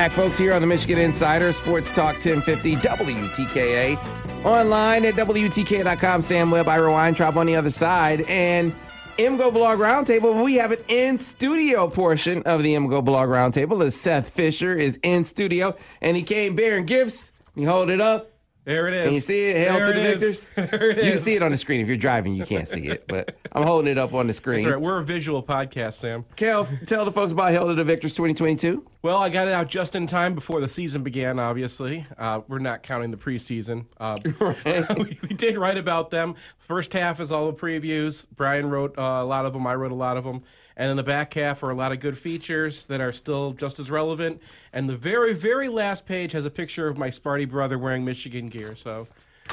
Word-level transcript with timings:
Back, 0.00 0.12
folks, 0.12 0.38
here 0.38 0.54
on 0.54 0.62
the 0.62 0.66
Michigan 0.66 0.96
Insider 0.96 1.52
Sports 1.52 1.94
Talk 1.94 2.14
1050 2.14 2.76
WTKA. 2.76 4.46
Online 4.46 5.04
at 5.04 5.12
WTKA.com. 5.12 6.22
Sam 6.22 6.50
Webb, 6.50 6.68
Ira 6.70 6.90
Weintraub 6.90 7.36
on 7.36 7.44
the 7.44 7.54
other 7.54 7.68
side. 7.68 8.22
And 8.22 8.74
MGoBlog 9.18 9.76
Roundtable, 9.76 10.42
we 10.42 10.54
have 10.54 10.72
an 10.72 10.78
in 10.88 11.18
studio 11.18 11.86
portion 11.86 12.42
of 12.44 12.62
the 12.62 12.72
MGoBlog 12.76 13.28
Roundtable 13.28 13.84
as 13.84 13.94
Seth 13.94 14.30
Fisher 14.30 14.72
is 14.72 14.98
in 15.02 15.22
studio 15.22 15.76
and 16.00 16.16
he 16.16 16.22
came 16.22 16.56
bearing 16.56 16.86
gifts. 16.86 17.32
You 17.54 17.68
hold 17.68 17.90
it 17.90 18.00
up. 18.00 18.30
There 18.64 18.88
it 18.88 18.94
is. 18.94 19.04
Can 19.06 19.14
you 19.16 19.20
see 19.20 19.50
it? 19.50 19.56
Hail 19.58 19.74
There 19.74 19.92
to 19.92 20.00
the 20.00 20.12
is. 20.14 20.48
victors. 20.48 20.70
There 20.80 20.90
it 20.92 21.04
You 21.04 21.10
can 21.12 21.20
see 21.20 21.34
it 21.34 21.42
on 21.42 21.50
the 21.50 21.58
screen. 21.58 21.82
If 21.82 21.88
you're 21.88 21.98
driving, 21.98 22.34
you 22.34 22.46
can't 22.46 22.66
see 22.66 22.88
it, 22.88 23.04
but 23.06 23.36
I'm 23.52 23.64
holding 23.64 23.92
it 23.92 23.98
up 23.98 24.14
on 24.14 24.28
the 24.28 24.32
screen. 24.32 24.62
That's 24.62 24.72
right. 24.72 24.80
We're 24.80 25.00
a 25.00 25.04
visual 25.04 25.42
podcast, 25.42 25.92
Sam. 25.92 26.24
Kel, 26.36 26.66
tell 26.86 27.04
the 27.04 27.12
folks 27.12 27.34
about 27.34 27.50
Hail 27.50 27.66
to 27.66 27.74
the 27.74 27.84
Victors 27.84 28.14
2022. 28.14 28.86
Well, 29.02 29.16
I 29.16 29.30
got 29.30 29.48
it 29.48 29.54
out 29.54 29.68
just 29.68 29.96
in 29.96 30.06
time 30.06 30.34
before 30.34 30.60
the 30.60 30.68
season 30.68 31.02
began, 31.02 31.38
obviously. 31.38 32.06
Uh, 32.18 32.42
we're 32.48 32.58
not 32.58 32.82
counting 32.82 33.10
the 33.10 33.16
preseason. 33.16 33.86
Uh, 33.98 34.16
we, 34.98 35.18
we 35.22 35.34
did 35.34 35.56
write 35.56 35.78
about 35.78 36.10
them. 36.10 36.34
First 36.58 36.92
half 36.92 37.18
is 37.18 37.32
all 37.32 37.50
the 37.50 37.56
previews. 37.56 38.26
Brian 38.36 38.68
wrote 38.68 38.98
uh, 38.98 39.02
a 39.02 39.24
lot 39.24 39.46
of 39.46 39.54
them, 39.54 39.66
I 39.66 39.74
wrote 39.74 39.92
a 39.92 39.94
lot 39.96 40.18
of 40.18 40.24
them. 40.24 40.42
And 40.76 40.88
then 40.88 40.96
the 40.96 41.02
back 41.02 41.32
half 41.34 41.62
are 41.62 41.70
a 41.70 41.74
lot 41.74 41.92
of 41.92 42.00
good 42.00 42.18
features 42.18 42.84
that 42.86 43.00
are 43.00 43.12
still 43.12 43.52
just 43.54 43.78
as 43.78 43.90
relevant. 43.90 44.40
And 44.72 44.88
the 44.88 44.96
very, 44.96 45.32
very 45.34 45.68
last 45.68 46.04
page 46.04 46.32
has 46.32 46.44
a 46.44 46.50
picture 46.50 46.86
of 46.86 46.98
my 46.98 47.08
Sparty 47.08 47.48
brother 47.48 47.78
wearing 47.78 48.04
Michigan 48.04 48.48
gear. 48.48 48.76
So 48.76 49.06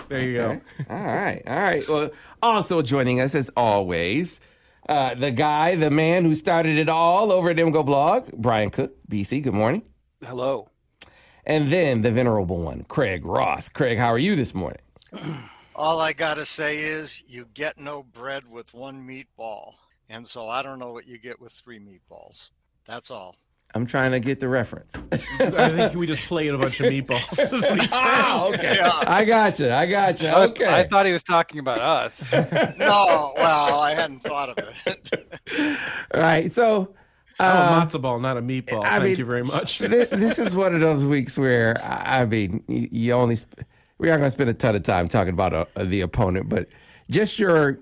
there 0.09 0.21
you 0.21 0.39
Okay. 0.41 0.61
go. 0.89 0.93
All 0.93 1.03
right. 1.05 1.41
All 1.47 1.55
right. 1.55 1.87
Well, 1.87 2.11
also 2.41 2.81
joining 2.81 3.19
us 3.21 3.33
as 3.33 3.49
always, 3.57 4.39
uh, 4.87 5.15
the 5.15 5.31
guy, 5.31 5.75
the 5.75 5.91
man 5.91 6.23
who 6.23 6.35
started 6.35 6.77
it 6.77 6.89
all 6.89 7.31
over 7.31 7.49
at 7.49 7.57
MGoBlog, 7.57 8.33
Brian 8.33 8.69
Cook, 8.69 8.95
BC. 9.09 9.43
Good 9.43 9.53
morning. 9.53 9.83
Hello. 10.23 10.69
And 11.45 11.71
then 11.71 12.01
the 12.01 12.11
venerable 12.11 12.59
one, 12.59 12.83
Craig 12.83 13.25
Ross. 13.25 13.69
Craig, 13.69 13.97
how 13.97 14.07
are 14.07 14.17
you 14.17 14.35
this 14.35 14.53
morning? 14.53 14.81
All 15.75 15.99
I 15.99 16.11
gotta 16.11 16.43
say 16.43 16.77
is 16.77 17.23
you 17.27 17.45
get 17.53 17.77
no 17.77 18.01
bread 18.01 18.47
with 18.49 18.73
one 18.73 19.07
meatball. 19.07 19.75
And 20.09 20.25
so 20.25 20.47
I 20.47 20.63
don't 20.63 20.79
know 20.79 20.91
what 20.91 21.07
you 21.07 21.19
get 21.19 21.39
with 21.39 21.51
three 21.51 21.79
meatballs. 21.79 22.49
That's 22.87 23.11
all. 23.11 23.35
I'm 23.77 23.85
trying 23.85 24.11
to 24.11 24.19
get 24.19 24.39
the 24.39 24.49
reference. 24.49 24.91
I 25.39 25.69
think 25.69 25.93
we 25.93 26.07
just 26.07 26.25
played 26.27 26.53
a 26.53 26.57
bunch 26.57 26.79
of 26.79 26.87
meatballs. 26.87 27.53
is 27.53 27.61
what 27.61 27.79
he's 27.79 27.91
saying. 27.91 28.03
oh, 28.17 28.51
okay. 28.55 28.75
Yeah. 28.75 28.91
I 29.05 29.23
got 29.23 29.59
you. 29.59 29.71
I 29.71 29.85
got 29.85 30.19
you. 30.21 30.27
I, 30.29 30.39
was- 30.39 30.51
Okay. 30.51 30.65
I 30.65 30.83
thought 30.83 31.05
he 31.05 31.13
was 31.13 31.23
talking 31.23 31.59
about 31.59 31.79
us. 31.79 32.31
No, 32.77 33.33
well, 33.37 33.79
I 33.79 33.93
hadn't 33.93 34.19
thought 34.19 34.49
of 34.57 34.57
it. 34.87 35.11
All 36.13 36.21
right. 36.21 36.51
So, 36.51 36.93
Oh, 37.39 37.45
uh, 37.45 37.85
matzo 37.85 38.01
ball, 38.01 38.19
not 38.19 38.35
a 38.37 38.41
meatball. 38.41 38.83
I 38.83 38.93
Thank 38.97 39.03
mean, 39.03 39.17
you 39.17 39.25
very 39.25 39.43
much. 39.43 39.77
thi- 39.81 39.87
this 40.05 40.39
is 40.39 40.55
one 40.55 40.73
of 40.73 40.81
those 40.81 41.05
weeks 41.05 41.37
where 41.37 41.79
I 41.83 42.21
I 42.21 42.25
mean, 42.25 42.63
you, 42.67 42.89
you 42.91 43.13
only 43.13 43.35
sp- 43.37 43.61
we 43.99 44.09
aren't 44.09 44.21
going 44.21 44.31
to 44.31 44.33
spend 44.35 44.49
a 44.49 44.55
ton 44.55 44.75
of 44.75 44.81
time 44.81 45.07
talking 45.07 45.33
about 45.33 45.53
uh, 45.53 45.65
the 45.83 46.01
opponent, 46.01 46.49
but 46.49 46.67
just 47.11 47.37
your 47.37 47.77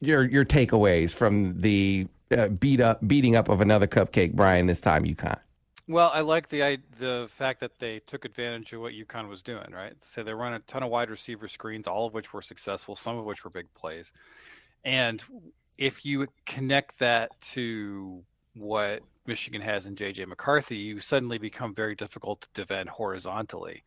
your 0.00 0.22
your 0.22 0.44
takeaways 0.44 1.12
from 1.12 1.58
the 1.58 2.06
uh, 2.36 2.48
beat 2.48 2.80
up 2.80 3.06
beating 3.06 3.36
up 3.36 3.48
of 3.48 3.60
another 3.60 3.86
cupcake, 3.86 4.34
Brian. 4.34 4.66
This 4.66 4.80
time, 4.80 5.04
UConn. 5.04 5.38
well, 5.88 6.10
I 6.14 6.20
like 6.20 6.48
the 6.48 6.62
I- 6.64 6.78
the 6.98 7.28
fact 7.30 7.60
that 7.60 7.78
they 7.78 8.00
took 8.00 8.24
advantage 8.24 8.72
of 8.72 8.80
what 8.80 8.92
UConn 8.92 9.28
was 9.28 9.42
doing. 9.42 9.70
Right, 9.72 9.94
so 10.02 10.22
they 10.22 10.34
run 10.34 10.52
a 10.54 10.58
ton 10.60 10.82
of 10.82 10.90
wide 10.90 11.10
receiver 11.10 11.48
screens, 11.48 11.86
all 11.86 12.06
of 12.06 12.14
which 12.14 12.32
were 12.32 12.42
successful, 12.42 12.96
some 12.96 13.18
of 13.18 13.24
which 13.24 13.44
were 13.44 13.50
big 13.50 13.72
plays. 13.74 14.12
And 14.84 15.22
if 15.78 16.04
you 16.06 16.26
connect 16.46 16.98
that 17.00 17.38
to 17.40 18.22
what 18.54 19.00
Michigan 19.26 19.60
has 19.60 19.86
in 19.86 19.94
JJ 19.94 20.26
McCarthy, 20.26 20.76
you 20.76 21.00
suddenly 21.00 21.38
become 21.38 21.74
very 21.74 21.94
difficult 21.94 22.40
to 22.42 22.48
defend 22.54 22.88
horizontally. 22.88 23.84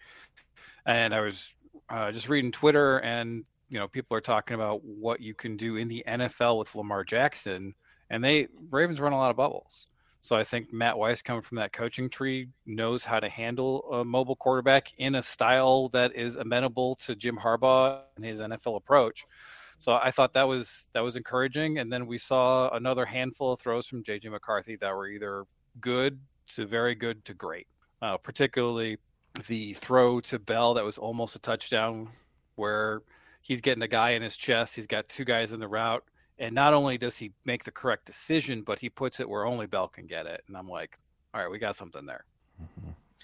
And 0.86 1.14
I 1.14 1.22
was 1.22 1.56
uh, 1.90 2.12
just 2.12 2.30
reading 2.30 2.52
Twitter, 2.52 2.98
and 3.00 3.44
you 3.70 3.80
know, 3.80 3.88
people 3.88 4.16
are 4.16 4.22
talking 4.22 4.56
about 4.56 4.84
what 4.84 5.20
you 5.20 5.34
can 5.34 5.58
do 5.58 5.78
in 5.78 5.88
the 5.88 6.03
NFL 6.08 6.59
with 6.59 6.76
Lamar 6.76 7.03
Jackson, 7.03 7.74
and 8.13 8.24
they 8.24 8.47
Ravens 8.69 9.01
run 9.01 9.12
a 9.12 9.18
lot 9.18 9.31
of 9.31 9.35
bubbles. 9.35 9.88
So 10.22 10.35
I 10.35 10.44
think 10.44 10.72
Matt 10.72 10.97
Weiss, 10.97 11.22
coming 11.22 11.41
from 11.41 11.57
that 11.57 11.74
coaching 11.74 12.09
tree, 12.09 12.47
knows 12.66 13.03
how 13.03 13.19
to 13.19 13.28
handle 13.28 13.81
a 13.91 14.06
mobile 14.06 14.35
quarterback 14.35 14.94
in 14.97 15.16
a 15.16 15.24
style 15.24 15.90
that 15.90 16.16
is 16.16 16.35
amenable 16.35 16.96
to 16.96 17.16
Jim 17.16 17.38
Harbaugh 17.38 18.02
and 18.16 18.23
his 18.23 18.40
NFL 18.40 18.78
approach. 18.78 19.25
So 19.79 20.00
I 20.02 20.12
thought 20.12 20.34
that 20.34 20.47
was 20.47 20.88
that 20.94 21.02
was 21.02 21.16
encouraging. 21.16 21.79
And 21.79 21.91
then 21.91 22.06
we 22.06 22.19
saw 22.19 22.69
another 22.69 23.03
handful 23.03 23.52
of 23.52 23.59
throws 23.59 23.88
from 23.88 24.03
JJ 24.03 24.29
McCarthy 24.29 24.75
that 24.78 24.96
were 24.96 25.07
either 25.07 25.44
good 25.81 26.19
to 26.52 26.68
very 26.68 26.94
good 26.94 27.25
to 27.25 27.34
great. 27.34 27.68
Uh, 28.00 28.18
particularly 28.18 28.97
the 29.47 29.73
throw 29.73 30.22
to 30.22 30.38
Bell 30.38 30.75
that 30.75 30.85
was 30.85 31.00
almost 31.00 31.35
a 31.35 31.40
touchdown, 31.40 32.09
where 32.56 33.02
he's 33.41 33.62
getting 33.62 33.81
a 33.81 33.88
guy 33.88 34.12
in 34.12 34.22
his 34.22 34.38
chest. 34.38 34.75
He's 34.75 34.88
got 34.88 35.09
two 35.09 35.25
guys 35.25 35.52
in 35.52 35.59
the 35.59 35.68
route, 35.68 36.03
and 36.44 36.54
not 36.54 36.74
only 36.74 36.98
does 36.98 37.18
he 37.18 37.31
make 37.46 37.64
the 37.64 37.72
correct 37.72 38.06
decision, 38.06 38.62
but 38.62 38.80
he 38.80 38.90
puts 38.90 39.20
it 39.20 39.30
where 39.30 39.46
only 39.46 39.66
Bell 39.66 39.88
can 39.88 40.06
get 40.06 40.26
it. 40.26 40.44
And 40.48 40.58
I'm 40.58 40.68
like, 40.68 40.98
all 41.34 41.42
right, 41.42 41.50
we 41.50 41.58
got 41.58 41.76
something 41.76 42.06
there. 42.06 42.26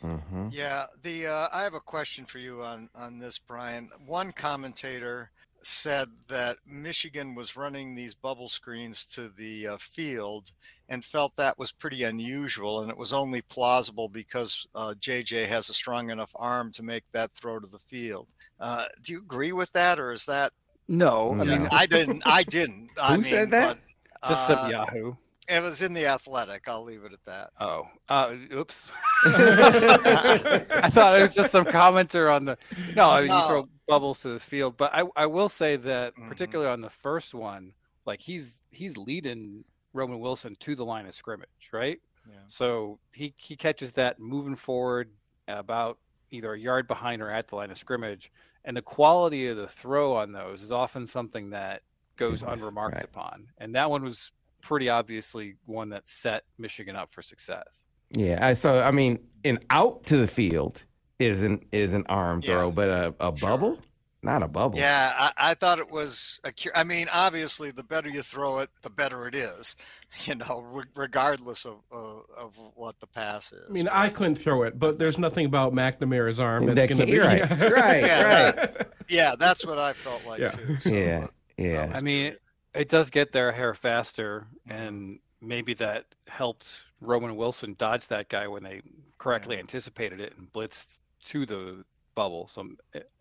Mm-hmm. 0.03 0.47
Yeah, 0.52 0.85
the 1.03 1.28
uh, 1.28 1.47
I 1.53 1.63
have 1.63 1.74
a 1.74 1.81
question 1.81 2.24
for 2.24 2.40
you 2.40 2.62
on 2.62 2.90
on 2.96 3.19
this, 3.19 3.38
Brian. 3.38 3.90
One 4.06 4.31
commentator 4.31 5.31
said 5.62 6.08
that 6.29 6.58
Michigan 6.66 7.35
was 7.35 7.58
running 7.58 7.94
these 7.94 8.13
bubble 8.13 8.47
screens 8.47 9.06
to 9.08 9.28
the 9.28 9.68
uh, 9.68 9.78
field 9.78 10.52
and 10.88 11.03
felt 11.03 11.35
that 11.35 11.59
was 11.59 11.74
pretty 11.74 12.03
unusual, 12.03 12.81
and 12.81 12.90
it 12.90 12.97
was 12.97 13.12
only 13.12 13.41
plausible 13.41 14.08
because 14.08 14.66
uh, 14.74 14.94
JJ 15.00 15.47
has 15.47 15.69
a 15.69 15.74
strong 15.74 16.09
enough 16.09 16.31
arm 16.35 16.72
to 16.72 16.84
make 16.84 17.03
that 17.12 17.31
throw 17.34 17.59
to 17.59 17.68
the 17.68 17.79
field. 17.79 18.28
Uh, 18.59 18.85
do 19.03 19.13
you 19.13 19.19
agree 19.19 19.52
with 19.52 19.72
that, 19.74 20.00
or 20.00 20.12
is 20.12 20.25
that? 20.25 20.52
No, 20.89 21.31
I 21.31 21.35
No. 21.35 21.44
mean, 21.45 21.67
I 21.72 21.85
didn't. 21.85 22.23
I 22.25 22.44
didn't. 22.44 22.89
I 23.01 23.09
Who 23.11 23.22
mean, 23.22 23.23
said 23.23 23.51
that? 23.51 23.77
but, 24.22 24.27
just 24.29 24.50
uh, 24.50 24.55
some 24.57 24.72
Yahoo. 24.72 25.13
It 25.47 25.63
was 25.63 25.81
in 25.81 25.94
the 25.94 26.05
Athletic. 26.05 26.67
I'll 26.67 26.83
leave 26.83 27.03
it 27.03 27.13
at 27.13 27.23
that. 27.25 27.50
Oh, 27.59 27.88
uh, 28.09 28.35
oops. 28.53 28.91
I 29.25 30.89
thought 30.91 31.17
it 31.17 31.22
was 31.22 31.34
just 31.35 31.52
some 31.52 31.66
commenter 31.66 32.34
on 32.34 32.46
the. 32.46 32.58
No, 32.96 33.09
I 33.09 33.22
mean, 33.22 33.31
you 33.31 33.41
throw 33.47 33.69
bubbles 33.87 34.19
to 34.22 34.29
the 34.29 34.40
field, 34.40 34.78
but 34.78 34.93
I, 34.93 35.03
I 35.16 35.25
will 35.25 35.49
say 35.49 35.75
that 35.78 36.16
Mhm. 36.16 36.28
particularly 36.29 36.69
on 36.72 36.81
the 36.81 36.90
first 36.90 37.34
one, 37.34 37.73
like 38.05 38.19
he's 38.22 38.61
he's 38.72 38.97
leading 38.97 39.64
Roman 39.93 40.19
Wilson 40.19 40.55
to 40.59 40.75
the 40.75 40.85
line 40.85 41.08
of 41.08 41.16
scrimmage, 41.16 41.69
right? 41.72 41.99
Yeah. 42.28 42.35
So 42.47 42.99
he 43.14 43.34
he 43.37 43.55
catches 43.55 43.93
that 43.93 44.19
moving 44.19 44.55
forward 44.55 45.09
about 45.47 45.97
either 46.31 46.53
a 46.53 46.59
yard 46.59 46.87
behind 46.87 47.22
or 47.22 47.29
at 47.29 47.47
the 47.47 47.55
line 47.55 47.72
of 47.72 47.78
scrimmage, 47.78 48.31
and 48.66 48.76
the 48.76 48.81
quality 48.81 49.47
of 49.47 49.58
the 49.58 49.67
throw 49.67 50.16
on 50.16 50.31
those 50.31 50.61
is 50.61 50.72
often 50.72 51.08
something 51.08 51.52
that 51.52 51.81
goes 52.17 52.41
Yes, 52.41 52.59
unremarked 52.61 52.96
right. 52.96 53.03
upon, 53.03 53.47
and 53.58 53.76
that 53.76 53.90
one 53.90 54.03
was 54.03 54.31
pretty 54.61 54.90
obviously 54.90 55.55
one 55.66 55.90
that 55.90 56.08
set 56.08 56.43
Michigan 56.58 56.96
up 56.96 57.11
for 57.14 57.22
success. 57.22 57.84
Yeah. 58.11 58.46
I, 58.46 58.53
so 58.53 58.81
I 58.81 58.91
mean, 58.91 59.20
an 59.46 59.59
out 59.70 60.05
to 60.08 60.17
the 60.17 60.28
field 60.28 60.84
is 61.20 61.41
an 61.43 61.61
is 61.72 61.93
an 61.93 62.05
arm 62.09 62.41
Yeah. 62.43 62.55
throw, 62.58 62.72
but 62.72 62.90
a, 62.90 63.16
a 63.20 63.35
Sure. 63.37 63.49
bubble, 63.49 63.79
not 64.21 64.43
a 64.43 64.47
bubble. 64.47 64.77
Yeah, 64.77 65.13
I, 65.17 65.31
I 65.37 65.53
thought 65.53 65.79
it 65.79 65.89
was. 65.89 66.39
A, 66.43 66.51
cu- 66.51 66.71
I 66.75 66.83
mean, 66.83 67.07
obviously, 67.13 67.71
the 67.71 67.83
better 67.83 68.09
you 68.09 68.21
throw 68.21 68.59
it, 68.59 68.69
the 68.81 68.89
better 68.89 69.27
it 69.27 69.35
is. 69.35 69.75
You 70.25 70.33
know, 70.33 70.61
re- 70.71 70.85
regardless 70.95 71.66
of 71.66 71.81
uh, 71.91 72.21
of 72.35 72.57
what 72.73 72.99
the 72.99 73.05
pass 73.05 73.51
is. 73.51 73.61
I 73.69 73.71
mean, 73.71 73.87
I 73.87 74.09
couldn't 74.09 74.35
throw 74.39 74.63
it, 74.63 74.79
but 74.79 74.97
there's 74.97 75.19
nothing 75.19 75.45
about 75.45 75.71
McNamara's 75.71 76.39
arm 76.39 76.66
that's 76.66 76.79
That 76.79 76.87
going 76.89 76.99
to 76.99 77.05
be 77.05 77.19
right, 77.19 77.47
right, 77.47 78.03
Yeah, 78.03 78.51
right. 78.55 78.87
yeah, 79.07 79.35
that's 79.37 79.63
what 79.67 79.77
I 79.77 79.93
felt 79.93 80.25
like 80.25 80.39
Yeah. 80.39 80.47
too. 80.49 80.77
So, 80.79 80.89
Yeah, 80.89 81.27
yeah. 81.57 81.89
was 81.89 81.99
I 81.99 82.01
mean, 82.01 82.35
it 82.73 82.89
does 82.89 83.11
get 83.11 83.31
there 83.33 83.49
a 83.49 83.53
hair 83.53 83.75
faster, 83.75 84.47
and 84.67 85.19
maybe 85.41 85.75
that 85.75 86.05
helped 86.27 86.85
Roman 87.01 87.35
Wilson 87.35 87.75
dodge 87.77 88.07
that 88.07 88.29
guy 88.29 88.47
when 88.47 88.63
they 88.63 88.81
correctly 89.19 89.57
Yeah. 89.57 89.61
anticipated 89.61 90.19
it 90.19 90.33
and 90.39 90.51
blitzed 90.51 90.97
to 91.25 91.45
the 91.45 91.85
bubble. 92.16 92.47
So 92.47 92.67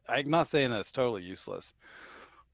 I'm- 0.09 0.25
I'm 0.25 0.31
not 0.31 0.49
saying 0.49 0.71
that 0.71 0.81
it's 0.81 0.93
totally 0.93 1.23
useless, 1.23 1.75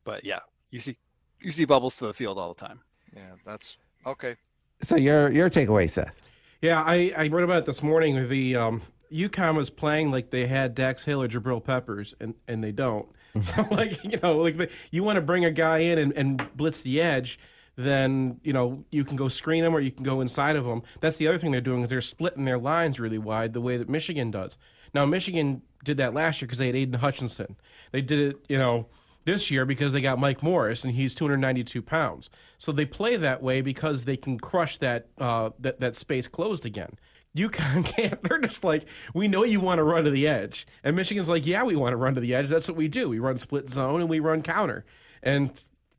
but 0.04 0.24
yeah, 0.24 0.40
you 0.70 0.80
see, 0.80 0.96
you 1.40 1.52
see 1.52 1.64
bubbles 1.64 1.96
to 1.98 2.06
the 2.06 2.14
field 2.14 2.38
all 2.38 2.52
the 2.54 2.60
time. 2.66 2.80
yeah, 3.14 3.32
that's 3.44 3.78
okay. 4.06 4.36
So 4.82 4.96
your 4.96 5.30
your 5.30 5.48
takeaway, 5.48 5.88
Seth? 5.88 6.14
Yeah, 6.60 6.82
I, 6.84 7.12
I 7.16 7.28
wrote 7.28 7.44
about 7.44 7.58
it 7.58 7.64
this 7.66 7.82
morning. 7.82 8.28
The 8.28 8.56
um, 8.56 8.82
UConn 9.12 9.56
was 9.56 9.70
playing 9.70 10.10
like 10.10 10.30
they 10.30 10.46
had 10.46 10.74
Dax 10.74 11.04
Hill 11.04 11.22
or 11.22 11.28
Jabril 11.28 11.62
Peppers, 11.62 12.14
and, 12.20 12.34
and 12.48 12.62
they 12.64 12.72
don't. 12.72 13.06
So 13.42 13.66
like 13.70 14.02
you 14.04 14.18
know 14.22 14.38
like 14.38 14.70
you 14.90 15.02
want 15.04 15.16
to 15.16 15.20
bring 15.22 15.44
a 15.44 15.50
guy 15.50 15.78
in 15.78 15.98
and, 15.98 16.12
and 16.14 16.56
blitz 16.56 16.82
the 16.82 17.00
edge, 17.00 17.38
then 17.76 18.40
you 18.42 18.52
know 18.52 18.84
you 18.90 19.04
can 19.04 19.16
go 19.16 19.28
screen 19.28 19.62
them 19.62 19.74
or 19.74 19.80
you 19.80 19.90
can 19.92 20.02
go 20.04 20.20
inside 20.20 20.56
of 20.56 20.64
them. 20.64 20.82
That's 21.00 21.16
the 21.18 21.28
other 21.28 21.38
thing 21.38 21.50
they're 21.52 21.60
doing 21.60 21.82
is 21.82 21.90
they're 21.90 22.00
splitting 22.00 22.44
their 22.44 22.58
lines 22.58 22.98
really 22.98 23.18
wide 23.18 23.52
the 23.52 23.60
way 23.60 23.76
that 23.76 23.88
Michigan 23.88 24.30
does. 24.30 24.56
Now 24.92 25.04
Michigan 25.06 25.62
did 25.84 25.98
that 25.98 26.14
last 26.14 26.40
year 26.40 26.46
because 26.46 26.58
they 26.58 26.66
had 26.66 26.76
Aidan 26.76 27.00
Hutchinson. 27.00 27.56
They 27.92 28.00
did 28.00 28.18
it 28.18 28.44
you 28.48 28.58
know 28.58 28.86
this 29.24 29.50
year 29.50 29.64
because 29.64 29.92
they 29.92 30.00
got 30.00 30.18
Mike 30.18 30.42
Morris 30.42 30.84
and 30.84 30.94
he's 30.94 31.14
292 31.14 31.82
pounds. 31.82 32.30
So 32.58 32.72
they 32.72 32.84
play 32.84 33.16
that 33.16 33.42
way 33.42 33.60
because 33.60 34.04
they 34.04 34.16
can 34.16 34.38
crush 34.38 34.78
that 34.78 35.08
uh, 35.18 35.50
that 35.58 35.80
that 35.80 35.96
space 35.96 36.28
closed 36.28 36.64
again. 36.64 36.98
UConn 37.36 37.84
can't. 37.96 38.22
They're 38.22 38.38
just 38.38 38.64
like, 38.64 38.84
we 39.12 39.28
know 39.28 39.44
you 39.44 39.60
want 39.60 39.78
to 39.78 39.84
run 39.84 40.04
to 40.04 40.10
the 40.10 40.28
edge. 40.28 40.66
And 40.82 40.96
Michigan's 40.96 41.28
like, 41.28 41.46
yeah, 41.46 41.64
we 41.64 41.76
want 41.76 41.92
to 41.92 41.96
run 41.96 42.14
to 42.14 42.20
the 42.20 42.34
edge. 42.34 42.48
That's 42.48 42.68
what 42.68 42.76
we 42.76 42.88
do. 42.88 43.08
We 43.08 43.18
run 43.18 43.38
split 43.38 43.68
zone 43.68 44.00
and 44.00 44.08
we 44.08 44.20
run 44.20 44.42
counter. 44.42 44.84
And 45.22 45.50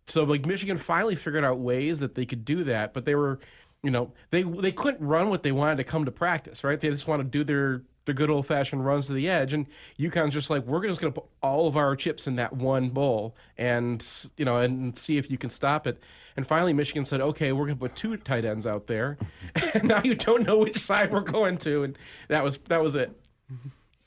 so 0.08 0.24
like 0.24 0.46
Michigan 0.46 0.78
finally 0.78 1.16
figured 1.16 1.44
out 1.44 1.60
ways 1.60 2.00
that 2.00 2.16
they 2.16 2.26
could 2.26 2.46
do 2.46 2.64
that, 2.66 2.94
but 2.94 3.06
they 3.06 3.16
were, 3.16 3.40
you 3.84 3.92
know, 3.92 4.14
they 4.30 4.44
they 4.44 4.72
couldn't 4.72 5.06
run 5.06 5.30
what 5.30 5.44
they 5.44 5.52
wanted 5.52 5.78
to 5.78 5.84
come 5.84 6.06
to 6.06 6.12
practice, 6.12 6.64
right? 6.64 6.80
They 6.80 6.90
just 6.90 7.08
want 7.08 7.22
to 7.22 7.24
do 7.24 7.44
their 7.44 7.81
their 8.06 8.16
good 8.16 8.30
old 8.30 8.46
fashioned 8.46 8.86
runs 8.86 9.07
to 9.07 9.13
the 9.13 9.30
edge, 9.30 9.54
and 9.54 9.66
UConn's 10.00 10.34
just 10.34 10.50
like 10.50 10.66
we're 10.66 10.86
just 10.86 11.02
going 11.02 11.12
to 11.12 11.22
put 11.22 11.30
all 11.42 11.68
of 11.68 11.75
our 11.75 11.96
chips 11.96 12.28
in 12.28 12.36
that 12.36 12.54
one 12.54 12.90
bowl, 12.90 13.36
and 13.57 14.06
you 14.38 14.46
know, 14.46 14.57
and 14.57 14.98
see 14.98 15.18
if 15.18 15.30
you 15.30 15.38
can 15.38 15.50
stop 15.50 15.88
it. 15.88 16.02
And 16.38 16.46
finally, 16.46 16.74
Michigan 16.74 17.06
said, 17.06 17.22
"Okay, 17.22 17.52
we're 17.52 17.66
going 17.66 17.78
to 17.78 17.80
put 17.80 17.96
two 17.96 18.16
tight 18.18 18.46
ends 18.46 18.68
out 18.68 18.88
there," 18.88 19.18
and 19.74 19.86
now 19.86 20.02
you 20.04 20.16
don't 20.16 20.46
know 20.46 20.60
which 20.60 20.78
side 20.78 21.12
we're 21.12 21.22
going 21.22 21.57
to, 21.60 21.84
and 21.84 21.98
that 22.28 22.44
was 22.44 22.57
that 22.69 22.81
was 22.81 22.96
it. 22.96 23.12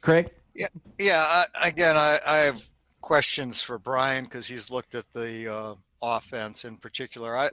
Craig? 0.01 0.31
Yeah, 0.55 0.69
yeah. 0.99 1.25
I, 1.27 1.69
again, 1.69 1.97
I, 1.97 2.19
I 2.27 2.37
have 2.39 2.65
questions 3.01 3.63
for 3.63 3.79
Brian 3.79 4.25
because 4.25 4.47
he's 4.47 4.71
looked 4.71 4.95
at 4.95 5.05
the 5.13 5.53
uh, 5.53 5.75
offense 6.03 6.65
in 6.65 6.77
particular. 6.77 7.37
I 7.37 7.51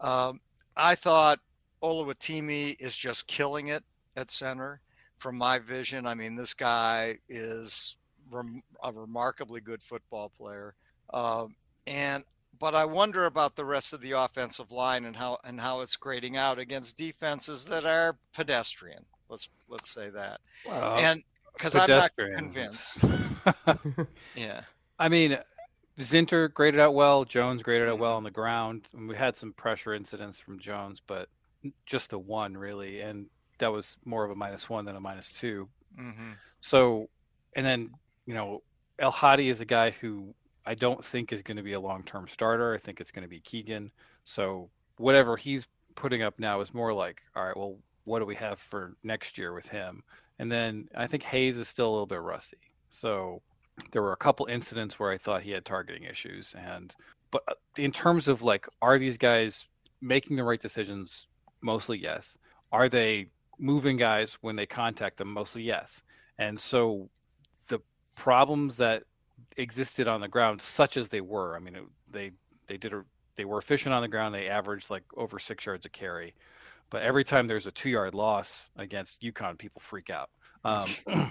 um, 0.00 0.40
I 0.76 0.94
thought 0.94 1.40
Oluwatimi 1.82 2.80
is 2.80 2.96
just 2.96 3.26
killing 3.26 3.68
it 3.68 3.82
at 4.16 4.30
center. 4.30 4.80
From 5.22 5.38
my 5.38 5.60
vision, 5.60 6.04
I 6.04 6.14
mean, 6.14 6.34
this 6.34 6.52
guy 6.52 7.18
is 7.28 7.96
rem- 8.28 8.64
a 8.82 8.92
remarkably 8.92 9.60
good 9.60 9.80
football 9.80 10.30
player, 10.36 10.74
uh, 11.14 11.46
and 11.86 12.24
but 12.58 12.74
I 12.74 12.84
wonder 12.84 13.26
about 13.26 13.54
the 13.54 13.64
rest 13.64 13.92
of 13.92 14.00
the 14.00 14.12
offensive 14.12 14.72
line 14.72 15.04
and 15.04 15.14
how 15.14 15.38
and 15.44 15.60
how 15.60 15.80
it's 15.80 15.94
grading 15.94 16.36
out 16.36 16.58
against 16.58 16.96
defenses 16.96 17.66
that 17.66 17.86
are 17.86 18.18
pedestrian. 18.34 19.04
Let's 19.28 19.48
let's 19.68 19.90
say 19.90 20.10
that, 20.10 20.40
Well, 20.66 20.98
and 20.98 21.22
because 21.52 21.76
I'm 21.76 21.88
not 21.88 22.10
convinced. 22.16 23.04
yeah. 24.34 24.62
I 24.98 25.08
mean, 25.08 25.38
Zinter 26.00 26.52
graded 26.52 26.80
out 26.80 26.94
well. 26.94 27.24
Jones 27.24 27.62
graded 27.62 27.88
out 27.88 28.00
well 28.00 28.16
on 28.16 28.24
the 28.24 28.30
ground. 28.32 28.88
And 28.92 29.08
we 29.08 29.16
had 29.16 29.36
some 29.36 29.52
pressure 29.52 29.94
incidents 29.94 30.40
from 30.40 30.58
Jones, 30.58 31.00
but 31.06 31.28
just 31.86 32.10
the 32.10 32.18
one 32.18 32.56
really, 32.56 33.00
and 33.00 33.26
that 33.62 33.72
was 33.72 33.96
more 34.04 34.24
of 34.24 34.30
a 34.30 34.34
minus 34.34 34.68
one 34.68 34.84
than 34.84 34.96
a 34.96 35.00
minus 35.00 35.30
two. 35.30 35.68
hmm 35.96 36.32
So, 36.60 37.08
and 37.54 37.64
then 37.64 37.90
you 38.26 38.34
know, 38.34 38.62
El 38.98 39.10
Hadi 39.10 39.48
is 39.48 39.60
a 39.60 39.64
guy 39.64 39.90
who 39.90 40.34
I 40.64 40.74
don't 40.74 41.04
think 41.04 41.32
is 41.32 41.42
going 41.42 41.56
to 41.56 41.62
be 41.62 41.72
a 41.72 41.80
long-term 41.80 42.28
starter. 42.28 42.74
I 42.74 42.78
think 42.78 43.00
it's 43.00 43.10
going 43.10 43.24
to 43.24 43.28
be 43.28 43.40
Keegan. 43.40 43.90
So 44.24 44.70
whatever 44.96 45.36
he's 45.36 45.66
putting 45.96 46.22
up 46.22 46.38
now 46.38 46.60
is 46.60 46.72
more 46.72 46.92
like, 46.92 47.22
all 47.34 47.44
right, 47.44 47.56
well, 47.56 47.78
what 48.04 48.20
do 48.20 48.26
we 48.26 48.36
have 48.36 48.58
for 48.58 48.96
next 49.02 49.38
year 49.38 49.54
with 49.54 49.68
him? 49.68 50.02
And 50.38 50.50
then 50.50 50.88
I 50.96 51.06
think 51.06 51.22
Hayes 51.24 51.58
is 51.58 51.68
still 51.68 51.88
a 51.88 51.92
little 51.92 52.06
bit 52.06 52.20
rusty. 52.20 52.58
So 52.90 53.42
there 53.90 54.02
were 54.02 54.12
a 54.12 54.16
couple 54.16 54.46
incidents 54.46 54.98
where 54.98 55.10
I 55.10 55.18
thought 55.18 55.42
he 55.42 55.50
had 55.50 55.64
targeting 55.64 56.04
issues, 56.04 56.54
and 56.58 56.94
but 57.30 57.42
uh, 57.48 57.54
in 57.76 57.90
terms 57.90 58.28
of 58.28 58.42
like, 58.42 58.66
are 58.82 58.98
these 58.98 59.16
guys 59.16 59.66
making 60.00 60.36
the 60.36 60.44
right 60.44 60.60
decisions? 60.60 61.26
Mostly 61.62 61.98
yes. 61.98 62.36
Are 62.70 62.88
they 62.88 63.28
moving 63.58 63.96
guys 63.96 64.38
when 64.40 64.56
they 64.56 64.66
contact 64.66 65.18
them? 65.18 65.32
Mostly 65.32 65.62
yes. 65.62 66.02
And 66.38 66.58
so 66.58 67.08
the 67.68 67.80
problems 68.16 68.76
that 68.78 69.04
existed 69.56 70.08
on 70.08 70.20
the 70.20 70.28
ground, 70.28 70.60
such 70.60 70.96
as 70.96 71.08
they 71.08 71.20
were, 71.20 71.56
I 71.56 71.60
mean, 71.60 71.76
it, 71.76 71.84
they 72.10 72.30
they 72.66 72.76
did 72.76 72.92
a, 72.92 73.04
they 73.36 73.44
were 73.44 73.58
efficient 73.58 73.94
on 73.94 74.02
the 74.02 74.08
ground. 74.08 74.34
They 74.34 74.48
averaged 74.48 74.90
like 74.90 75.04
over 75.16 75.38
six 75.38 75.66
yards 75.66 75.86
a 75.86 75.88
carry, 75.88 76.34
but 76.90 77.02
every 77.02 77.24
time 77.24 77.46
there's 77.46 77.66
a 77.66 77.72
two 77.72 77.90
yard 77.90 78.14
loss 78.14 78.70
against 78.76 79.22
UConn, 79.22 79.58
people 79.58 79.80
freak 79.80 80.10
out. 80.10 80.30
Um, 80.64 80.88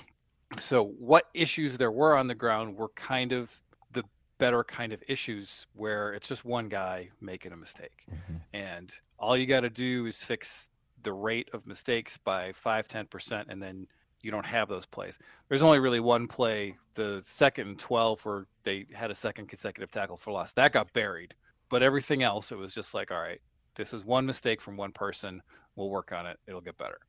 so 0.57 0.83
what 0.83 1.25
issues 1.33 1.77
there 1.77 1.91
were 1.91 2.15
on 2.15 2.27
the 2.27 2.35
ground 2.35 2.75
were 2.75 2.89
kind 2.89 3.31
of 3.31 3.56
the 3.91 4.03
better 4.38 4.63
kind 4.63 4.91
of 4.91 5.01
issues 5.07 5.67
where 5.74 6.13
it's 6.13 6.27
just 6.27 6.44
one 6.44 6.67
guy 6.67 7.09
making 7.21 7.53
a 7.53 7.57
mistake 7.57 8.06
and 8.53 8.91
all 9.17 9.38
you 9.38 9.45
got 9.45 9.62
to 9.62 9.69
do 9.69 10.06
is 10.06 10.24
fix 10.24 10.69
the 11.03 11.13
rate 11.13 11.50
of 11.53 11.68
mistakes 11.68 12.18
by 12.18 12.51
5 12.51 12.88
10% 12.88 13.45
and 13.48 13.62
then 13.62 13.88
you 14.21 14.31
don't 14.31 14.45
have 14.45 14.69
those 14.69 14.86
plays. 14.86 15.18
There's 15.50 15.63
only 15.63 15.80
really 15.80 16.00
one 16.00 16.27
play 16.27 16.77
the 16.94 17.21
second 17.24 17.68
and 17.68 17.80
12 17.80 18.24
where 18.25 18.45
they 18.63 18.86
had 18.94 19.09
a 19.09 19.15
second 19.15 19.48
consecutive 19.48 19.92
tackle 19.92 20.18
for 20.18 20.31
loss. 20.31 20.53
That 20.53 20.74
got 20.74 20.94
buried. 20.94 21.33
But 21.69 21.81
everything 21.83 22.21
else 22.21 22.51
it 22.51 22.57
was 22.57 22.74
just 22.74 22.94
like 22.94 23.12
all 23.12 23.21
right 23.21 23.42
this 23.75 23.94
is 23.94 24.03
one 24.03 24.25
mistake 24.25 24.62
from 24.62 24.77
one 24.77 24.92
person. 24.92 25.42
We'll 25.75 25.89
work 25.89 26.12
on 26.12 26.25
it. 26.25 26.38
It'll 26.48 26.62
get 26.62 26.77
better. 26.77 27.00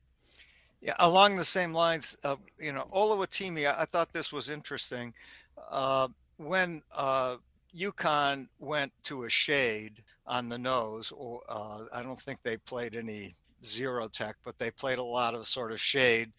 Yeah, 0.81 0.95
along 0.99 1.37
the 1.37 1.45
same 1.45 1.73
lines, 1.73 2.17
uh, 2.25 2.37
you 2.59 2.73
know, 2.73 2.89
Oluwatimi, 2.93 3.71
I, 3.71 3.83
I 3.83 3.85
thought 3.85 4.13
this 4.13 4.33
was 4.33 4.51
interesting. 4.51 5.15
Uh, 5.71 6.09
when 6.39 6.83
uh, 6.97 7.37
UConn 7.77 8.49
went 8.59 8.93
to 9.05 9.25
a 9.25 9.29
shade 9.29 10.03
on 10.27 10.49
the 10.49 10.59
nose, 10.59 11.13
or 11.13 11.43
uh, 11.49 11.83
I 11.93 12.03
don't 12.03 12.19
think 12.19 12.43
they 12.43 12.57
played 12.57 12.97
any 12.97 13.35
zero 13.65 14.09
tech, 14.09 14.37
but 14.45 14.59
they 14.59 14.71
played 14.71 14.99
a 14.99 15.03
lot 15.03 15.35
of 15.35 15.47
sort 15.47 15.73
of 15.73 15.81
shade. 15.81 16.33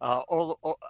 Uh, 0.00 0.22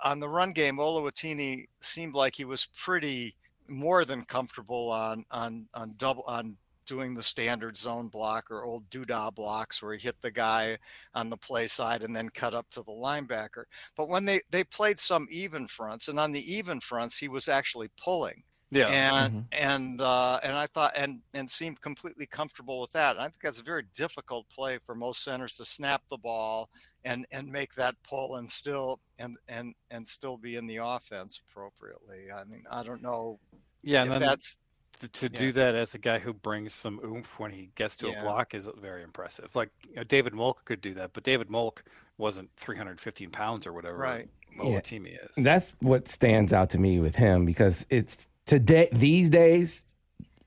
on 0.04 0.20
the 0.20 0.28
run 0.28 0.52
game, 0.52 0.76
Oluwatimi 0.76 1.66
seemed 1.80 2.14
like 2.14 2.34
he 2.36 2.44
was 2.44 2.66
pretty 2.76 3.34
more 3.68 4.04
than 4.04 4.24
comfortable 4.24 4.90
on 4.90 5.24
on 5.30 5.66
on 5.74 5.94
double 5.96 6.24
on 6.26 6.56
doing 6.86 7.14
the 7.14 7.22
standard 7.22 7.76
zone 7.76 8.08
block 8.08 8.50
or 8.50 8.64
old 8.64 8.88
doodah 8.90 9.32
blocks 9.32 9.80
where 9.80 9.94
he 9.94 10.00
hit 10.00 10.16
the 10.22 10.30
guy 10.30 10.76
on 11.14 11.30
the 11.30 11.36
play 11.36 11.68
side 11.68 12.02
and 12.02 12.16
then 12.16 12.28
cut 12.30 12.52
up 12.52 12.68
to 12.68 12.82
the 12.82 12.92
linebacker. 12.92 13.62
But 13.96 14.08
when 14.08 14.24
they 14.24 14.40
they 14.50 14.64
played 14.64 14.98
some 14.98 15.28
even 15.30 15.68
fronts, 15.68 16.08
and 16.08 16.18
on 16.18 16.32
the 16.32 16.52
even 16.52 16.80
fronts, 16.80 17.16
he 17.16 17.28
was 17.28 17.48
actually 17.48 17.90
pulling. 17.96 18.42
Yeah 18.70 18.88
And 18.88 19.46
and 19.52 20.00
uh, 20.00 20.38
and 20.42 20.52
I 20.52 20.66
thought 20.66 20.92
and 20.96 21.20
and 21.34 21.48
seemed 21.50 21.80
completely 21.80 22.26
comfortable 22.26 22.80
with 22.80 22.92
that. 22.92 23.16
And 23.16 23.20
I 23.20 23.24
think 23.24 23.42
that's 23.42 23.60
a 23.60 23.64
very 23.64 23.84
difficult 23.94 24.48
play 24.48 24.78
for 24.84 24.94
most 24.94 25.24
centers 25.24 25.56
to 25.56 25.64
snap 25.64 26.02
the 26.08 26.18
ball 26.18 26.70
and 27.04 27.26
and 27.32 27.50
make 27.50 27.74
that 27.74 27.96
pull 28.08 28.36
and 28.36 28.50
still 28.50 29.00
and 29.18 29.36
and 29.48 29.74
and 29.90 30.06
still 30.06 30.36
be 30.36 30.56
in 30.56 30.66
the 30.66 30.76
offense 30.76 31.40
appropriately. 31.50 32.30
I 32.32 32.44
mean, 32.44 32.64
I 32.70 32.82
don't 32.82 33.02
know 33.02 33.38
yeah 33.82 34.02
and 34.02 34.12
then 34.12 34.20
that's 34.20 34.56
to, 35.00 35.08
to 35.08 35.30
Yeah. 35.32 35.40
do 35.40 35.52
that 35.52 35.74
as 35.74 35.94
a 35.94 35.98
guy 35.98 36.18
who 36.18 36.32
brings 36.34 36.74
some 36.74 37.00
oomph 37.02 37.38
when 37.40 37.50
he 37.50 37.70
gets 37.74 37.96
to 37.98 38.08
Yeah. 38.08 38.20
a 38.20 38.22
block 38.22 38.54
is 38.54 38.68
very 38.76 39.02
impressive. 39.02 39.54
Like 39.56 39.70
you 39.88 39.96
know, 39.96 40.02
David 40.04 40.34
Molk 40.34 40.64
could 40.66 40.80
do 40.82 40.92
that, 40.94 41.12
but 41.14 41.24
David 41.24 41.48
Molk 41.50 41.84
wasn't 42.18 42.50
315 42.56 43.30
pounds 43.30 43.66
or 43.66 43.72
whatever. 43.72 43.96
Right. 43.96 44.28
Molatimi 44.58 45.14
is. 45.14 45.42
That's 45.42 45.74
what 45.80 46.08
stands 46.08 46.52
out 46.52 46.70
to 46.70 46.78
me 46.78 46.98
with 47.00 47.16
him 47.16 47.46
because 47.46 47.86
it's 47.88 48.26
today 48.46 48.88
these 48.92 49.30
days 49.30 49.84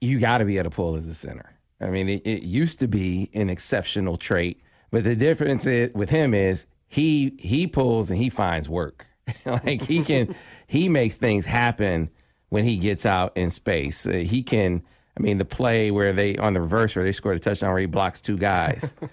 you 0.01 0.19
got 0.19 0.39
to 0.39 0.45
be 0.45 0.57
able 0.57 0.69
to 0.69 0.75
pull 0.75 0.95
as 0.95 1.07
a 1.07 1.13
center. 1.13 1.49
I 1.79 1.87
mean, 1.87 2.09
it, 2.09 2.21
it 2.25 2.43
used 2.43 2.79
to 2.79 2.87
be 2.87 3.29
an 3.33 3.49
exceptional 3.49 4.17
trait, 4.17 4.61
but 4.91 5.03
the 5.03 5.15
difference 5.15 5.65
with 5.65 6.09
him 6.09 6.33
is 6.33 6.65
he 6.87 7.35
he 7.39 7.67
pulls 7.67 8.09
and 8.09 8.19
he 8.19 8.29
finds 8.29 8.69
work. 8.69 9.07
like 9.45 9.81
he 9.81 10.03
can 10.03 10.35
he 10.67 10.89
makes 10.89 11.17
things 11.17 11.45
happen 11.45 12.09
when 12.49 12.65
he 12.65 12.77
gets 12.77 13.05
out 13.05 13.35
in 13.35 13.51
space. 13.51 14.05
Uh, 14.05 14.11
he 14.11 14.43
can. 14.43 14.83
I 15.15 15.21
mean, 15.21 15.37
the 15.37 15.45
play 15.45 15.91
where 15.91 16.11
they 16.11 16.37
on 16.37 16.53
the 16.53 16.61
reverse 16.61 16.95
where 16.95 17.05
they 17.05 17.11
scored 17.11 17.35
a 17.35 17.39
touchdown 17.39 17.69
where 17.69 17.79
he 17.79 17.85
blocks 17.85 18.21
two 18.21 18.37
guys. 18.37 18.93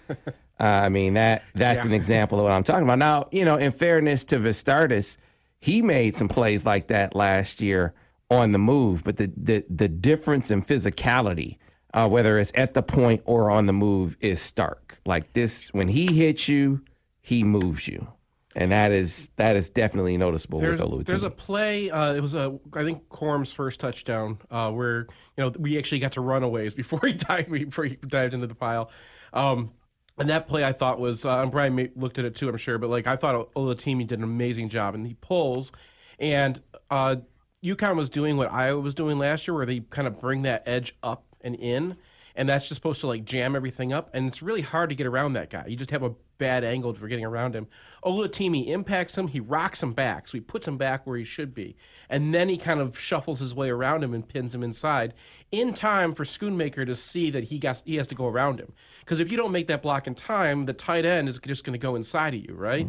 Uh, 0.60 0.64
I 0.64 0.88
mean 0.90 1.14
that 1.14 1.42
that's 1.54 1.86
an 1.86 1.94
example 1.94 2.38
of 2.38 2.44
what 2.44 2.52
I'm 2.52 2.62
talking 2.62 2.82
about. 2.82 2.98
Now, 2.98 3.28
you 3.30 3.46
know, 3.46 3.56
in 3.56 3.72
fairness 3.72 4.24
to 4.24 4.38
Vastardis, 4.38 5.16
he 5.58 5.80
made 5.80 6.16
some 6.16 6.28
plays 6.28 6.66
like 6.66 6.88
that 6.88 7.14
last 7.16 7.62
year 7.62 7.94
on 8.30 8.52
the 8.52 8.58
move, 8.58 9.04
but 9.04 9.16
the 9.16 9.32
the, 9.36 9.64
the 9.68 9.88
difference 9.88 10.50
in 10.50 10.62
physicality, 10.62 11.58
uh, 11.94 12.08
whether 12.08 12.38
it's 12.38 12.52
at 12.54 12.74
the 12.74 12.82
point 12.82 13.22
or 13.24 13.50
on 13.50 13.66
the 13.66 13.72
move, 13.72 14.16
is 14.20 14.40
stark. 14.40 14.98
Like 15.04 15.32
this, 15.32 15.68
when 15.74 15.88
he 15.88 16.12
hits 16.14 16.48
you, 16.48 16.82
he 17.20 17.42
moves 17.42 17.88
you, 17.88 18.06
and 18.54 18.70
that 18.72 18.92
is 18.92 19.30
that 19.36 19.56
is 19.56 19.70
definitely 19.70 20.16
noticeable 20.16 20.60
There's, 20.60 20.80
with 20.80 20.90
Olu. 20.90 21.04
there's 21.06 21.22
a 21.24 21.30
play. 21.30 21.90
Uh, 21.90 22.14
it 22.14 22.20
was 22.20 22.34
a 22.34 22.58
I 22.74 22.84
think 22.84 23.08
Corum's 23.08 23.52
first 23.52 23.80
touchdown 23.80 24.38
uh, 24.50 24.70
where 24.70 25.08
you 25.36 25.44
know 25.44 25.52
we 25.58 25.76
actually 25.78 25.98
got 25.98 26.12
to 26.12 26.20
runaways 26.20 26.74
before 26.82 27.00
he 27.04 27.12
dived 27.14 27.50
before 27.50 27.84
he 27.84 27.96
dived 27.96 28.34
into 28.34 28.46
the 28.46 28.54
pile. 28.54 28.90
Um, 29.32 29.72
And 30.18 30.28
that 30.28 30.46
play 30.48 30.64
I 30.64 30.72
thought 30.74 31.00
was, 31.00 31.24
uh, 31.24 31.40
and 31.40 31.50
Brian 31.50 31.74
may, 31.74 31.88
looked 31.96 32.18
at 32.18 32.26
it 32.26 32.34
too, 32.36 32.48
I'm 32.48 32.58
sure, 32.58 32.76
but 32.78 32.90
like 32.90 33.06
I 33.06 33.16
thought 33.16 33.54
Olatimi 33.54 34.06
did 34.06 34.18
an 34.18 34.24
amazing 34.24 34.68
job, 34.68 34.94
and 34.94 35.06
he 35.06 35.14
pulls, 35.14 35.72
and 36.18 36.60
uh, 36.90 37.16
UConn 37.64 37.96
was 37.96 38.08
doing 38.08 38.36
what 38.36 38.52
Iowa 38.52 38.80
was 38.80 38.94
doing 38.94 39.18
last 39.18 39.46
year, 39.46 39.54
where 39.54 39.66
they 39.66 39.80
kind 39.80 40.08
of 40.08 40.18
bring 40.18 40.42
that 40.42 40.62
edge 40.66 40.96
up 41.02 41.24
and 41.42 41.54
in, 41.54 41.96
and 42.34 42.48
that's 42.48 42.68
just 42.68 42.76
supposed 42.78 43.00
to 43.00 43.06
like 43.06 43.24
jam 43.24 43.54
everything 43.54 43.92
up, 43.92 44.10
and 44.14 44.26
it's 44.26 44.40
really 44.40 44.62
hard 44.62 44.88
to 44.90 44.96
get 44.96 45.06
around 45.06 45.34
that 45.34 45.50
guy. 45.50 45.66
You 45.68 45.76
just 45.76 45.90
have 45.90 46.02
a 46.02 46.14
bad 46.38 46.64
angle 46.64 46.94
for 46.94 47.06
getting 47.06 47.24
around 47.24 47.54
him. 47.54 47.66
Olatimi 48.02 48.68
impacts 48.68 49.18
him, 49.18 49.28
he 49.28 49.40
rocks 49.40 49.82
him 49.82 49.92
back, 49.92 50.26
so 50.26 50.32
he 50.32 50.40
puts 50.40 50.66
him 50.66 50.78
back 50.78 51.06
where 51.06 51.18
he 51.18 51.24
should 51.24 51.54
be, 51.54 51.76
and 52.08 52.34
then 52.34 52.48
he 52.48 52.56
kind 52.56 52.80
of 52.80 52.98
shuffles 52.98 53.40
his 53.40 53.54
way 53.54 53.68
around 53.68 54.02
him 54.02 54.14
and 54.14 54.26
pins 54.26 54.54
him 54.54 54.62
inside 54.62 55.12
in 55.52 55.74
time 55.74 56.14
for 56.14 56.24
Schoonmaker 56.24 56.86
to 56.86 56.94
see 56.94 57.30
that 57.30 57.44
he 57.44 57.58
got 57.58 57.82
he 57.84 57.96
has 57.96 58.06
to 58.06 58.14
go 58.14 58.26
around 58.26 58.58
him. 58.58 58.72
Because 59.00 59.20
if 59.20 59.30
you 59.30 59.36
don't 59.36 59.52
make 59.52 59.66
that 59.66 59.82
block 59.82 60.06
in 60.06 60.14
time, 60.14 60.64
the 60.64 60.72
tight 60.72 61.04
end 61.04 61.28
is 61.28 61.38
just 61.40 61.64
going 61.64 61.78
to 61.78 61.78
go 61.78 61.94
inside 61.94 62.32
of 62.32 62.40
you, 62.40 62.54
right? 62.54 62.88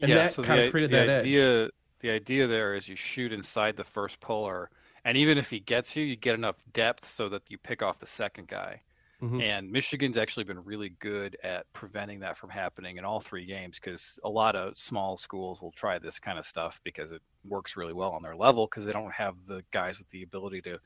And 0.00 0.08
yeah, 0.08 0.16
that 0.16 0.32
so 0.32 0.42
kind 0.42 0.60
the, 0.60 0.66
of 0.66 0.70
created 0.70 0.90
the 0.90 0.96
that 1.06 1.20
idea, 1.20 1.64
edge. 1.64 1.70
The 2.00 2.10
idea 2.10 2.46
there 2.46 2.74
is 2.74 2.88
you 2.88 2.96
shoot 2.96 3.32
inside 3.32 3.76
the 3.76 3.84
first 3.84 4.20
puller, 4.20 4.70
and 5.04 5.16
even 5.16 5.38
if 5.38 5.50
he 5.50 5.60
gets 5.60 5.96
you, 5.96 6.04
you 6.04 6.16
get 6.16 6.34
enough 6.34 6.56
depth 6.72 7.04
so 7.04 7.28
that 7.30 7.42
you 7.48 7.58
pick 7.58 7.82
off 7.82 7.98
the 7.98 8.06
second 8.06 8.48
guy. 8.48 8.82
Mhm. 9.20 9.42
And 9.42 9.72
Michigan's 9.72 10.16
actually 10.16 10.44
been 10.44 10.62
really 10.62 10.90
good 10.90 11.36
at 11.42 11.72
preventing 11.72 12.20
that 12.20 12.36
from 12.36 12.50
happening 12.50 12.98
in 12.98 13.04
all 13.04 13.18
three 13.20 13.44
games 13.46 13.80
because 13.80 14.20
a 14.22 14.28
lot 14.28 14.54
of 14.54 14.78
small 14.78 15.16
schools 15.16 15.60
will 15.60 15.72
try 15.72 15.98
this 15.98 16.20
kind 16.20 16.38
of 16.38 16.46
stuff 16.46 16.80
because 16.84 17.10
it 17.10 17.20
works 17.44 17.76
really 17.76 17.92
well 17.92 18.12
on 18.12 18.22
their 18.22 18.36
level 18.36 18.66
because 18.66 18.84
they 18.84 18.92
don't 18.92 19.12
have 19.12 19.44
the 19.46 19.64
guys 19.72 19.98
with 19.98 20.08
the 20.10 20.22
ability 20.22 20.60
to 20.62 20.78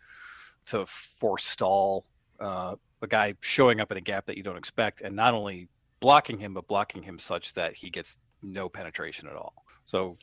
to 0.65 0.87
forestall 0.87 2.07
uh, 2.41 2.77
a 3.03 3.07
guy 3.07 3.35
showing 3.41 3.81
up 3.81 3.91
in 3.91 3.99
a 3.99 4.01
gap 4.01 4.27
that 4.27 4.37
you 4.37 4.43
don't 4.43 4.57
expect, 4.57 5.01
and 5.01 5.15
not 5.15 5.35
only 5.35 5.69
blocking 6.01 6.39
him, 6.39 6.55
but 6.55 6.67
blocking 6.67 7.03
him 7.03 7.19
such 7.19 7.53
that 7.55 7.75
he 7.75 7.91
gets 7.91 8.17
no 8.43 8.69
penetration 8.69 9.29
at 9.29 9.37
all. 9.37 9.65
So, 9.85 10.17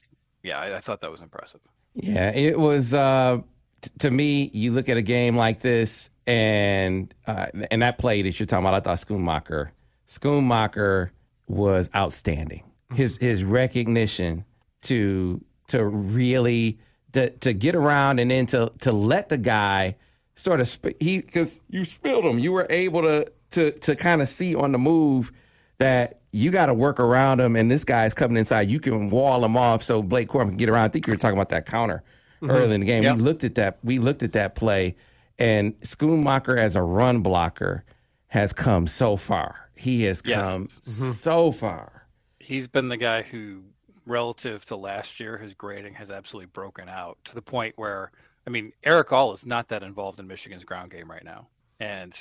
yeah, 0.44 0.60
I, 0.60 0.78
I 0.78 0.80
thought 0.80 1.02
that 1.02 1.12
was 1.12 1.22
impressive. 1.22 1.62
Yeah, 1.94 2.32
it 2.32 2.60
was. 2.60 2.94
Uh, 2.94 3.40
t- 3.82 3.92
to 4.00 4.12
me, 4.12 4.50
you 4.54 4.72
look 4.72 4.90
at 4.90 4.98
a 4.98 5.02
game 5.02 5.36
like 5.36 5.60
this, 5.62 6.10
and 6.28 7.14
uh, 7.28 7.48
and 7.72 7.82
that 7.82 7.98
play 7.98 8.22
that 8.22 8.40
you're 8.40 8.46
talking 8.48 8.66
about, 8.66 8.76
I 8.76 8.80
thought 8.80 8.98
Schoonmaker, 8.98 9.70
Schoonmaker 10.08 11.10
was 11.48 11.90
outstanding. 11.96 12.64
His 12.94 13.18
his 13.18 13.44
recognition 13.44 14.46
to 14.84 15.44
to 15.68 15.84
really 15.84 16.80
to, 17.14 17.30
to 17.30 17.54
get 17.54 17.76
around 17.76 18.20
and 18.20 18.32
then 18.32 18.46
to 18.48 18.72
to 18.82 18.92
let 18.92 19.30
the 19.30 19.38
guy 19.38 19.96
sort 20.36 20.60
of 20.60 20.68
sp- 20.72 20.98
he 21.00 21.20
because 21.20 21.62
you 21.70 21.84
spilled 21.84 22.26
him. 22.26 22.40
You 22.40 22.52
were 22.52 22.68
able 22.70 23.02
to 23.02 23.32
to 23.52 23.72
to 23.72 23.96
kind 23.96 24.22
of 24.22 24.30
see 24.30 24.56
on 24.56 24.72
the 24.72 24.78
move 24.78 25.32
that 25.80 26.19
you 26.32 26.52
got 26.52 26.68
to 26.68 26.74
work 26.74 27.00
around 27.00 27.40
him, 27.40 27.56
and 27.56 27.70
this 27.72 27.84
guy's 27.84 28.14
coming 28.14 28.38
inside. 28.38 28.70
You 28.70 28.80
can 28.80 29.10
wall 29.10 29.44
him 29.44 29.58
off 29.58 29.84
so 29.84 30.04
Blake 30.04 30.30
Corum 30.30 30.50
can 30.50 30.58
get 30.58 30.70
around. 30.70 30.84
I 30.84 30.90
think 30.90 31.08
you 31.08 31.14
were 31.14 31.18
talking 31.18 31.38
about 31.38 31.50
that 31.50 31.66
counter 31.66 32.04
mm-hmm. 32.42 32.52
early 32.52 32.76
in 32.76 32.82
the 32.82 32.86
game. 32.86 33.04
Yep. 33.04 33.18
We 33.18 33.22
looked 33.22 33.44
at 33.44 33.56
that. 33.56 33.80
We 33.84 34.00
looked 34.00 34.24
at 34.24 34.34
that 34.34 34.56
play, 34.56 34.96
and 35.38 35.80
Schoonmaker 35.82 36.58
as 36.58 36.76
a 36.76 36.82
run 36.82 37.22
blocker 37.22 37.84
has 38.28 38.54
come 38.54 38.86
so 38.88 39.18
far. 39.18 39.70
He 39.76 40.04
has 40.04 40.22
Yes. 40.24 40.46
come 40.46 40.68
mm-hmm. 40.68 41.12
so 41.12 41.52
far. 41.52 42.08
He's 42.40 42.68
been 42.68 42.90
the 42.90 42.98
guy 42.98 43.24
who, 43.24 43.64
relative 44.06 44.66
to 44.66 44.76
last 44.76 45.20
year, 45.20 45.38
his 45.38 45.54
grading 45.54 45.96
has 45.96 46.12
absolutely 46.12 46.48
broken 46.48 46.90
out 46.90 47.18
to 47.26 47.36
the 47.36 47.42
point 47.42 47.74
where, 47.78 48.12
I 48.46 48.50
mean, 48.50 48.74
Erick 48.84 49.12
All 49.12 49.34
is 49.34 49.46
not 49.46 49.68
that 49.70 49.82
involved 49.84 50.20
in 50.20 50.28
Michigan's 50.28 50.64
ground 50.64 50.92
game 50.92 51.10
right 51.10 51.24
now. 51.24 51.48
And 51.80 52.14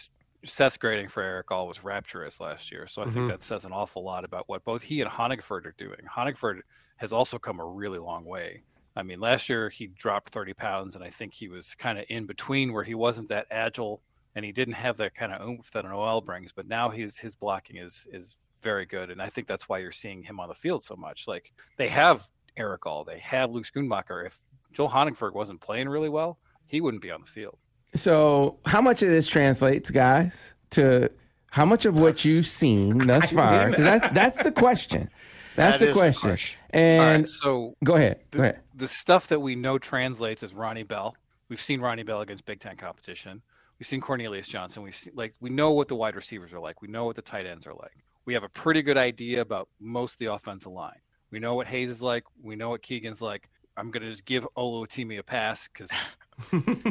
Seth's 0.44 0.76
grading 0.76 1.08
for 1.08 1.22
Erick 1.22 1.50
All 1.50 1.66
was 1.66 1.82
rapturous 1.82 2.40
last 2.40 2.70
year. 2.70 2.86
So 2.86 3.02
I 3.02 3.06
think 3.06 3.16
mm-hmm. 3.16 3.28
that 3.28 3.42
says 3.42 3.64
an 3.64 3.72
awful 3.72 4.04
lot 4.04 4.24
about 4.24 4.48
what 4.48 4.64
both 4.64 4.82
he 4.82 5.00
and 5.00 5.10
Honigford 5.10 5.66
are 5.66 5.74
doing. 5.76 6.00
Honigford 6.10 6.60
has 6.96 7.12
also 7.12 7.38
come 7.38 7.60
a 7.60 7.64
really 7.64 7.98
long 7.98 8.24
way. 8.24 8.62
I 8.94 9.02
mean, 9.02 9.20
last 9.20 9.48
year 9.48 9.68
he 9.68 9.86
dropped 9.86 10.30
30 10.30 10.54
pounds, 10.54 10.96
and 10.96 11.04
I 11.04 11.10
think 11.10 11.34
he 11.34 11.48
was 11.48 11.74
kind 11.74 11.98
of 11.98 12.04
in 12.08 12.26
between 12.26 12.72
where 12.72 12.84
he 12.84 12.94
wasn't 12.94 13.28
that 13.28 13.46
agile 13.50 14.02
and 14.34 14.44
he 14.44 14.52
didn't 14.52 14.74
have 14.74 14.96
that 14.98 15.16
kind 15.16 15.32
of 15.32 15.46
oomph 15.46 15.70
that 15.72 15.84
an 15.84 15.90
OL 15.90 16.20
brings. 16.20 16.52
But 16.52 16.68
now 16.68 16.90
his 16.90 17.18
his 17.18 17.34
blocking 17.34 17.76
is 17.76 18.06
is 18.12 18.36
very 18.62 18.86
good, 18.86 19.10
and 19.10 19.20
I 19.20 19.28
think 19.28 19.46
that's 19.46 19.68
why 19.68 19.78
you're 19.78 19.92
seeing 19.92 20.22
him 20.22 20.38
on 20.40 20.48
the 20.48 20.54
field 20.54 20.84
so 20.84 20.94
much. 20.96 21.26
Like 21.26 21.52
they 21.76 21.88
have 21.88 22.28
Erick 22.56 22.86
All, 22.86 23.04
they 23.04 23.18
have 23.18 23.50
Luke 23.50 23.64
Schoonmaker. 23.64 24.26
If 24.26 24.40
Joel 24.72 24.90
Honigford 24.90 25.34
wasn't 25.34 25.60
playing 25.60 25.88
really 25.88 26.08
well, 26.08 26.38
he 26.66 26.80
wouldn't 26.80 27.02
be 27.02 27.10
on 27.10 27.20
the 27.20 27.26
field. 27.26 27.58
So, 27.94 28.58
how 28.66 28.80
much 28.80 29.02
of 29.02 29.08
this 29.08 29.26
translates, 29.26 29.90
guys, 29.90 30.54
to 30.70 31.10
how 31.50 31.64
much 31.64 31.84
of 31.86 31.98
what 31.98 32.24
you've 32.24 32.46
seen 32.46 32.98
thus 33.06 33.32
far? 33.32 33.70
that's 33.72 34.06
that's 34.14 34.36
the 34.42 34.52
question. 34.52 35.10
That's 35.56 35.72
That 35.78 35.86
the 35.86 35.90
is 35.90 35.96
the 35.96 36.00
question. 36.00 36.28
question. 36.30 36.58
And 36.70 37.22
right, 37.22 37.28
so 37.28 37.74
go 37.82 37.96
ahead. 37.96 38.20
Go 38.30 38.38
the, 38.38 38.44
ahead. 38.44 38.60
the 38.76 38.86
stuff 38.86 39.26
that 39.26 39.40
we 39.40 39.56
know 39.56 39.76
translates 39.76 40.44
is 40.44 40.54
Ronnie 40.54 40.84
Bell. 40.84 41.16
We've 41.48 41.60
seen 41.60 41.80
Ronnie 41.80 42.04
Bell 42.04 42.20
against 42.20 42.46
Big 42.46 42.60
Ten 42.60 42.76
competition. 42.76 43.42
We've 43.80 43.86
seen 43.88 44.00
Cornelius 44.00 44.46
Johnson. 44.46 44.84
We've 44.84 44.94
seen, 44.94 45.14
like 45.16 45.34
we 45.40 45.50
know 45.50 45.72
what 45.72 45.88
the 45.88 45.96
wide 45.96 46.14
receivers 46.14 46.52
are 46.52 46.60
like. 46.60 46.80
We 46.80 46.86
know 46.86 47.06
what 47.06 47.16
the 47.16 47.22
tight 47.22 47.44
ends 47.44 47.66
are 47.66 47.74
like. 47.74 48.04
We 48.24 48.34
have 48.34 48.44
a 48.44 48.48
pretty 48.48 48.82
good 48.82 48.96
idea 48.98 49.40
about 49.40 49.68
most 49.80 50.12
of 50.12 50.18
the 50.18 50.26
offensive 50.26 50.70
line. 50.70 51.00
We 51.32 51.40
know 51.40 51.56
what 51.56 51.66
Hayes 51.66 51.90
is 51.90 52.02
like. 52.04 52.22
We 52.40 52.54
know 52.54 52.70
what 52.70 52.82
Keegan's 52.82 53.20
like. 53.20 53.48
I'm 53.76 53.90
gonna 53.90 54.10
just 54.10 54.26
give 54.26 54.46
Oluwatimi 54.56 55.18
a 55.18 55.24
pass 55.24 55.66
because 55.66 55.90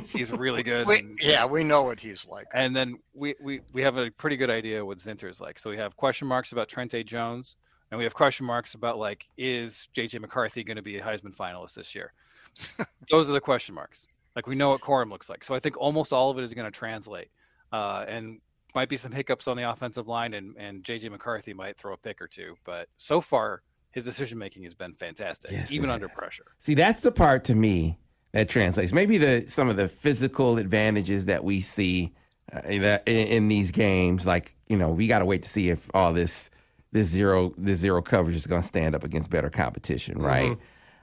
he's 0.07 0.31
really 0.31 0.63
good. 0.63 0.87
We, 0.87 0.99
and- 0.99 1.19
yeah, 1.21 1.45
we 1.45 1.63
know 1.63 1.83
what 1.83 1.99
he's 1.99 2.27
like. 2.27 2.47
and 2.53 2.75
then 2.75 2.99
we, 3.13 3.35
we, 3.41 3.61
we 3.73 3.81
have 3.81 3.97
a 3.97 4.11
pretty 4.11 4.37
good 4.37 4.49
idea 4.49 4.85
what 4.85 4.97
Zinter 4.99 5.29
is 5.29 5.39
like. 5.41 5.59
So 5.59 5.69
we 5.69 5.77
have 5.77 5.95
question 5.95 6.27
marks 6.27 6.51
about 6.51 6.67
Trente 6.69 7.03
Jones, 7.05 7.55
and 7.91 7.97
we 7.97 8.03
have 8.03 8.13
question 8.13 8.45
marks 8.45 8.73
about 8.73 8.97
like, 8.97 9.27
is 9.37 9.87
JJ 9.95 10.19
McCarthy 10.21 10.63
going 10.63 10.77
to 10.77 10.81
be 10.83 10.97
a 10.97 11.01
Heisman 11.01 11.35
finalist 11.35 11.75
this 11.75 11.95
year? 11.95 12.13
Those 13.09 13.29
are 13.29 13.33
the 13.33 13.41
question 13.41 13.75
marks. 13.75 14.07
Like 14.35 14.47
we 14.47 14.55
know 14.55 14.69
what 14.69 14.81
Corum 14.81 15.09
looks 15.09 15.29
like. 15.29 15.43
So 15.43 15.55
I 15.55 15.59
think 15.59 15.77
almost 15.77 16.13
all 16.13 16.29
of 16.29 16.37
it 16.37 16.43
is 16.43 16.53
going 16.53 16.65
to 16.65 16.77
translate, 16.77 17.29
uh, 17.71 18.05
and 18.07 18.39
might 18.75 18.89
be 18.89 18.97
some 18.97 19.11
hiccups 19.11 19.47
on 19.47 19.57
the 19.57 19.67
offensive 19.69 20.07
line, 20.07 20.33
and 20.35 20.55
and 20.57 20.83
JJ 20.83 21.09
McCarthy 21.09 21.53
might 21.53 21.75
throw 21.77 21.93
a 21.93 21.97
pick 21.97 22.21
or 22.21 22.27
two. 22.27 22.55
But 22.63 22.87
so 22.97 23.19
far, 23.19 23.63
his 23.91 24.03
decision 24.03 24.37
making 24.37 24.63
has 24.63 24.75
been 24.75 24.93
fantastic, 24.93 25.51
Yes, 25.51 25.71
even 25.71 25.89
under 25.89 26.07
pressure. 26.07 26.45
See, 26.59 26.75
that's 26.75 27.01
the 27.01 27.11
part 27.11 27.45
to 27.45 27.55
me 27.55 27.97
that 28.31 28.49
translates. 28.49 28.93
Maybe 28.93 29.17
the 29.17 29.45
some 29.47 29.69
of 29.69 29.77
the 29.77 29.87
physical 29.87 30.57
advantages 30.57 31.25
that 31.25 31.43
we 31.43 31.61
see 31.61 32.13
uh, 32.53 32.59
in, 32.67 32.83
in 33.05 33.47
these 33.47 33.71
games, 33.71 34.25
like 34.25 34.55
you 34.67 34.77
know, 34.77 34.89
we 34.89 35.07
got 35.07 35.19
to 35.19 35.25
wait 35.25 35.43
to 35.43 35.49
see 35.49 35.69
if 35.69 35.89
all 35.93 36.13
this 36.13 36.49
this 36.91 37.07
zero 37.07 37.53
this 37.57 37.79
zero 37.79 38.01
coverage 38.01 38.35
is 38.35 38.47
going 38.47 38.61
to 38.61 38.67
stand 38.67 38.95
up 38.95 39.03
against 39.03 39.29
better 39.29 39.49
competition, 39.49 40.21
right? 40.21 40.57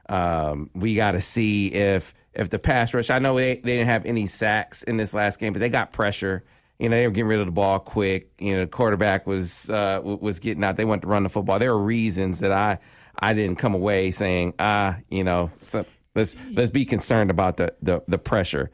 Um, 0.08 0.70
we 0.74 0.94
got 0.94 1.12
to 1.12 1.20
see 1.20 1.68
if 1.68 2.14
if 2.34 2.50
the 2.50 2.58
pass 2.58 2.92
rush. 2.92 3.10
I 3.10 3.18
know 3.18 3.36
they, 3.36 3.56
they 3.56 3.74
didn't 3.74 3.88
have 3.88 4.06
any 4.06 4.26
sacks 4.26 4.82
in 4.82 4.96
this 4.96 5.14
last 5.14 5.40
game, 5.40 5.52
but 5.52 5.60
they 5.60 5.68
got 5.68 5.92
pressure. 5.92 6.44
You 6.78 6.88
know, 6.88 6.96
they 6.96 7.06
were 7.06 7.12
getting 7.12 7.28
rid 7.28 7.40
of 7.40 7.46
the 7.46 7.52
ball 7.52 7.78
quick. 7.78 8.32
You 8.38 8.54
know, 8.54 8.60
the 8.60 8.66
quarterback 8.66 9.26
was 9.26 9.70
uh, 9.70 10.00
was 10.02 10.40
getting 10.40 10.64
out. 10.64 10.76
They 10.76 10.84
wanted 10.84 11.02
to 11.02 11.08
run 11.08 11.22
the 11.22 11.28
football. 11.28 11.58
There 11.58 11.70
are 11.70 11.78
reasons 11.78 12.40
that 12.40 12.52
I 12.52 12.78
I 13.18 13.32
didn't 13.32 13.56
come 13.56 13.74
away 13.74 14.10
saying, 14.10 14.54
ah, 14.58 14.98
you 15.08 15.24
know, 15.24 15.50
so 15.60 15.86
let's 16.14 16.37
let's 16.52 16.71
be 16.71 16.85
concerned 16.85 17.30
about 17.30 17.56
the 17.56 17.75
the, 17.83 18.02
the 18.06 18.18
pressure. 18.18 18.71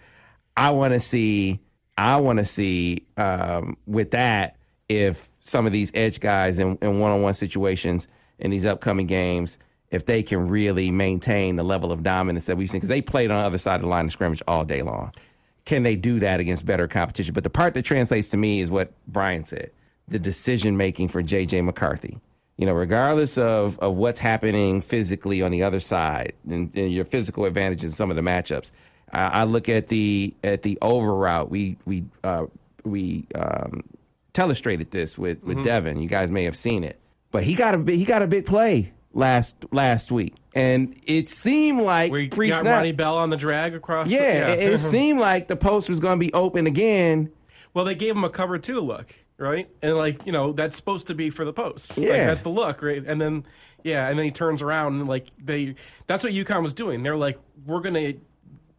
I 0.57 0.71
want 0.71 0.95
to 0.95 1.01
see. 1.01 1.61
I 1.97 2.17
want 2.17 2.39
to 2.39 2.45
see 2.47 3.07
um, 3.19 3.77
with 3.87 4.13
that 4.13 4.57
if 4.89 5.29
some 5.41 5.67
of 5.67 5.73
these 5.73 5.91
edge 5.95 6.19
guys 6.19 6.59
in, 6.59 6.77
in 6.83 6.99
one-on-one 6.99 7.35
situations 7.35 8.09
in 8.39 8.51
these 8.51 8.65
upcoming 8.65 9.07
games, 9.07 9.59
if 9.91 10.07
they 10.07 10.23
can 10.23 10.49
really 10.49 10.91
maintain 10.91 11.57
the 11.57 11.63
level 11.63 11.93
of 11.93 12.03
dominance 12.03 12.47
that 12.47 12.57
we've 12.57 12.71
seen, 12.71 12.79
because 12.79 12.89
they 12.89 13.03
played 13.03 13.31
on 13.31 13.39
the 13.39 13.47
other 13.47 13.59
side 13.59 13.77
of 13.77 13.83
the 13.83 13.87
line 13.89 14.07
of 14.07 14.13
scrimmage 14.13 14.43
all 14.49 14.65
day 14.65 14.83
long. 14.83 15.13
Can 15.65 15.83
they 15.83 15.95
do 15.95 16.21
that 16.21 16.41
against 16.41 16.65
better 16.65 16.89
competition? 16.89 17.35
But 17.35 17.45
the 17.45 17.51
part 17.51 17.75
that 17.75 17.85
translates 17.85 18.29
to 18.29 18.37
me 18.37 18.61
is 18.61 18.71
what 18.71 18.93
Brian 19.07 19.45
said: 19.45 19.71
the 20.09 20.19
decision 20.19 20.77
making 20.77 21.09
for 21.09 21.23
JJ 21.23 21.65
McCarthy. 21.65 22.19
You 22.61 22.67
know, 22.67 22.75
regardless 22.75 23.39
of, 23.39 23.79
of 23.79 23.97
what's 23.97 24.19
happening 24.19 24.83
physically 24.83 25.41
on 25.41 25.51
the 25.51 25.63
other 25.63 25.81
side 25.81 26.35
and, 26.47 26.71
and 26.77 26.93
your 26.93 27.07
physical 27.07 27.47
advantage 27.47 27.83
in 27.85 27.91
some 27.91 28.11
of 28.11 28.17
the 28.17 28.23
matchups, 28.23 28.71
I, 29.11 29.23
I 29.41 29.45
look 29.45 29.71
at 29.71 29.89
the 29.89 30.35
at 30.45 30.61
the 30.61 30.77
over 30.83 31.15
route. 31.15 31.49
We 31.51 31.79
we 31.87 32.05
uh, 32.23 32.45
we 32.85 33.25
um, 33.35 33.81
telestrated 34.35 34.91
this 34.91 35.17
with 35.17 35.43
with 35.43 35.65
Devin. 35.65 36.03
You 36.03 36.09
guys 36.09 36.31
may 36.31 36.45
have 36.45 36.55
seen 36.57 36.85
it, 36.85 37.01
but 37.31 37.45
he 37.45 37.55
got 37.55 37.75
a 37.75 37.79
big, 37.79 37.99
he 37.99 38.05
got 38.05 38.21
a 38.21 38.27
big 38.27 38.45
play 38.45 38.93
last 39.15 39.57
last 39.73 40.13
week, 40.13 40.35
and 40.55 40.95
it 41.07 41.31
seemed 41.31 41.81
like 41.81 42.13
you 42.13 42.29
got 42.53 42.61
snap. 42.61 42.77
Ronnie 42.77 42.93
Bell 42.93 43.17
on 43.17 43.31
the 43.31 43.37
drag 43.39 43.75
across. 43.75 44.07
the- 44.07 44.13
Yeah, 44.15 44.49
It, 44.49 44.75
it 44.75 44.79
seemed 44.81 45.19
like 45.19 45.49
the 45.49 45.57
post 45.57 45.89
was 45.89 45.99
going 45.99 46.19
to 46.21 46.25
be 46.27 46.33
open 46.35 46.67
again. 46.67 47.33
Well, 47.73 47.87
they 47.87 47.95
gave 47.95 48.17
him 48.17 48.25
a 48.25 48.31
cover 48.31 48.59
two 48.59 48.81
look, 48.81 49.15
right? 49.41 49.69
And 49.83 49.97
like 49.97 50.25
you 50.27 50.33
know, 50.33 50.53
that's 50.53 50.77
supposed 50.77 51.07
to 51.09 51.15
be 51.15 51.31
for 51.31 51.45
the 51.45 51.53
post. 51.53 51.97
Like, 51.99 52.07
Yeah. 52.09 52.27
that's 52.27 52.43
the 52.43 52.49
look, 52.51 52.83
right? 52.83 53.03
And 53.05 53.21
then 53.21 53.45
yeah, 53.83 54.09
and 54.09 54.19
then 54.19 54.27
he 54.27 54.31
turns 54.31 54.63
around 54.63 55.01
and 55.01 55.09
like 55.09 55.29
they 55.43 55.75
that's 56.07 56.23
what 56.23 56.33
UConn 56.33 56.63
was 56.63 56.75
doing. 56.75 57.03
They're 57.03 57.17
like, 57.17 57.39
we're 57.67 57.81
gonna 57.81 58.13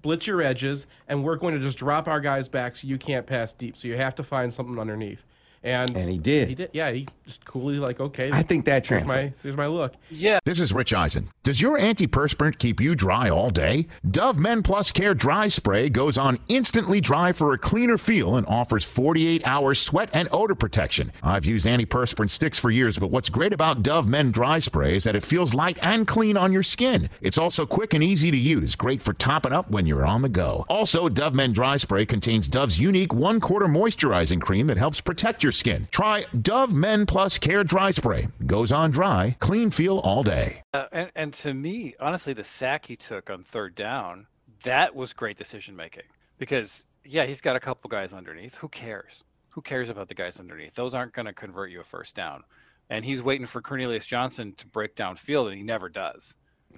blitz 0.02 0.26
your 0.28 0.42
edges 0.42 0.88
and 1.08 1.24
we're 1.24 1.36
going 1.36 1.54
to 1.54 1.60
just 1.60 1.78
drop 1.78 2.08
our 2.08 2.20
guys 2.20 2.48
back 2.50 2.76
so 2.76 2.88
you 2.88 2.98
can't 2.98 3.28
pass 3.28 3.54
deep. 3.54 3.78
So 3.78 3.88
you 3.88 3.98
have 3.98 4.16
to 4.16 4.24
find 4.24 4.52
something 4.52 4.80
underneath. 4.80 5.24
And, 5.64 5.96
And 5.96 6.10
he 6.10 6.18
did. 6.18 6.48
He 6.50 6.56
did. 6.56 6.72
Yeah, 6.74 6.92
he 6.92 7.08
just 7.26 7.46
coolly 7.46 7.78
like, 7.78 8.00
okay. 8.00 8.32
I 8.32 8.42
think 8.42 8.66
that 8.66 8.86
here's 8.88 9.06
my 9.06 9.32
here's 9.42 9.56
my 9.56 9.68
look. 9.68 9.94
Yeah, 10.10 10.40
This 10.44 10.60
is 10.60 10.74
Rich 10.74 10.92
Eisen. 10.94 11.30
Does 11.44 11.62
your 11.62 11.78
antiperspirant 11.78 12.58
keep 12.58 12.82
you 12.82 12.96
dry 12.96 13.30
all 13.30 13.50
day? 13.50 13.88
Dove 14.10 14.38
Men 14.38 14.64
Plus 14.64 14.92
Care 14.92 15.14
Dry 15.14 15.48
Spray 15.48 15.90
goes 15.90 16.18
on 16.18 16.40
instantly 16.48 17.00
dry 17.00 17.32
for 17.32 17.54
a 17.54 17.58
cleaner 17.58 17.98
feel 17.98 18.36
and 18.36 18.46
offers 18.48 18.84
48 18.84 19.46
hour 19.48 19.76
sweat 19.76 20.10
and 20.14 20.28
odor 20.32 20.56
protection. 20.56 21.12
I've 21.22 21.46
used 21.46 21.66
antiperspirant 21.68 22.32
sticks 22.32 22.58
for 22.58 22.72
years, 22.72 22.98
but 22.98 23.12
what's 23.12 23.30
great 23.30 23.54
about 23.54 23.84
Dove 23.84 24.08
Men 24.08 24.32
Dry 24.32 24.60
Spray 24.60 24.96
is 24.98 25.04
that 25.04 25.16
it 25.16 25.24
feels 25.24 25.54
light 25.54 25.80
and 25.84 26.08
clean 26.08 26.38
on 26.38 26.52
your 26.52 26.64
skin. 26.64 27.10
It's 27.22 27.38
also 27.38 27.66
quick 27.66 27.94
and 27.94 28.04
easy 28.04 28.32
to 28.32 28.38
use, 28.38 28.76
great 28.76 29.02
for 29.02 29.14
topping 29.14 29.54
up 29.54 29.70
when 29.70 29.86
you're 29.86 30.06
on 30.06 30.22
the 30.24 30.30
go. 30.30 30.66
Also, 30.70 31.08
Dove 31.08 31.36
Men 31.36 31.54
Dry 31.54 31.78
Spray 31.78 32.06
contains 32.06 32.48
Dove's 32.48 32.80
unique 32.80 33.14
one 33.14 33.40
quarter 33.40 33.68
moisturizing 33.68 34.42
cream 34.42 34.68
that 34.68 34.78
helps 34.78 35.00
protect 35.02 35.44
your 35.44 35.51
skin. 35.52 35.88
Try 35.92 36.26
Dove 36.40 36.74
Men 36.74 37.06
Plus 37.06 37.38
Care 37.38 37.64
Dry 37.64 37.92
Spray. 37.92 38.28
Goes 38.46 38.72
on 38.72 38.92
dry, 38.92 39.36
clean 39.40 39.72
feel 39.72 40.00
all 40.00 40.24
day. 40.24 40.64
Uh, 40.74 40.86
and, 40.92 41.12
and 41.16 41.34
to 41.34 41.54
me, 41.54 41.96
honestly, 42.00 42.34
the 42.34 42.44
sack 42.44 42.86
he 42.86 42.96
took 42.96 43.30
on 43.30 43.44
third 43.44 43.76
down, 43.76 44.28
that 44.64 44.96
was 44.96 45.14
great 45.14 45.38
decision 45.38 45.76
making. 45.76 46.04
Because, 46.38 46.88
yeah, 47.06 47.26
he's 47.26 47.42
got 47.42 47.56
a 47.56 47.60
couple 47.60 47.90
guys 47.90 48.14
underneath. 48.14 48.58
Who 48.58 48.70
cares? 48.70 49.24
Who 49.50 49.62
cares 49.62 49.90
about 49.90 50.08
the 50.08 50.16
guys 50.16 50.40
underneath? 50.40 50.76
Those 50.76 50.94
aren't 50.94 51.14
going 51.14 51.26
to 51.26 51.34
convert 51.34 51.72
you 51.72 51.82
a 51.82 51.84
first 51.84 52.16
down. 52.16 52.44
And 52.90 53.06
he's 53.06 53.22
waiting 53.22 53.48
for 53.48 53.62
Cornelius 53.62 54.06
Johnson 54.06 54.54
to 54.58 54.68
break 54.68 54.96
down 54.96 55.16
field, 55.16 55.48
and 55.48 55.58
he 55.58 55.64
never 55.64 55.90
does. 55.90 56.38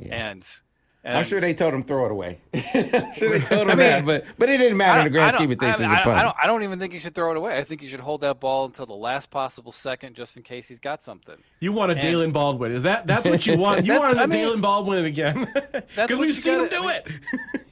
And, 0.10 0.46
and 1.06 1.18
I'm 1.18 1.24
sure 1.26 1.42
they 1.42 1.54
told 1.54 1.74
him 1.74 1.84
throw 1.84 2.06
it 2.06 2.12
away. 2.12 2.40
I'm 2.54 3.14
sure 3.14 3.38
they 3.38 3.40
told 3.46 3.70
him 3.70 3.78
that, 3.78 4.06
but 4.06 4.26
but 4.38 4.50
it 4.50 4.58
didn't 4.58 4.78
matter 4.78 5.00
in 5.00 5.06
the 5.06 5.10
grand 5.10 5.26
I 5.28 5.32
don't- 5.32 5.40
scheme 5.40 5.52
of 5.52 5.60
things. 5.60 5.82
I, 5.82 5.84
he 5.86 5.90
was 5.90 6.08
I, 6.08 6.20
I 6.20 6.22
don't, 6.24 6.36
I 6.44 6.48
don't 6.48 6.64
even 6.64 6.80
think 6.80 6.94
you 6.94 7.00
should 7.00 7.14
throw 7.16 7.32
it 7.32 7.38
away. 7.38 7.58
I 7.58 7.64
think 7.64 7.82
you 7.82 7.90
should 7.90 8.00
hold 8.00 8.22
that 8.22 8.40
ball 8.40 8.66
until 8.66 8.86
the 8.86 8.94
last 8.96 9.30
possible 9.30 9.72
second, 9.72 10.16
just 10.16 10.38
in 10.38 10.44
case 10.44 10.68
he's 10.68 10.80
got 10.80 11.04
something. 11.04 11.36
You 11.60 11.72
want 11.74 11.92
a 11.92 11.96
And- 11.96 12.04
Daylen 12.04 12.32
Baldwin? 12.34 12.72
Is 12.72 12.84
that 12.84 13.06
that's 13.08 13.28
what 13.28 13.46
you 13.46 13.58
want? 13.58 13.86
You 13.86 13.94
That's- 13.94 14.16
want 14.16 14.20
a 14.20 14.22
I 14.22 14.26
mean- 14.28 14.48
Daylen 14.48 14.62
Baldwin 14.62 15.06
again? 15.06 15.48
Because 15.72 16.16
we've 16.18 16.36
seen 16.36 16.54
him 16.62 16.68
gotta- 16.70 16.76
do 16.82 16.88
I 16.88 16.94
it. 16.94 17.08
mean, 17.08 17.20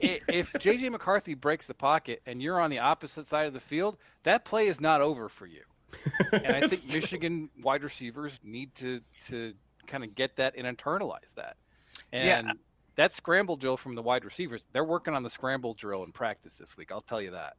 I- 0.04 0.20
if 0.34 0.54
JJ 0.54 0.92
McCarthy 0.92 1.34
breaks 1.36 1.68
the 1.68 1.74
pocket 1.74 2.22
and 2.26 2.42
you're 2.42 2.60
on 2.60 2.70
the 2.70 2.80
opposite 2.80 3.26
side 3.26 3.46
of 3.48 3.54
the 3.54 3.60
field, 3.60 3.98
that 4.24 4.46
play 4.46 4.68
is 4.68 4.82
not 4.82 5.02
over 5.02 5.30
for 5.30 5.46
you. 5.46 5.62
And 6.32 6.48
I 6.48 6.68
think 6.68 6.94
Michigan 6.94 7.50
wide 7.62 7.84
receivers 7.84 8.40
need 8.44 8.74
to 8.76 9.02
to 9.28 9.54
kind 9.88 10.04
of 10.04 10.16
get 10.16 10.38
that 10.38 10.56
and 10.58 10.66
internalize 10.78 11.34
that. 11.36 11.58
And 12.14 12.48
Yeah. 12.48 12.54
That 12.96 13.14
scramble 13.14 13.56
drill 13.56 13.78
from 13.78 13.96
the 13.96 14.02
wide 14.02 14.26
receivers, 14.26 14.66
they're 14.74 14.84
working 14.84 15.14
on 15.14 15.24
the 15.24 15.30
scramble 15.30 15.74
drill 15.74 16.04
in 16.04 16.12
practice 16.12 16.58
this 16.58 16.76
week. 16.78 16.92
I'll 16.92 17.02
tell 17.02 17.22
you 17.22 17.32
that. 17.32 17.54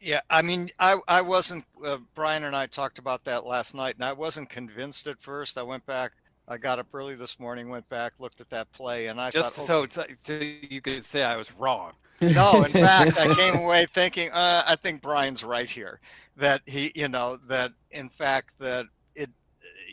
Yeah, 0.00 0.20
I 0.30 0.42
mean, 0.42 0.70
I 0.78 0.96
I 1.08 1.22
wasn't. 1.22 1.64
Uh, 1.84 1.98
Brian 2.14 2.44
and 2.44 2.54
I 2.54 2.66
talked 2.66 2.98
about 3.00 3.24
that 3.24 3.44
last 3.46 3.74
night, 3.74 3.96
and 3.96 4.04
I 4.04 4.12
wasn't 4.12 4.48
convinced 4.48 5.08
at 5.08 5.20
first. 5.20 5.58
I 5.58 5.62
went 5.62 5.84
back. 5.86 6.12
I 6.46 6.56
got 6.56 6.78
up 6.78 6.86
early 6.94 7.14
this 7.16 7.38
morning, 7.40 7.68
went 7.68 7.88
back, 7.88 8.20
looked 8.20 8.40
at 8.40 8.48
that 8.50 8.70
play, 8.72 9.08
and 9.08 9.20
I 9.20 9.30
Just 9.30 9.54
thought, 9.56 9.66
so, 9.66 9.82
it's- 9.82 10.16
so 10.22 10.32
you 10.34 10.80
could 10.80 11.04
say 11.04 11.22
I 11.22 11.36
was 11.36 11.52
wrong. 11.52 11.92
no, 12.22 12.62
in 12.64 12.72
fact, 12.72 13.18
I 13.18 13.34
came 13.34 13.56
away 13.56 13.86
thinking, 13.92 14.30
uh, 14.30 14.62
I 14.66 14.74
think 14.76 15.02
Brian's 15.02 15.44
right 15.44 15.68
here. 15.68 16.00
That 16.38 16.62
he, 16.64 16.90
you 16.94 17.08
know, 17.08 17.38
that 17.48 17.72
in 17.90 18.08
fact 18.08 18.54
that 18.60 18.86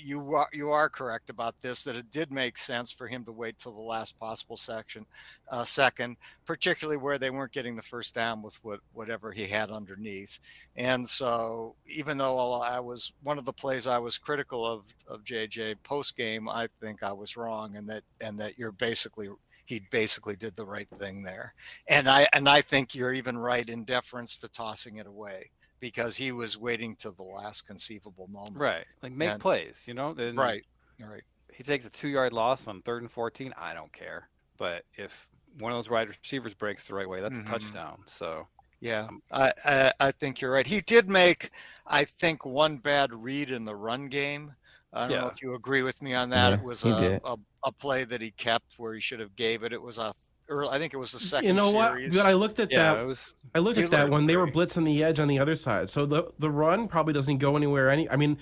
you 0.06 0.36
are 0.36 0.48
you 0.54 0.70
are 0.70 0.88
correct 0.88 1.30
about 1.30 1.56
this. 1.62 1.84
That 1.84 1.96
it 1.96 2.12
did 2.12 2.32
make 2.32 2.58
sense 2.58 2.92
for 2.92 3.08
him 3.08 3.26
to 3.26 3.32
wait 3.32 3.58
till 3.58 3.74
the 3.74 3.82
last 3.82 4.18
possible 4.20 4.56
section, 4.56 5.06
uh, 5.50 5.64
second, 5.64 6.18
particularly 6.46 6.98
where 6.98 7.18
they 7.18 7.32
weren't 7.32 7.52
getting 7.52 7.76
the 7.76 7.82
first 7.82 8.14
down 8.14 8.42
with 8.44 8.64
what 8.64 8.80
whatever 8.94 9.32
he 9.32 9.46
had 9.48 9.72
underneath. 9.72 10.40
And 10.76 11.08
so, 11.08 11.76
even 11.88 12.18
though 12.18 12.54
I 12.54 12.80
was 12.80 13.14
one 13.24 13.40
of 13.40 13.46
the 13.46 13.54
plays 13.54 13.88
I 13.88 13.98
was 13.98 14.18
critical 14.18 14.66
of 14.66 14.84
of 15.08 15.24
JJ 15.24 15.78
post 15.84 16.16
game, 16.16 16.48
I 16.48 16.68
think 16.80 17.02
I 17.02 17.14
was 17.14 17.36
wrong, 17.36 17.76
and 17.76 17.90
that 17.90 18.04
and 18.22 18.40
that 18.40 18.60
you're 18.60 18.72
basically 18.72 19.30
he 19.66 19.82
basically 19.90 20.36
did 20.36 20.56
the 20.56 20.66
right 20.66 20.88
thing 21.00 21.24
there 21.24 21.56
and 21.88 22.08
I 22.08 22.28
and 22.34 22.48
I 22.48 22.62
think 22.62 22.94
you're 22.94 23.14
even 23.14 23.36
right 23.36 23.68
in 23.68 23.84
deference 23.84 24.38
to 24.38 24.48
tossing 24.48 24.98
it 24.98 25.08
away 25.08 25.50
because 25.80 26.16
he 26.18 26.32
was 26.32 26.58
waiting 26.58 26.96
to 26.98 27.12
the 27.12 27.24
last 27.24 27.66
conceivable 27.68 28.28
moment. 28.28 28.58
Right. 28.58 28.86
Like 29.02 29.12
make 29.12 29.30
And- 29.30 29.42
plays, 29.42 29.86
you 29.88 29.94
know? 29.94 30.14
Then 30.14 30.36
Right. 30.36 30.64
Right. 31.00 31.24
he 31.54 31.64
takes 31.64 31.86
a 31.86 31.90
two 31.90 32.08
yard 32.08 32.34
loss 32.34 32.68
on 32.68 32.82
third 32.82 33.02
and 33.02 33.12
14, 33.12 33.54
I 33.58 33.74
don't 33.74 33.92
care. 33.94 34.30
But 34.58 34.84
if 34.96 35.30
one 35.60 35.72
of 35.72 35.78
those 35.78 35.90
wide 35.90 36.08
receivers 36.10 36.54
breaks 36.54 36.88
the 36.88 36.94
right 36.96 37.08
way, 37.08 37.22
that's 37.22 37.36
Mhm. 37.40 37.46
a 37.46 37.50
touchdown. 37.50 38.04
So, 38.06 38.48
Yeah. 38.80 39.08
I, 39.32 39.54
I 39.66 39.94
I 40.00 40.12
think 40.12 40.42
you're 40.42 40.52
right. 40.52 40.68
He 40.68 40.82
did 40.82 41.10
make 41.10 41.52
I 41.88 42.06
think 42.06 42.46
one 42.46 42.78
bad 42.78 43.14
read 43.14 43.52
in 43.52 43.64
the 43.66 43.76
run 43.76 44.08
game. 44.10 44.54
I 44.94 45.08
don't 45.08 45.22
know 45.22 45.28
if 45.28 45.42
you 45.42 45.56
agree 45.56 45.82
with 45.82 46.02
me 46.02 46.14
on 46.14 46.30
that. 46.30 46.50
Yeah, 46.52 46.56
it 46.58 46.64
was 46.64 46.86
a, 46.86 47.20
a 47.26 47.38
a 47.66 47.72
play 47.72 48.06
that 48.06 48.22
he 48.22 48.32
kept 48.32 48.76
where 48.78 48.94
he 48.94 49.02
should 49.02 49.20
have 49.20 49.36
gave 49.36 49.64
it. 49.64 49.74
It 49.74 49.82
was 49.82 49.98
a 49.98 50.14
early, 50.50 50.70
I 50.70 50.80
think 50.80 50.94
it 50.94 50.98
was 50.98 51.12
the 51.12 51.20
second 51.20 51.48
You 51.48 51.54
know 51.54 51.72
what? 51.72 51.94
series. 51.94 52.16
But 52.16 52.26
I 52.26 52.34
looked 52.34 52.60
at 52.60 52.72
yeah, 52.72 52.96
that. 52.96 53.06
was. 53.06 53.36
I 53.54 53.60
looked 53.60 53.78
at 53.78 53.90
that 53.92 54.02
looked 54.02 54.12
when 54.14 54.28
they 54.28 54.36
were 54.36 54.48
blitzing 54.48 54.86
the 54.86 55.04
edge 55.04 55.20
on 55.20 55.28
the 55.28 55.40
other 55.40 55.56
side. 55.56 55.90
So 55.90 56.06
the 56.06 56.32
the 56.40 56.50
run 56.50 56.88
probably 56.88 57.14
doesn't 57.14 57.38
go 57.38 57.56
anywhere. 57.56 57.90
Any, 57.90 58.10
I 58.10 58.16
mean, 58.16 58.38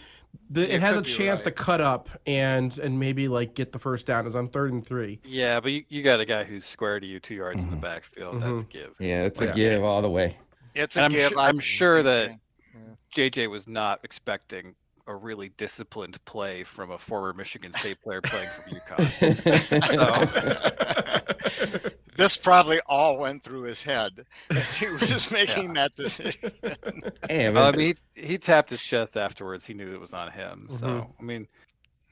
the, 0.50 0.62
You 0.62 0.68
it 0.68 0.82
has 0.82 0.96
a 0.98 1.02
chance 1.02 1.40
right. 1.42 1.46
to 1.46 1.52
cut 1.52 1.82
up 1.82 2.10
and 2.26 2.78
and 2.80 3.00
maybe 3.00 3.28
like 3.28 3.54
get 3.54 3.72
the 3.72 3.80
first 3.80 4.06
down. 4.06 4.26
It's 4.28 4.36
on 4.36 4.50
third 4.50 4.74
and 4.74 4.86
three. 4.86 5.20
Yeah, 5.24 5.60
but 5.60 5.72
you, 5.72 5.84
you 5.90 6.02
got 6.04 6.20
a 6.20 6.26
guy 6.26 6.44
who's 6.44 6.66
square 6.66 7.00
to 7.00 7.06
you 7.06 7.20
two 7.20 7.36
yards 7.36 7.64
in 7.64 7.70
the 7.70 7.76
mm-hmm. 7.76 7.84
backfield. 7.86 8.36
Mm-hmm. 8.36 8.50
That's 8.56 8.62
a 8.64 8.66
give. 8.66 8.96
Yeah, 9.00 9.24
it's 9.24 9.42
a 9.42 9.46
Yeah. 9.46 9.52
give 9.54 9.84
all 9.84 10.02
the 10.02 10.10
way. 10.10 10.38
it's 10.76 10.98
a 10.98 11.02
And 11.02 11.06
I'm, 11.06 11.12
give. 11.12 11.30
su- 11.30 11.40
I 11.40 11.50
I'm 11.50 11.60
sure 11.60 12.02
that 12.04 12.30
Yeah. 12.30 12.40
JJ 13.16 13.50
was 13.50 13.68
not 13.68 14.00
expecting 14.04 14.76
a 15.06 15.14
really 15.16 15.50
disciplined 15.58 16.24
play 16.26 16.64
from 16.64 16.92
a 16.92 16.98
former 16.98 17.34
Michigan 17.34 17.74
State 17.74 18.02
player 18.02 18.22
playing 18.22 18.50
for 18.50 18.62
UConn. 18.70 19.04
So, 19.92 21.03
this 22.18 22.38
probably 22.38 22.80
all 22.88 23.18
went 23.18 23.44
through 23.44 23.64
his 23.64 23.84
head 23.84 24.26
as 24.50 24.76
he 24.76 24.88
was 24.90 25.32
making 25.32 25.74
that 25.74 25.96
decision. 25.96 26.52
Yeah, 27.30 27.50
Well, 27.52 27.66
I 27.66 27.72
mean, 27.72 27.96
he, 28.16 28.22
he 28.22 28.38
tapped 28.38 28.70
his 28.70 28.82
chest 28.84 29.18
afterwards. 29.18 29.66
He 29.66 29.74
knew 29.74 29.94
it 29.94 30.00
was 30.00 30.14
on 30.14 30.32
him. 30.32 30.68
So, 30.70 30.86
Mhm. 30.88 31.10
I 31.20 31.24
mean, 31.24 31.48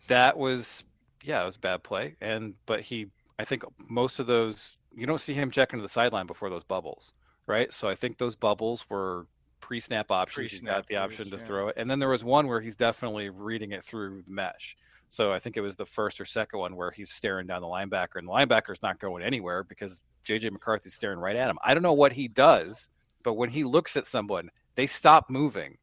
that 0.08 0.38
was, 0.38 0.84
yeah, 1.24 1.42
it 1.42 1.46
was 1.46 1.56
a 1.56 1.60
bad 1.60 1.84
play. 1.84 2.16
And, 2.22 2.56
but 2.66 2.82
he, 2.82 3.08
I 3.40 3.46
think 3.46 3.64
most 3.90 4.20
of 4.20 4.28
those, 4.28 4.78
you 4.96 5.06
don't 5.06 5.20
see 5.22 5.34
him 5.34 5.52
checking 5.52 5.80
to 5.80 5.84
the 5.84 5.90
sideline 5.90 6.28
before 6.28 6.50
those 6.50 6.64
bubbles, 6.64 7.14
right? 7.48 7.72
So 7.74 7.88
I 7.90 7.96
think 7.96 8.18
those 8.18 8.36
bubbles 8.36 8.90
were 8.90 9.28
pre 9.62 9.80
snap 9.80 10.12
options. 10.12 10.52
He's 10.52 10.60
Pre-snap 10.60 10.76
got 10.78 10.88
the 10.88 10.98
option 10.98 11.24
reads, 11.24 11.30
to 11.32 11.38
yeah. 11.38 11.44
throw 11.46 11.68
it. 11.70 11.76
And 11.78 11.90
then 11.90 12.00
there 12.00 12.10
was 12.10 12.24
one 12.24 12.48
where 12.48 12.62
he's 12.62 12.76
definitely 12.76 13.30
reading 13.30 13.72
it 13.72 13.84
through 13.84 14.24
the 14.24 14.32
mesh. 14.32 14.76
So 15.12 15.34
I 15.34 15.40
think 15.40 15.58
it 15.58 15.62
was 15.62 15.76
the 15.76 15.86
first 15.86 16.22
or 16.22 16.26
second 16.26 16.60
one 16.60 16.78
where 16.78 16.90
he's 16.90 17.12
staring 17.12 17.46
down 17.46 17.62
the 17.62 17.68
linebacker, 17.68 18.16
and 18.16 18.26
the 18.26 18.32
linebacker's 18.32 18.82
not 18.82 18.98
going 18.98 19.22
anywhere 19.22 19.62
because 19.62 20.00
JJ 20.26 20.54
McCarthy's 20.54 20.94
staring 20.94 21.20
right 21.20 21.36
at 21.36 21.50
him. 21.50 21.58
I 21.62 21.74
don't 21.74 21.84
know 21.84 21.92
what 21.92 22.14
he 22.14 22.30
does, 22.30 22.88
but 23.22 23.34
when 23.34 23.50
he 23.50 23.66
looks 23.66 23.98
at 23.98 24.06
someone, 24.06 24.52
they 24.76 24.88
stop 24.88 25.30
moving. 25.30 25.78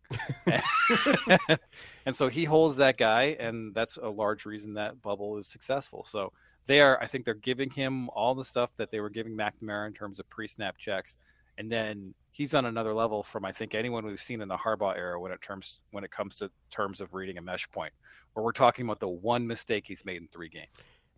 and 2.07 2.17
so 2.17 2.29
he 2.29 2.45
holds 2.45 2.79
that 2.79 2.97
guy, 2.97 3.37
and 3.39 3.75
that's 3.75 3.99
a 3.99 4.09
large 4.09 4.47
reason 4.47 4.73
that 4.75 5.03
bubble 5.03 5.37
is 5.37 5.47
successful. 5.47 6.05
So 6.05 6.33
they 6.65 6.81
are, 6.81 6.99
I 6.99 7.07
think 7.07 7.27
they're 7.27 7.35
giving 7.35 7.69
him 7.69 8.09
all 8.09 8.35
the 8.35 8.47
stuff 8.47 8.71
that 8.77 8.91
they 8.91 9.01
were 9.01 9.11
giving 9.11 9.37
McNamara 9.37 9.89
in 9.89 9.93
terms 9.93 10.19
of 10.19 10.31
pre-snap 10.31 10.79
checks, 10.79 11.19
and 11.59 11.71
then 11.71 12.15
he's 12.31 12.55
on 12.55 12.65
another 12.65 12.95
level 12.95 13.23
from 13.23 13.45
I 13.45 13.53
think 13.53 13.75
anyone 13.75 14.07
we've 14.07 14.23
seen 14.23 14.41
in 14.41 14.49
the 14.49 14.57
Harbaugh 14.57 14.97
era 14.97 15.21
when 15.21 15.33
it 15.33 15.43
terms 15.43 15.81
when 15.91 16.03
it 16.03 16.11
comes 16.11 16.37
to 16.37 16.51
terms 16.71 17.03
of 17.03 17.13
reading 17.13 17.37
a 17.37 17.43
mesh 17.43 17.71
point, 17.71 17.93
we're 18.43 18.53
talking 18.53 18.85
about 18.85 19.01
the 19.01 19.09
one 19.09 19.47
mistake 19.47 19.87
he's 19.87 20.05
made 20.05 20.21
in 20.21 20.29
three 20.29 20.49
games. 20.49 20.69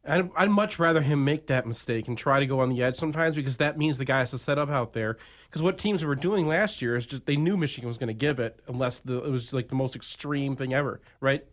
I'd, 0.06 0.30
I'd 0.34 0.50
much 0.50 0.78
rather 0.78 1.02
him 1.02 1.24
make 1.24 1.46
that 1.48 1.66
mistake 1.66 2.08
and 2.08 2.16
try 2.16 2.40
to 2.40 2.46
go 2.46 2.60
on 2.60 2.70
the 2.70 2.82
edge 2.82 2.96
sometimes 2.96 3.36
because 3.36 3.58
that 3.58 3.76
means 3.76 3.98
the 3.98 4.04
guy 4.04 4.20
has 4.20 4.30
to 4.30 4.38
set 4.38 4.58
up 4.58 4.70
out 4.70 4.94
there. 4.94 5.18
Because 5.46 5.62
what 5.62 5.78
teams 5.78 6.02
were 6.02 6.14
doing 6.14 6.46
last 6.48 6.80
year 6.80 6.96
is 6.96 7.04
just 7.04 7.26
they 7.26 7.36
knew 7.36 7.56
Michigan 7.56 7.88
was 7.88 7.98
going 7.98 8.08
to 8.08 8.14
give 8.14 8.40
it 8.40 8.60
unless 8.66 9.00
the, 9.00 9.22
it 9.22 9.30
was 9.30 9.52
like 9.52 9.68
the 9.68 9.74
most 9.74 9.94
extreme 9.94 10.56
thing 10.56 10.72
ever, 10.72 11.00
right? 11.20 11.44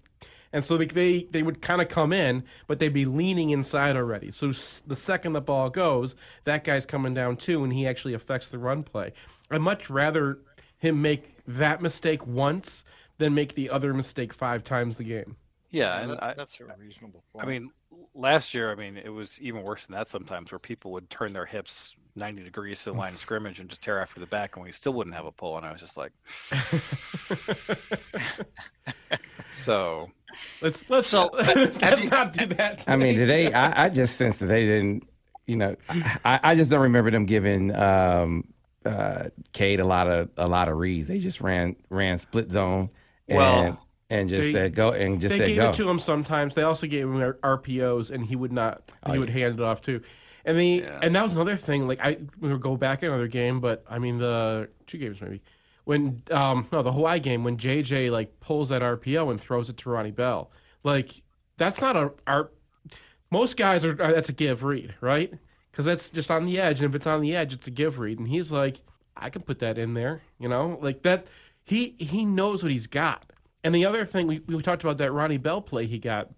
And 0.54 0.64
so 0.64 0.78
they 0.78 0.86
they, 0.86 1.24
they 1.30 1.44
would 1.44 1.62
kind 1.62 1.82
of 1.82 1.90
come 1.90 2.14
in, 2.14 2.46
but 2.68 2.80
they'd 2.80 2.94
be 2.94 3.06
leaning 3.06 3.50
inside 3.50 3.98
already. 3.98 4.32
So 4.32 4.54
the 4.88 4.96
second 4.96 5.34
the 5.34 5.42
ball 5.42 5.70
goes, 5.70 6.16
that 6.46 6.64
guy's 6.64 6.86
coming 6.86 7.14
down 7.14 7.36
too, 7.36 7.66
and 7.66 7.74
he 7.74 7.86
actually 7.86 8.14
affects 8.14 8.48
the 8.48 8.58
run 8.58 8.84
play. 8.84 9.12
I'd 9.52 9.62
much 9.62 9.90
rather 9.90 10.40
him 10.78 11.02
make 11.02 11.38
that 11.46 11.82
mistake 11.82 12.26
once 12.26 12.86
than 13.18 13.34
make 13.34 13.56
the 13.56 13.70
other 13.70 13.94
mistake 13.94 14.34
five 14.34 14.64
times 14.64 14.98
the 14.98 15.04
game. 15.04 15.36
Yeah, 15.70 16.00
and 16.00 16.12
that- 16.12 16.24
I, 16.24 16.34
that's 16.34 16.60
a 16.60 16.64
reasonable 16.80 17.24
I 17.38 17.46
mean, 17.46 17.72
last 18.16 18.54
year, 18.54 18.72
I 18.72 18.76
mean, 18.76 18.98
it 18.98 19.10
was 19.10 19.40
even 19.42 19.64
worse 19.64 19.86
than 19.86 19.96
that 19.96 20.08
sometimes, 20.08 20.52
where 20.52 20.60
people 20.60 20.92
would 20.92 21.10
turn 21.10 21.34
their 21.34 21.46
hips 21.46 21.96
90 22.16 22.44
degrees 22.44 22.84
to 22.86 22.92
the 22.92 22.98
line 22.98 23.14
of 23.14 23.20
scrimmage 23.20 23.60
and 23.60 23.70
just 23.70 23.84
tear 23.84 24.02
after 24.02 24.20
the 24.20 24.26
back, 24.26 24.56
and 24.56 24.66
we 24.66 24.72
still 24.72 24.94
wouldn't 24.94 25.16
have 25.16 25.26
a 25.26 25.32
pull. 25.32 25.58
And 25.58 25.66
I 25.66 25.72
was 25.72 25.82
just 25.82 25.98
like, 25.98 26.12
so 29.50 30.10
Let's 30.62 30.90
let's, 30.90 31.08
So, 31.08 31.30
let's, 31.34 31.78
have 31.78 32.04
you- 32.04 32.10
not 32.10 32.34
do 32.34 32.46
that. 32.48 32.84
I 32.88 32.96
mean, 32.96 33.16
today. 33.18 33.46
today 33.46 33.54
I, 33.56 33.86
I 33.86 33.90
just 33.90 34.18
sense 34.18 34.38
that 34.40 34.48
they 34.48 34.66
didn't. 34.66 35.08
You 35.46 35.56
know, 35.56 35.76
I, 35.90 36.40
I 36.44 36.56
just 36.56 36.70
don't 36.72 36.82
remember 36.82 37.10
them 37.10 37.26
giving 37.26 37.74
um, 37.74 38.44
uh, 38.86 39.30
Cade 39.54 39.80
a 39.80 39.86
lot 39.86 40.10
of 40.10 40.30
a 40.36 40.48
lot 40.48 40.68
of 40.68 40.78
reads. 40.78 41.08
They 41.08 41.20
just 41.20 41.40
ran 41.40 41.78
ran 41.90 42.18
split 42.18 42.52
zone, 42.52 42.90
and, 43.30 43.38
Well, 43.38 43.87
and 44.10 44.30
just 44.30 44.42
they- 44.44 44.52
said 44.52 44.76
go 44.76 44.92
and 44.92 45.20
just 45.22 45.34
they 45.34 45.40
said 45.40 45.48
gave 45.48 45.58
go. 45.58 45.70
it 45.70 45.76
to 45.76 45.90
him 45.90 46.00
sometimes. 46.00 46.56
They 46.56 46.64
also 46.64 46.88
gave 46.88 47.04
him 47.04 47.18
RPOs, 47.44 48.10
and 48.12 48.26
he 48.26 48.36
would 48.36 48.52
not. 48.52 48.82
Oh, 49.04 49.14
he 49.14 49.20
would 49.20 49.30
hand 49.30 49.60
it 49.60 49.64
off 49.64 49.82
too. 49.82 50.02
And 50.46 50.58
the 50.58 50.84
and 51.02 51.16
that 51.16 51.24
was 51.24 51.34
another 51.34 51.58
thing. 51.58 51.88
Like 51.88 52.00
I, 52.00 52.18
we 52.40 52.50
would 52.50 52.62
go 52.62 52.78
back 52.78 53.04
another 53.04 53.28
game, 53.28 53.60
but 53.60 53.84
I 53.90 54.00
mean 54.00 54.18
the 54.18 54.70
two 54.86 54.98
games 54.98 55.20
maybe 55.22 55.42
when 55.84 56.22
um 56.32 56.68
no 56.72 56.82
the 56.84 56.92
Hawaii 56.92 57.20
game 57.20 57.44
when 57.44 57.58
JJ 57.58 58.12
like 58.12 58.40
pulls 58.40 58.70
that 58.70 58.82
RPO 58.82 59.30
and 59.30 59.40
throws 59.42 59.70
it 59.70 59.78
to 59.78 59.90
Ronnie 59.90 60.12
Bell. 60.12 60.52
Like 60.84 61.22
that's 61.58 61.82
not 61.82 61.96
a 61.98 62.12
our 62.28 62.50
most 63.30 63.58
guys 63.58 63.84
are 63.86 64.02
uh, 64.02 64.14
that's 64.14 64.30
a 64.30 64.34
give 64.34 64.64
read 64.64 64.96
right 65.02 65.34
because 65.72 65.84
that's 65.86 66.10
just 66.10 66.32
on 66.32 66.46
the 66.46 66.60
edge 66.60 66.82
and 66.82 66.90
if 66.90 66.96
it's 66.96 67.08
on 67.08 67.20
the 67.22 67.36
edge 67.36 67.54
it's 67.54 67.68
a 67.68 67.72
give 67.72 68.00
read 68.00 68.20
and 68.20 68.28
he's 68.30 68.52
like 68.52 68.82
I 69.18 69.30
can 69.30 69.42
put 69.42 69.60
that 69.60 69.78
in 69.78 69.94
there 69.96 70.22
you 70.40 70.48
know 70.48 70.78
like 70.82 71.02
that 71.02 71.28
he 71.66 71.96
he 72.00 72.24
knows 72.24 72.64
what 72.64 72.72
he's 72.72 72.88
got 72.88 73.34
and 73.68 73.76
the 73.76 73.86
other 73.86 74.06
thing 74.06 74.28
we, 74.28 74.40
we 74.48 74.62
talked 74.62 74.82
about 74.82 74.98
that 75.00 75.12
Ronnie 75.12 75.38
Bell 75.38 75.62
play 75.62 75.88
he 75.88 76.00
got 76.00 76.30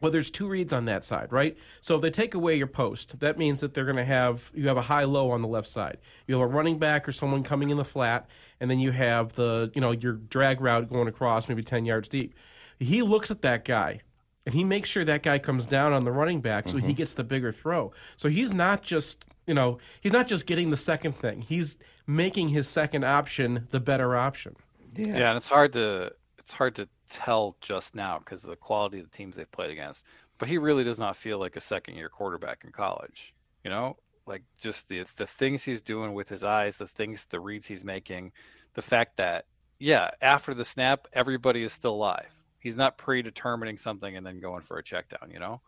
well, 0.00 0.10
there's 0.10 0.30
two 0.30 0.48
reads 0.48 0.72
on 0.72 0.86
that 0.86 1.04
side, 1.04 1.30
right? 1.30 1.58
So 1.82 1.96
if 1.96 2.00
they 2.00 2.10
take 2.10 2.34
away 2.34 2.56
your 2.56 2.66
post, 2.66 3.20
that 3.20 3.36
means 3.36 3.60
that 3.60 3.74
they're 3.74 3.84
going 3.84 3.96
to 3.96 4.04
have 4.04 4.50
you 4.54 4.66
have 4.68 4.78
a 4.78 4.82
high 4.82 5.04
low 5.04 5.30
on 5.30 5.42
the 5.42 5.48
left 5.48 5.68
side. 5.68 5.98
You 6.26 6.36
have 6.36 6.42
a 6.42 6.46
running 6.46 6.78
back 6.78 7.06
or 7.06 7.12
someone 7.12 7.42
coming 7.42 7.68
in 7.68 7.76
the 7.76 7.84
flat, 7.84 8.26
and 8.60 8.70
then 8.70 8.78
you 8.78 8.92
have 8.92 9.34
the 9.34 9.70
you 9.74 9.80
know 9.82 9.90
your 9.90 10.14
drag 10.14 10.62
route 10.62 10.88
going 10.88 11.06
across, 11.06 11.50
maybe 11.50 11.62
ten 11.62 11.84
yards 11.84 12.08
deep. 12.08 12.34
He 12.78 13.02
looks 13.02 13.30
at 13.30 13.42
that 13.42 13.66
guy, 13.66 14.00
and 14.46 14.54
he 14.54 14.64
makes 14.64 14.88
sure 14.88 15.04
that 15.04 15.22
guy 15.22 15.38
comes 15.38 15.66
down 15.66 15.92
on 15.92 16.04
the 16.04 16.12
running 16.12 16.40
back, 16.40 16.66
so 16.66 16.78
he 16.78 16.84
mm-hmm. 16.84 16.92
gets 16.92 17.12
the 17.12 17.24
bigger 17.24 17.52
throw. 17.52 17.92
So 18.16 18.30
he's 18.30 18.52
not 18.52 18.82
just 18.82 19.26
you 19.46 19.52
know 19.52 19.76
he's 20.00 20.12
not 20.12 20.28
just 20.28 20.46
getting 20.46 20.70
the 20.70 20.78
second 20.78 21.14
thing; 21.14 21.42
he's 21.42 21.76
making 22.06 22.48
his 22.48 22.66
second 22.66 23.04
option 23.04 23.68
the 23.68 23.80
better 23.80 24.16
option. 24.16 24.56
Yeah. 24.96 25.28
and 25.28 25.36
it's 25.36 25.48
hard 25.48 25.72
to 25.74 26.12
it's 26.50 26.56
hard 26.56 26.74
to 26.74 26.88
tell 27.08 27.54
just 27.60 27.94
now 27.94 28.18
because 28.18 28.42
of 28.42 28.50
the 28.50 28.56
quality 28.56 28.98
of 28.98 29.08
the 29.08 29.16
teams 29.16 29.36
they've 29.36 29.50
played 29.52 29.70
against. 29.70 30.04
But 30.40 30.48
he 30.48 30.58
really 30.58 30.82
does 30.82 30.98
not 30.98 31.14
feel 31.14 31.38
like 31.38 31.54
a 31.54 31.60
second 31.60 31.94
year 31.94 32.08
quarterback 32.08 32.64
in 32.64 32.72
college. 32.72 33.32
You 33.62 33.70
know, 33.70 33.98
like 34.26 34.42
just 34.60 34.88
the 34.88 35.04
the 35.16 35.28
things 35.28 35.62
he's 35.62 35.80
doing 35.80 36.12
with 36.12 36.28
his 36.28 36.42
eyes, 36.42 36.78
the 36.78 36.88
things, 36.88 37.24
the 37.26 37.38
reads 37.38 37.68
he's 37.68 37.84
making, 37.84 38.32
the 38.74 38.82
fact 38.82 39.16
that 39.18 39.44
yeah, 39.78 40.10
after 40.20 40.52
the 40.52 40.64
snap, 40.64 41.06
everybody 41.12 41.62
is 41.62 41.72
still 41.72 41.96
live. 41.96 42.34
He's 42.58 42.76
not 42.76 42.98
predetermining 42.98 43.76
something 43.76 44.16
and 44.16 44.26
then 44.26 44.40
going 44.40 44.62
for 44.62 44.76
a 44.76 44.82
check 44.82 45.08
down. 45.08 45.30
You 45.30 45.38
know, 45.38 45.60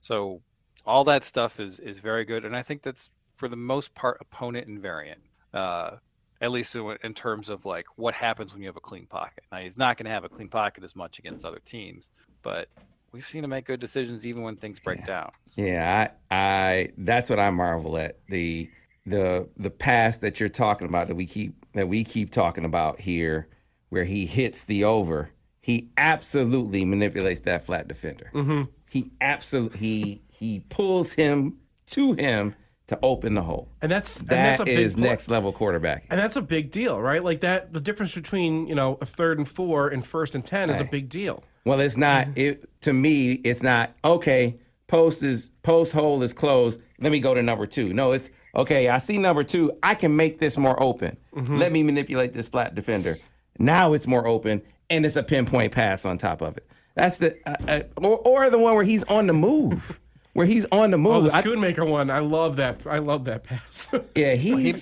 so 0.00 0.42
all 0.84 1.04
that 1.04 1.22
stuff 1.22 1.60
is 1.60 1.78
is 1.78 2.00
very 2.00 2.24
good, 2.24 2.44
and 2.44 2.56
I 2.56 2.62
think 2.62 2.82
that's 2.82 3.08
for 3.36 3.46
the 3.46 3.54
most 3.54 3.94
part 3.94 4.18
opponent 4.20 4.66
invariant. 4.66 5.22
Uh, 5.52 5.98
at 6.40 6.50
least 6.50 6.74
in 6.74 6.96
in 7.02 7.14
terms 7.14 7.50
of 7.50 7.64
like 7.64 7.86
what 7.96 8.14
happens 8.14 8.52
when 8.52 8.62
you 8.62 8.68
have 8.68 8.76
a 8.76 8.80
clean 8.80 9.06
pocket. 9.06 9.44
Now 9.50 9.58
he's 9.58 9.76
not 9.76 9.96
going 9.96 10.06
to 10.06 10.12
have 10.12 10.24
a 10.24 10.28
clean 10.28 10.48
pocket 10.48 10.84
as 10.84 10.94
much 10.94 11.18
against 11.18 11.44
other 11.44 11.60
teams, 11.64 12.08
but 12.42 12.68
we've 13.12 13.26
seen 13.26 13.44
him 13.44 13.50
make 13.50 13.64
good 13.64 13.80
decisions 13.80 14.26
even 14.26 14.42
when 14.42 14.56
things 14.56 14.80
break 14.80 15.04
down. 15.04 15.30
Yeah, 15.56 16.08
I, 16.30 16.36
I 16.36 16.92
that's 16.98 17.30
what 17.30 17.38
I 17.38 17.50
marvel 17.50 17.96
at 17.96 18.18
the 18.28 18.68
the 19.06 19.48
the 19.56 19.70
pass 19.70 20.18
that 20.18 20.40
you're 20.40 20.48
talking 20.48 20.88
about 20.88 21.08
that 21.08 21.14
we 21.14 21.26
keep 21.26 21.54
that 21.72 21.88
we 21.88 22.04
keep 22.04 22.30
talking 22.30 22.64
about 22.64 23.00
here, 23.00 23.48
where 23.88 24.04
he 24.04 24.26
hits 24.26 24.64
the 24.64 24.84
over. 24.84 25.30
He 25.60 25.90
absolutely 25.96 26.84
manipulates 26.84 27.40
that 27.40 27.64
flat 27.64 27.88
defender. 27.88 28.30
Mm-hmm. 28.34 28.62
He 28.90 29.10
absolutely 29.20 29.78
he 29.78 30.22
he 30.28 30.60
pulls 30.68 31.12
him 31.12 31.58
to 31.86 32.12
him 32.14 32.54
to 32.88 32.98
open 33.02 33.34
the 33.34 33.42
hole. 33.42 33.68
And 33.80 33.90
that's 33.90 34.20
and 34.20 34.28
that's 34.28 34.60
a 34.60 34.64
big 34.64 34.78
is 34.78 34.96
next 34.96 35.28
level 35.28 35.52
quarterback. 35.52 36.06
And 36.10 36.20
that's 36.20 36.36
a 36.36 36.42
big 36.42 36.70
deal, 36.70 37.00
right? 37.00 37.22
Like 37.22 37.40
that, 37.40 37.72
the 37.72 37.80
difference 37.80 38.14
between 38.14 38.66
you 38.66 38.74
know 38.74 38.98
a 39.00 39.06
third 39.06 39.38
and 39.38 39.48
four 39.48 39.88
and 39.88 40.06
first 40.06 40.34
and 40.34 40.44
ten 40.44 40.70
is 40.70 40.80
a 40.80 40.84
big 40.84 41.08
deal. 41.08 41.42
Well, 41.64 41.80
it's 41.80 41.96
not. 41.96 42.28
It 42.36 42.64
to 42.82 42.92
me, 42.92 43.32
it's 43.32 43.62
not 43.62 43.94
okay. 44.04 44.56
Post 44.86 45.22
is 45.22 45.50
post 45.62 45.92
hole 45.92 46.22
is 46.22 46.32
closed. 46.32 46.80
Let 47.00 47.10
me 47.10 47.20
go 47.20 47.34
to 47.34 47.42
number 47.42 47.66
two. 47.66 47.94
No, 47.94 48.12
it's 48.12 48.28
okay. 48.54 48.88
I 48.88 48.98
see 48.98 49.16
number 49.18 49.44
two. 49.44 49.72
I 49.82 49.94
can 49.94 50.14
make 50.14 50.38
this 50.38 50.58
more 50.58 50.80
open. 50.82 51.16
Let 51.34 51.72
me 51.72 51.82
manipulate 51.82 52.32
this 52.32 52.48
flat 52.48 52.74
defender. 52.74 53.16
Now 53.58 53.94
it's 53.94 54.06
more 54.06 54.26
open, 54.26 54.62
and 54.90 55.06
it's 55.06 55.16
a 55.16 55.22
pinpoint 55.22 55.72
pass 55.72 56.04
on 56.04 56.18
top 56.18 56.42
of 56.42 56.56
it. 56.58 56.66
That's 56.94 57.18
the 57.18 57.36
uh, 57.48 57.56
uh, 57.66 57.82
or, 57.96 58.18
or 58.18 58.50
the 58.50 58.58
one 58.58 58.74
where 58.74 58.84
he's 58.84 59.02
on 59.04 59.26
the 59.26 59.32
move, 59.32 59.98
where 60.34 60.46
he's 60.46 60.66
on 60.70 60.90
the 60.90 60.96
Oh, 60.96 61.00
move. 61.00 61.24
the 61.24 61.36
I- 61.36 61.42
Schoonmaker 61.42 61.88
one, 61.88 62.10
I 62.10 62.18
love 62.20 62.56
that. 62.56 62.86
I 62.86 62.98
love 62.98 63.24
that 63.24 63.44
pass. 63.44 63.88
yeah, 64.14 64.34
He 64.34 64.74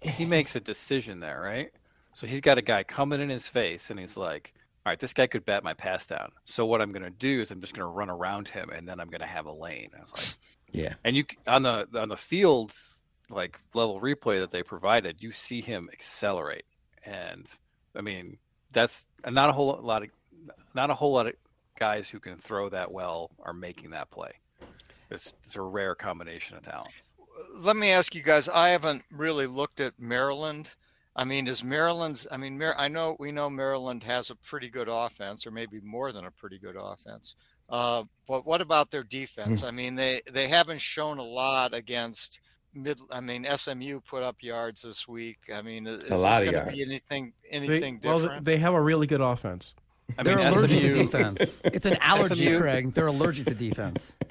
he 0.00 0.24
makes 0.24 0.54
a 0.56 0.60
decision 0.60 1.20
there, 1.20 1.40
right? 1.40 1.70
So 2.14 2.26
he's 2.26 2.40
got 2.40 2.58
a 2.58 2.62
guy 2.62 2.82
coming 2.84 3.20
in 3.20 3.28
his 3.28 3.48
face, 3.48 3.90
and 3.90 3.98
he's 3.98 4.16
like, 4.16 4.52
"All 4.84 4.90
right, 4.90 5.00
this 5.00 5.12
guy 5.14 5.26
could 5.26 5.44
bat 5.44 5.64
my 5.64 5.74
pass 5.74 6.06
down. 6.06 6.30
So 6.44 6.64
what 6.66 6.80
I'm 6.82 6.92
going 6.92 7.02
to 7.02 7.10
do 7.10 7.40
is 7.40 7.50
I'm 7.50 7.60
just 7.60 7.74
going 7.74 7.82
to 7.86 7.92
run 7.92 8.08
around 8.10 8.48
him, 8.48 8.70
and 8.70 8.86
then 8.86 9.00
I'm 9.00 9.08
going 9.08 9.20
to 9.22 9.26
have 9.26 9.46
a 9.46 9.52
lane." 9.52 9.90
I 9.96 10.00
was 10.00 10.12
like, 10.12 10.48
yeah. 10.72 10.94
and 11.04 11.16
you 11.16 11.24
on 11.46 11.62
the 11.62 11.88
on 11.94 12.08
the 12.08 12.16
field 12.16 12.72
like 13.30 13.58
level 13.72 14.00
replay 14.00 14.38
that 14.40 14.50
they 14.50 14.62
provided, 14.62 15.22
you 15.22 15.32
see 15.32 15.60
him 15.62 15.88
accelerate, 15.92 16.66
and 17.04 17.46
I 17.96 18.00
mean 18.02 18.36
that's 18.70 19.06
not 19.28 19.48
a 19.48 19.52
whole 19.52 19.78
lot 19.82 20.02
of 20.02 20.10
not 20.74 20.90
a 20.90 20.94
whole 20.94 21.14
lot 21.14 21.26
of 21.26 21.32
guys 21.78 22.10
who 22.10 22.20
can 22.20 22.36
throw 22.36 22.68
that 22.68 22.92
well 22.92 23.30
are 23.42 23.54
making 23.54 23.90
that 23.90 24.10
play. 24.10 24.32
It's, 25.10 25.34
it's 25.44 25.56
a 25.56 25.62
rare 25.62 25.94
combination 25.94 26.56
of 26.56 26.62
talent. 26.62 26.90
Let 27.58 27.76
me 27.76 27.90
ask 27.90 28.14
you 28.14 28.22
guys. 28.22 28.48
I 28.48 28.68
haven't 28.70 29.02
really 29.10 29.46
looked 29.46 29.80
at 29.80 29.92
Maryland. 29.98 30.70
I 31.16 31.24
mean, 31.24 31.46
is 31.46 31.62
Maryland's? 31.62 32.26
I 32.30 32.36
mean, 32.36 32.58
Mar- 32.58 32.74
I 32.76 32.88
know 32.88 33.16
we 33.18 33.30
know 33.32 33.48
Maryland 33.50 34.02
has 34.04 34.30
a 34.30 34.34
pretty 34.36 34.68
good 34.68 34.88
offense, 34.90 35.46
or 35.46 35.50
maybe 35.50 35.80
more 35.80 36.12
than 36.12 36.24
a 36.24 36.30
pretty 36.30 36.58
good 36.58 36.76
offense. 36.78 37.36
Uh, 37.68 38.04
but 38.28 38.44
what 38.46 38.60
about 38.60 38.90
their 38.90 39.04
defense? 39.04 39.62
I 39.62 39.70
mean, 39.70 39.94
they 39.94 40.20
they 40.32 40.48
haven't 40.48 40.80
shown 40.80 41.18
a 41.18 41.22
lot 41.22 41.72
against 41.74 42.40
mid. 42.74 42.98
I 43.10 43.20
mean, 43.20 43.46
SMU 43.56 44.00
put 44.00 44.22
up 44.22 44.36
yards 44.42 44.82
this 44.82 45.06
week. 45.08 45.38
I 45.52 45.62
mean, 45.62 45.86
is 45.86 46.10
A 46.10 46.16
lot 46.16 46.42
this 46.42 46.50
going 46.50 46.66
to 46.66 46.70
be 46.72 46.78
yards. 46.78 46.90
anything 46.90 47.32
They, 47.42 47.48
anything 47.56 48.00
well, 48.02 48.38
they 48.42 48.58
have 48.58 48.74
a 48.74 48.80
really 48.80 49.06
good 49.06 49.20
offense. 49.20 49.74
I 50.18 50.22
They're 50.22 50.36
mean, 50.36 50.46
allergic 50.48 50.80
to 50.82 50.92
defense. 50.92 51.60
It's 51.64 51.86
an 51.86 51.96
allergy, 52.00 52.46
SMU 52.46 52.60
Craig. 52.60 52.92
They're 52.92 53.06
allergic 53.06 53.46
to 53.46 53.54
defense. 53.54 54.14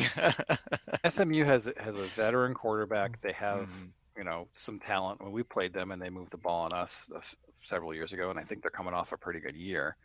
SMU 1.08 1.44
has 1.44 1.70
has 1.78 1.98
a 1.98 2.04
veteran 2.14 2.54
quarterback. 2.54 3.20
They 3.20 3.32
have 3.32 3.68
Mhm. 3.68 3.90
you 4.16 4.24
know 4.24 4.48
some 4.54 4.78
talent. 4.78 5.22
When 5.22 5.32
we 5.32 5.42
played 5.42 5.72
them 5.72 5.90
and 5.92 6.00
they 6.00 6.10
moved 6.10 6.30
the 6.32 6.38
ball 6.38 6.64
on 6.64 6.72
us 6.72 7.10
uh, 7.14 7.20
several 7.64 7.94
years 7.94 8.12
ago, 8.12 8.30
and 8.30 8.38
I 8.38 8.42
think 8.42 8.62
they're 8.62 8.70
coming 8.70 8.94
off 8.94 9.12
a 9.12 9.16
pretty 9.16 9.40
good 9.40 9.56
year. 9.56 9.96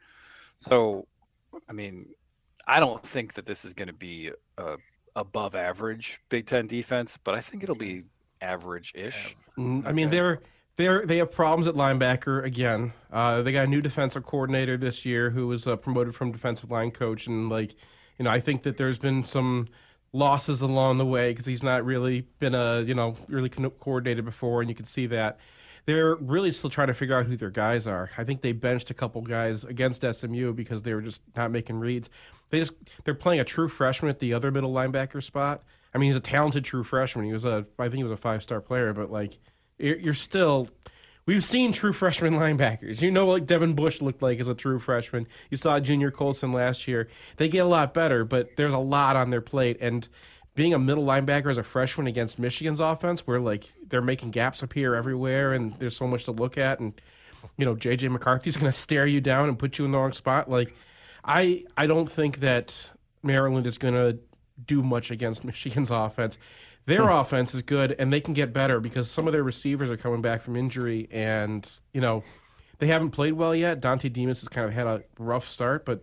So, 0.57 1.07
I 1.67 1.73
mean, 1.73 2.09
I 2.67 2.79
don't 2.79 3.05
think 3.05 3.33
that 3.33 3.45
this 3.45 3.65
is 3.65 3.73
going 3.73 3.87
to 3.87 3.93
be 3.93 4.31
a 4.57 4.75
above 5.15 5.55
average 5.55 6.19
Big 6.29 6.45
Ten 6.47 6.67
defense, 6.67 7.17
but 7.17 7.35
I 7.35 7.41
think 7.41 7.61
it'll 7.63 7.75
be 7.75 8.03
average-ish. 8.41 9.35
Mm, 9.57 9.85
I 9.85 9.91
mean, 9.91 10.09
they're 10.09 10.41
they're 10.75 11.05
they 11.05 11.17
have 11.17 11.31
problems 11.31 11.67
at 11.67 11.75
linebacker 11.75 12.43
again. 12.43 12.93
Uh, 13.11 13.41
they 13.41 13.51
got 13.51 13.65
a 13.65 13.69
new 13.69 13.81
defensive 13.81 14.23
coordinator 14.25 14.75
this 14.77 15.05
year 15.05 15.29
who 15.31 15.47
was 15.47 15.67
uh, 15.67 15.75
promoted 15.75 16.15
from 16.15 16.31
defensive 16.31 16.71
line 16.71 16.89
coach, 16.91 17.27
and 17.27 17.49
like, 17.49 17.75
you 18.17 18.25
know, 18.25 18.31
I 18.31 18.39
think 18.39 18.63
that 18.63 18.77
there's 18.77 18.97
been 18.97 19.23
some 19.23 19.67
losses 20.13 20.61
along 20.61 20.99
the 20.99 21.05
way 21.05 21.31
because 21.31 21.47
he's 21.47 21.63
not 21.63 21.83
really 21.83 22.21
been 22.39 22.55
a 22.55 22.81
you 22.81 22.93
know 22.93 23.15
really 23.27 23.49
co- 23.49 23.69
coordinated 23.71 24.23
before, 24.23 24.61
and 24.61 24.69
you 24.69 24.75
can 24.75 24.85
see 24.85 25.07
that. 25.07 25.39
They're 25.85 26.15
really 26.15 26.53
still 26.53 26.69
trying 26.69 26.87
to 26.87 26.93
figure 26.93 27.17
out 27.17 27.25
who 27.25 27.35
their 27.35 27.49
guys 27.49 27.85
are. 27.87 28.09
I 28.17 28.23
think 28.23 28.39
they 28.39 28.53
benched 28.53 28.89
a 28.89 28.93
couple 28.93 29.21
guys 29.21 29.65
against 29.65 30.05
SMU 30.09 30.53
because 30.53 30.83
they 30.83 30.93
were 30.93 31.01
just 31.01 31.21
not 31.35 31.51
making 31.51 31.77
reads. 31.77 32.09
They 32.51 32.59
just 32.59 32.73
they're 33.03 33.13
playing 33.13 33.41
a 33.41 33.43
true 33.43 33.67
freshman 33.67 34.09
at 34.09 34.19
the 34.19 34.33
other 34.33 34.49
middle 34.49 34.71
linebacker 34.71 35.21
spot. 35.21 35.63
I 35.93 35.97
mean, 35.97 36.09
he's 36.09 36.17
a 36.17 36.21
talented 36.21 36.63
true 36.63 36.83
freshman. 36.83 37.25
He 37.25 37.33
was 37.33 37.43
a 37.43 37.65
I 37.77 37.83
think 37.83 37.95
he 37.95 38.03
was 38.03 38.13
a 38.13 38.17
five 38.17 38.43
star 38.43 38.61
player, 38.61 38.93
but 38.93 39.11
like 39.11 39.39
you're, 39.77 39.97
you're 39.97 40.13
still. 40.13 40.69
We've 41.25 41.43
seen 41.43 41.71
true 41.71 41.93
freshman 41.93 42.33
linebackers. 42.33 43.01
You 43.01 43.09
know 43.09 43.25
what 43.25 43.45
Devin 43.45 43.75
Bush 43.75 44.01
looked 44.01 44.21
like 44.21 44.39
as 44.39 44.47
a 44.47 44.53
true 44.53 44.79
freshman. 44.79 45.27
You 45.49 45.55
saw 45.57 45.79
Junior 45.79 46.11
Colson 46.11 46.51
last 46.51 46.87
year. 46.87 47.07
They 47.37 47.47
get 47.47 47.59
a 47.59 47.69
lot 47.69 47.93
better, 47.93 48.25
but 48.25 48.57
there's 48.57 48.73
a 48.73 48.79
lot 48.79 49.15
on 49.15 49.29
their 49.29 49.41
plate. 49.41 49.77
And 49.79 50.07
being 50.55 50.73
a 50.73 50.79
middle 50.79 51.05
linebacker 51.05 51.49
as 51.49 51.57
a 51.57 51.63
freshman 51.63 52.07
against 52.07 52.37
Michigan's 52.37 52.79
offense, 52.79 53.25
where 53.25 53.39
like 53.39 53.65
they're 53.87 54.01
making 54.01 54.31
gaps 54.31 54.61
appear 54.61 54.95
everywhere, 54.95 55.53
and 55.53 55.73
there's 55.79 55.95
so 55.95 56.07
much 56.07 56.25
to 56.25 56.31
look 56.31 56.57
at, 56.57 56.79
and 56.79 56.99
you 57.57 57.65
know 57.65 57.75
JJ 57.75 58.11
McCarthy's 58.11 58.57
going 58.57 58.71
to 58.71 58.77
stare 58.77 59.07
you 59.07 59.21
down 59.21 59.49
and 59.49 59.57
put 59.57 59.77
you 59.79 59.85
in 59.85 59.91
the 59.91 59.97
wrong 59.97 60.13
spot. 60.13 60.49
Like, 60.49 60.75
I 61.23 61.63
I 61.77 61.87
don't 61.87 62.11
think 62.11 62.39
that 62.39 62.91
Maryland 63.23 63.65
is 63.65 63.77
going 63.77 63.95
to 63.95 64.19
do 64.65 64.83
much 64.83 65.09
against 65.09 65.43
Michigan's 65.45 65.89
offense. 65.89 66.37
Their 66.85 67.09
offense 67.09 67.55
is 67.55 67.61
good, 67.61 67.95
and 67.97 68.11
they 68.11 68.19
can 68.21 68.33
get 68.33 68.51
better 68.53 68.79
because 68.79 69.09
some 69.09 69.25
of 69.27 69.33
their 69.33 69.43
receivers 69.43 69.89
are 69.89 69.97
coming 69.97 70.21
back 70.21 70.41
from 70.41 70.55
injury, 70.55 71.07
and 71.11 71.69
you 71.93 72.01
know 72.01 72.23
they 72.79 72.87
haven't 72.87 73.11
played 73.11 73.33
well 73.33 73.55
yet. 73.55 73.81
Dontay 73.81 74.11
Demus 74.11 74.41
has 74.41 74.49
kind 74.49 74.67
of 74.67 74.73
had 74.73 74.85
a 74.87 75.03
rough 75.17 75.47
start, 75.47 75.85
but 75.85 76.01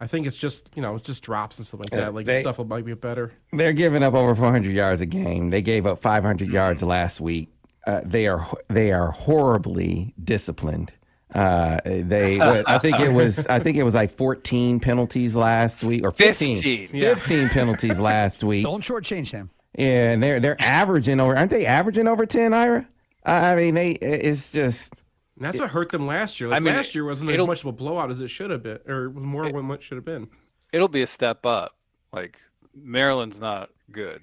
I 0.00 0.06
think 0.06 0.26
it's 0.26 0.36
just 0.36 0.70
you 0.74 0.82
know 0.82 0.96
it's 0.96 1.06
just 1.06 1.22
drops 1.22 1.56
and 1.58 1.66
stuff 1.66 1.80
like 1.80 1.90
that. 1.90 2.14
Like 2.14 2.26
they- 2.26 2.40
stuff 2.42 2.58
will 2.58 2.66
might 2.66 2.84
be 2.84 2.92
better. 2.94 3.32
They're 3.52 3.72
giving 3.72 4.02
up 4.02 4.14
over 4.14 4.34
400 4.34 4.70
yards 4.72 5.00
a 5.00 5.06
game. 5.06 5.50
They 5.50 5.62
gave 5.62 5.86
up 5.86 6.00
500 6.02 6.50
yards 6.50 6.82
last 6.82 7.20
week. 7.20 7.48
Uh, 7.86 8.02
they 8.04 8.26
are 8.26 8.46
they 8.68 8.92
are 8.92 9.10
horribly 9.12 10.12
disciplined. 10.22 10.92
Uh, 11.34 11.78
they, 11.84 12.40
I 12.66 12.78
think 12.78 13.00
it 13.00 13.12
was, 13.12 13.46
I 13.48 13.58
think 13.60 13.76
it 13.76 13.82
was 13.82 13.94
like 13.94 14.10
14 14.10 14.80
penalties 14.80 15.36
last 15.36 15.84
week, 15.84 16.02
or 16.04 16.10
15, 16.10 16.56
15, 16.56 16.88
15 16.88 17.48
penalties 17.50 18.00
last 18.00 18.42
week. 18.50 18.64
Don't 18.64 18.82
shortchange 18.82 19.30
him. 19.32 19.50
Yeah, 19.76 20.12
and 20.12 20.22
they're 20.22 20.40
they're 20.40 20.60
averaging 20.60 21.20
over, 21.20 21.36
aren't 21.36 21.50
they 21.50 21.66
averaging 21.66 22.08
over 22.08 22.26
10, 22.26 22.54
Ira? 22.54 22.88
I 23.24 23.52
I 23.52 23.56
mean, 23.56 23.74
they, 23.74 23.90
it's 23.92 24.52
just, 24.52 25.02
And 25.36 25.44
that's 25.44 25.58
what 25.58 25.70
hurt 25.70 25.90
them 25.90 26.06
last 26.06 26.40
year. 26.40 26.48
Like 26.48 26.56
I 26.56 26.60
mean, 26.60 26.74
last 26.74 26.94
year 26.94 27.04
wasn't 27.04 27.30
as 27.30 27.46
much 27.46 27.60
of 27.60 27.66
a 27.66 27.72
blowout 27.72 28.10
as 28.10 28.20
it 28.20 28.28
should 28.28 28.50
have 28.50 28.62
been, 28.62 28.78
or 28.86 29.10
more 29.10 29.50
than 29.50 29.68
what 29.68 29.82
should 29.82 29.96
have 29.96 30.04
been. 30.04 30.28
It'll 30.72 30.88
be 30.88 31.02
a 31.02 31.06
step 31.06 31.44
up. 31.44 31.76
Like 32.12 32.38
Maryland's 32.74 33.40
not 33.40 33.70
good, 33.90 34.22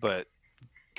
but 0.00 0.26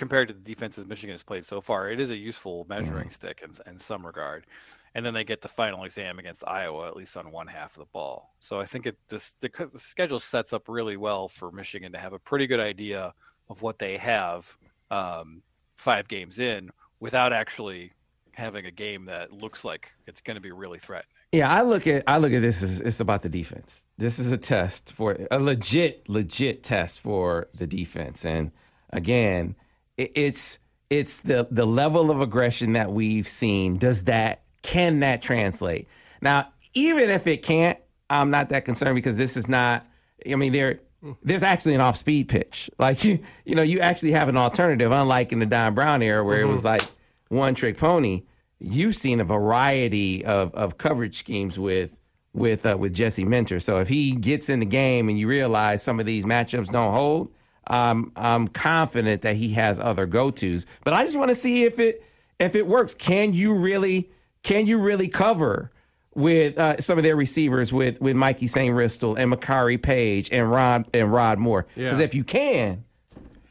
compared 0.02 0.28
to 0.28 0.34
the 0.34 0.42
defenses 0.42 0.86
Michigan 0.86 1.14
has 1.14 1.24
played 1.24 1.46
so 1.46 1.62
far, 1.62 1.90
it 1.90 2.00
is 2.00 2.12
a 2.12 2.18
useful 2.18 2.66
measuring 2.68 3.10
mm. 3.10 3.14
stick 3.14 3.44
in, 3.44 3.52
in 3.72 3.78
some 3.78 4.06
regard. 4.06 4.46
And 4.94 5.06
then 5.06 5.14
they 5.14 5.24
get 5.24 5.42
the 5.42 5.48
final 5.48 5.84
exam 5.84 6.20
against 6.20 6.44
Iowa, 6.46 6.88
at 6.88 6.96
least 6.96 7.16
on 7.16 7.32
one 7.32 7.48
half 7.48 7.78
of 7.78 7.80
the 7.80 7.92
ball. 7.94 8.34
So 8.40 8.60
I 8.60 8.66
think 8.66 8.88
it 8.88 8.98
this, 9.08 9.32
the, 9.40 9.50
the 9.72 9.80
schedule 9.80 10.20
sets 10.20 10.54
up 10.54 10.68
really 10.68 10.98
well 10.98 11.28
for 11.28 11.52
Michigan 11.52 11.92
to 11.94 12.00
have 12.00 12.14
a 12.14 12.20
pretty 12.20 12.48
good 12.48 12.60
idea 12.60 13.14
of 13.52 13.62
what 13.62 13.78
they 13.78 13.98
have 13.98 14.58
um, 14.90 15.44
five 15.76 16.08
games 16.08 16.40
in 16.40 16.72
without 17.00 17.34
actually 17.34 17.92
having 18.34 18.66
a 18.66 18.72
game 18.72 19.06
that 19.06 19.34
looks 19.34 19.66
like 19.66 19.92
it's 20.08 20.22
going 20.22 20.36
to 20.36 20.42
be 20.42 20.52
really 20.52 20.80
threatening. 20.80 21.12
yeah. 21.34 21.54
I 21.54 21.62
look 21.64 21.86
at 21.86 22.04
I 22.08 22.18
look 22.18 22.32
at 22.32 22.42
this 22.42 22.64
as 22.64 22.80
it's 22.80 23.02
about 23.02 23.22
the 23.22 23.30
defense. 23.30 23.86
This 23.98 24.18
is 24.20 24.32
a 24.32 24.38
test 24.38 24.94
for 24.94 25.18
a 25.30 25.38
legit 25.38 26.08
legit 26.08 26.64
test 26.64 27.02
for 27.02 27.50
the 27.54 27.68
defense, 27.68 28.26
and 28.26 28.52
again, 28.90 29.56
it, 29.98 30.12
it's 30.16 30.60
it's 30.90 31.20
the 31.22 31.46
the 31.52 31.66
level 31.66 32.10
of 32.10 32.22
aggression 32.22 32.74
that 32.74 32.92
we've 32.92 33.28
seen. 33.28 33.78
Does 33.78 34.04
that 34.04 34.44
can 34.62 35.02
that 35.02 35.22
translate? 35.22 35.90
Now, 36.22 36.54
even 36.74 37.10
if 37.10 37.28
it 37.28 37.44
can't, 37.44 37.78
I'm 38.10 38.30
not 38.30 38.50
that 38.50 38.64
concerned 38.64 38.96
because 38.96 39.18
this 39.18 39.36
is 39.36 39.50
not. 39.50 39.86
I 40.30 40.36
mean, 40.36 40.54
there 40.54 40.80
there's 41.24 41.44
actually 41.44 41.76
an 41.76 41.82
off 41.82 41.98
speed 41.98 42.30
pitch. 42.30 42.70
Like 42.78 43.04
you 43.06 43.20
you 43.46 43.56
know 43.56 43.62
you 43.62 43.80
actually 43.80 44.12
have 44.12 44.30
an 44.30 44.38
alternative, 44.38 44.92
unlike 44.92 45.32
in 45.32 45.40
the 45.40 45.46
Don 45.46 45.74
Brown 45.74 46.02
era 46.02 46.24
where 46.24 46.42
it 46.42 46.46
was 46.46 46.64
like 46.66 46.84
one 47.30 47.56
trick 47.56 47.78
pony. 47.78 48.24
You've 48.60 48.96
seen 48.96 49.20
a 49.20 49.24
variety 49.24 50.24
of 50.24 50.54
of 50.54 50.78
coverage 50.78 51.18
schemes 51.18 51.58
with 51.58 52.00
with 52.34 52.66
uh, 52.66 52.78
with 52.78 52.94
Jesse 52.94 53.26
Minter. 53.26 53.60
So 53.60 53.80
if 53.80 53.88
he 53.88 54.14
gets 54.14 54.50
in 54.50 54.60
the 54.60 54.66
game 54.66 55.10
and 55.10 55.20
you 55.20 55.28
realize 55.28 55.84
some 55.84 56.00
of 56.00 56.06
these 56.06 56.26
matchups 56.26 56.70
don't 56.70 56.94
hold, 56.94 57.32
um, 57.68 58.12
I'm 58.16 58.48
confident 58.48 59.24
that 59.24 59.36
he 59.36 59.54
has 59.54 59.80
other 59.80 60.06
go 60.06 60.32
tos. 60.32 60.66
But 60.84 60.94
I 60.94 61.04
just 61.04 61.18
want 61.18 61.30
to 61.30 61.36
see 61.36 61.64
if 61.64 61.80
it 61.80 62.04
if 62.40 62.56
it 62.56 62.68
works. 62.68 62.94
Can 62.94 63.34
you 63.34 63.56
really 63.56 64.12
can 64.44 64.66
you 64.66 64.78
really 64.78 65.08
cover 65.08 65.72
with 66.14 66.58
uh, 66.58 66.80
some 66.82 66.98
of 66.98 67.04
their 67.04 67.16
receivers 67.16 67.72
with 67.72 68.02
with 68.02 68.16
Mike 68.16 68.40
Sainristil 68.40 69.18
and 69.18 69.32
Makari 69.32 69.82
Paige 69.82 70.30
and 70.32 70.52
Rod 70.52 70.86
and 70.94 71.12
Rod 71.12 71.40
Moore? 71.40 71.66
Because 71.76 72.00
Yeah. 72.00 72.06
if 72.06 72.14
you 72.14 72.24
can, 72.24 72.84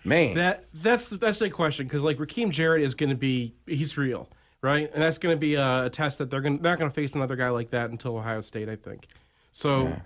man, 0.04 0.34
That 0.36 0.64
that's 0.74 1.08
that's 1.10 1.40
a 1.40 1.50
question 1.50 1.86
because 1.86 2.02
like 2.02 2.18
Rakim 2.18 2.50
Jarrett 2.50 2.82
is 2.82 2.94
going 2.94 3.10
to 3.10 3.16
be 3.16 3.54
he's 3.66 3.96
real, 3.96 4.28
right? 4.62 4.90
And 4.92 5.02
that's 5.02 5.18
going 5.18 5.34
to 5.34 5.40
be 5.40 5.54
a, 5.54 5.86
a 5.86 5.90
test 5.90 6.18
that 6.18 6.30
they're 6.30 6.40
going 6.40 6.58
they're 6.58 6.72
not 6.72 6.78
going 6.78 6.90
to 6.90 6.94
face 6.94 7.14
another 7.14 7.36
guy 7.36 7.48
like 7.48 7.70
that 7.70 7.90
until 7.90 8.16
Ohio 8.16 8.40
State, 8.42 8.68
I 8.68 8.76
think. 8.76 9.06
So, 9.52 9.96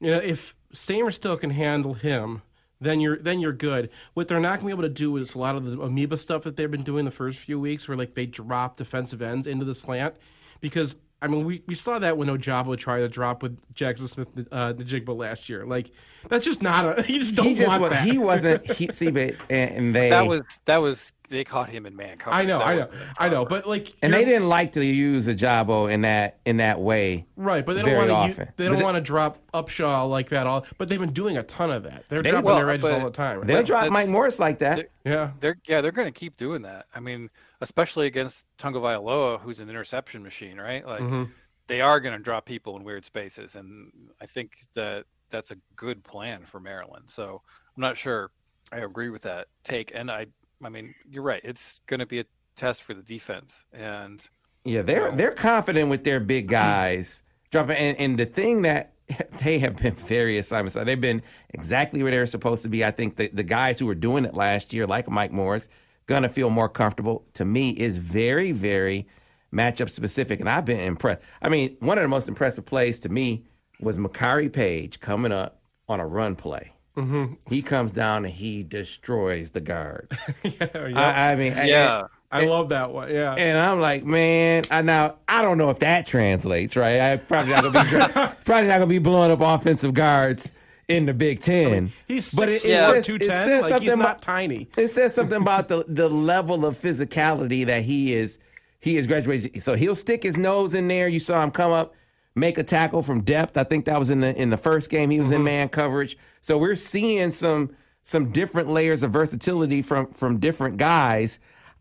you 0.00 0.10
know, 0.10 0.18
if 0.18 0.54
Sainristil 0.74 1.38
can 1.38 1.50
handle 1.50 1.94
him, 1.94 2.42
then 2.80 3.00
you're 3.00 3.18
then 3.18 3.40
you're 3.40 3.52
good. 3.52 3.90
What 4.14 4.28
they're 4.28 4.40
not 4.40 4.60
going 4.60 4.60
to 4.60 4.66
be 4.66 4.72
able 4.72 4.82
to 4.82 4.88
do 4.88 5.16
is 5.16 5.34
a 5.34 5.38
lot 5.38 5.56
of 5.56 5.64
the 5.64 5.80
amoeba 5.80 6.16
stuff 6.16 6.44
that 6.44 6.56
they've 6.56 6.70
been 6.70 6.82
doing 6.84 7.04
the 7.04 7.10
first 7.10 7.38
few 7.38 7.58
weeks, 7.58 7.88
where 7.88 7.96
like 7.96 8.14
they 8.14 8.26
drop 8.26 8.76
defensive 8.76 9.20
ends 9.20 9.46
into 9.48 9.64
the 9.64 9.74
slant, 9.74 10.14
because. 10.60 10.94
I 11.24 11.26
mean, 11.26 11.46
we, 11.46 11.62
we 11.66 11.74
saw 11.74 11.98
that 11.98 12.18
when 12.18 12.28
Ojabo 12.28 12.76
tried 12.76 13.00
to 13.00 13.08
drop 13.08 13.42
with 13.42 13.58
Jaxon 13.74 14.08
Smith 14.08 14.28
uh, 14.52 14.74
the 14.74 14.84
Jigba 14.84 15.16
last 15.16 15.48
year. 15.48 15.64
Like, 15.64 15.90
that's 16.28 16.44
just 16.44 16.60
not 16.62 16.98
a. 16.98 17.04
You 17.12 17.18
just 17.18 17.34
don't 17.34 17.46
he 17.46 17.54
just 17.54 17.68
want 17.68 17.82
wa- 17.82 17.88
that. 17.88 18.04
he 18.06 18.18
wasn't. 18.30 18.70
He, 18.70 18.88
see, 18.92 19.10
but 19.10 19.34
and, 19.50 19.70
and 19.74 19.94
they 19.94 20.10
That 20.10 20.26
was 20.26 20.42
that 20.66 20.82
was 20.82 21.12
they 21.30 21.42
caught 21.44 21.70
him 21.70 21.86
in 21.86 21.96
man 21.96 22.18
coverage. 22.18 22.42
I 22.42 22.44
know, 22.44 22.58
That 22.58 22.68
I 22.68 22.74
know, 22.76 22.88
I 23.18 23.28
know, 23.30 23.44
but 23.46 23.66
like, 23.66 23.94
and 24.02 24.12
they 24.12 24.24
didn't 24.26 24.48
like 24.48 24.72
to 24.72 24.84
use 24.84 25.26
Ojabo 25.26 25.90
in 25.90 26.02
that 26.02 26.38
in 26.44 26.58
that 26.58 26.80
way. 26.80 27.26
right, 27.36 27.64
but 27.64 27.74
they 27.76 27.82
very 27.82 28.06
don't 28.06 28.18
want 28.18 28.34
to. 28.36 28.48
They 28.56 28.68
don't 28.68 28.82
want 28.82 28.96
to 28.96 29.00
drop 29.00 29.38
Upshaw 29.54 30.08
like 30.08 30.28
that. 30.28 30.46
All, 30.46 30.66
but 30.78 30.88
they've 30.88 31.00
been 31.00 31.12
doing 31.14 31.38
a 31.38 31.42
ton 31.42 31.70
of 31.70 31.84
that. 31.84 32.04
They're 32.08 32.22
They- 32.22 32.30
dropping 32.30 32.44
well, 32.46 32.56
their 32.56 32.70
edges 32.70 32.90
all 32.90 33.04
the 33.04 33.10
time. 33.10 33.46
They'll 33.46 33.62
drop 33.62 33.90
Mike 33.90 34.08
Morris 34.08 34.38
like 34.38 34.58
that. 34.58 34.90
yeah, 35.04 35.30
They're 35.40 35.56
yeah, 35.66 35.80
they're 35.80 35.92
going 35.92 36.08
to 36.08 36.12
keep 36.12 36.36
doing 36.36 36.62
that. 36.62 36.86
I 36.94 37.00
mean, 37.00 37.30
especially 37.64 38.06
against 38.06 38.46
Tagovailoa, 38.58 39.40
who's 39.40 39.60
an 39.60 39.68
interception 39.70 40.22
machine, 40.22 40.58
right? 40.58 40.86
Like 40.86 41.00
Mm-hmm. 41.00 41.24
they 41.66 41.80
are 41.80 41.98
going 42.00 42.16
to 42.16 42.22
drop 42.22 42.46
people 42.46 42.76
in 42.76 42.84
weird 42.84 43.04
spaces, 43.04 43.54
and 43.56 43.90
I 44.20 44.26
think 44.26 44.52
that 44.74 45.06
that's 45.30 45.50
a 45.50 45.56
good 45.74 46.04
plan 46.04 46.42
for 46.44 46.60
Maryland. 46.60 47.06
So 47.08 47.42
I'm 47.76 47.80
not 47.80 47.96
sure 47.96 48.30
I 48.72 48.78
agree 48.78 49.10
with 49.10 49.22
that 49.22 49.48
take, 49.64 49.90
and 49.94 50.10
I, 50.10 50.26
I 50.62 50.68
mean, 50.68 50.94
you're 51.10 51.22
right. 51.22 51.40
It's 51.44 51.80
going 51.86 52.00
to 52.00 52.06
be 52.06 52.20
a 52.20 52.24
test 52.56 52.82
for 52.82 52.94
the 52.94 53.02
defense, 53.02 53.64
and 53.72 54.26
Yeah, 54.64 54.82
they're 54.82 55.10
they're 55.10 55.32
confident 55.32 55.90
with 55.90 56.04
their 56.04 56.20
big 56.20 56.48
guys 56.62 57.22
dropping. 57.50 57.76
And, 57.76 57.98
and 57.98 58.18
the 58.18 58.26
thing 58.26 58.62
that 58.62 58.92
they 59.44 59.58
have 59.58 59.76
been 59.76 59.92
very 59.94 60.38
assignment 60.38 60.72
side. 60.72 60.86
They've 60.86 60.98
been 61.00 61.20
exactly 61.50 62.02
where 62.02 62.10
they're 62.10 62.24
supposed 62.26 62.62
to 62.62 62.70
be. 62.70 62.84
I 62.84 62.90
think 62.90 63.16
the, 63.16 63.28
the 63.28 63.42
guys 63.42 63.78
who 63.78 63.84
were 63.86 63.94
doing 63.94 64.24
it 64.24 64.32
last 64.34 64.72
year, 64.72 64.86
like 64.86 65.10
Mike 65.10 65.30
Morris, 65.30 65.68
gonna 66.06 66.28
feel 66.28 66.50
more 66.50 66.68
comfortable. 66.68 67.24
To 67.34 67.44
me, 67.44 67.70
is 67.70 67.98
very 67.98 68.52
very 68.52 69.06
matchup 69.52 69.90
specific, 69.90 70.40
and 70.40 70.48
I've 70.48 70.64
been 70.64 70.80
impressed. 70.80 71.22
I 71.40 71.48
mean, 71.48 71.76
one 71.80 71.98
of 71.98 72.02
the 72.02 72.08
most 72.08 72.28
impressive 72.28 72.66
plays 72.66 72.98
to 73.00 73.08
me 73.08 73.44
was 73.80 73.98
Makari 73.98 74.52
Paige 74.52 75.00
coming 75.00 75.32
up 75.32 75.60
on 75.88 76.00
a 76.00 76.06
run 76.06 76.36
play. 76.36 76.72
Mm-hmm. 76.96 77.34
He 77.48 77.60
comes 77.62 77.90
down 77.92 78.24
and 78.24 78.32
he 78.32 78.62
destroys 78.62 79.50
the 79.50 79.60
guard. 79.60 80.16
I, 80.44 81.32
I 81.32 81.36
mean, 81.36 81.52
yeah, 81.52 82.04
I 82.30 82.44
love 82.44 82.68
that 82.68 82.92
one. 82.92 83.10
Yeah, 83.10 83.34
and 83.34 83.58
I'm 83.58 83.80
like, 83.80 84.04
man, 84.04 84.62
I 84.70 84.82
now 84.82 85.16
I 85.28 85.42
don't 85.42 85.58
know 85.58 85.70
if 85.70 85.80
that 85.80 86.06
translates, 86.06 86.76
right? 86.76 87.00
I 87.00 87.16
probably 87.16 87.52
not 87.52 87.72
gonna 87.72 88.08
be 88.08 88.12
probably 88.44 88.68
not 88.68 88.74
gonna 88.74 88.86
be 88.86 88.98
blowing 88.98 89.32
up 89.32 89.40
offensive 89.40 89.92
guards 89.92 90.52
in 90.88 91.06
the 91.06 91.14
Big 91.14 91.40
Ten. 91.40 91.90
he's 92.06 92.34
but 92.34 92.50
six 92.50 92.64
it, 92.64 92.68
it 92.70 92.86
foot, 92.86 93.04
says, 93.04 93.14
it 93.14 93.22
says 93.30 93.62
Like 93.62 93.68
something 93.70 93.82
he's 93.82 93.96
not 93.96 94.00
about 94.00 94.22
tiny. 94.22 94.68
it 94.76 94.88
says 94.88 95.14
something 95.14 95.40
about 95.40 95.68
the 95.68 95.84
the 95.88 96.08
level 96.08 96.66
of 96.66 96.76
physicality 96.76 97.66
that 97.66 97.84
he 97.84 98.14
is 98.14 98.38
he 98.80 98.96
is 98.98 99.06
graduated. 99.06 99.62
So 99.62 99.74
he'll 99.74 99.96
stick 99.96 100.22
his 100.22 100.36
nose 100.36 100.74
in 100.74 100.88
there. 100.88 101.08
You 101.08 101.20
saw 101.20 101.42
him 101.42 101.50
come 101.50 101.72
up, 101.72 101.94
make 102.34 102.58
a 102.58 102.62
tackle 102.64 103.02
from 103.02 103.22
depth. 103.22 103.56
I 103.56 103.64
think 103.64 103.86
that 103.86 103.98
was 103.98 104.10
in 104.10 104.20
the 104.20 104.34
in 104.40 104.50
the 104.50 104.56
first 104.58 104.90
game. 104.90 105.10
He 105.10 105.18
was 105.18 105.30
in 105.30 105.38
mm-hmm. 105.38 105.44
man 105.44 105.68
coverage. 105.70 106.18
So 106.42 106.58
we're 106.58 106.76
seeing 106.76 107.30
some 107.30 107.74
some 108.02 108.30
different 108.32 108.68
layers 108.68 109.02
of 109.02 109.10
versatility 109.10 109.80
from 109.80 110.12
from 110.12 110.38
different 110.38 110.76
guys. 110.76 111.38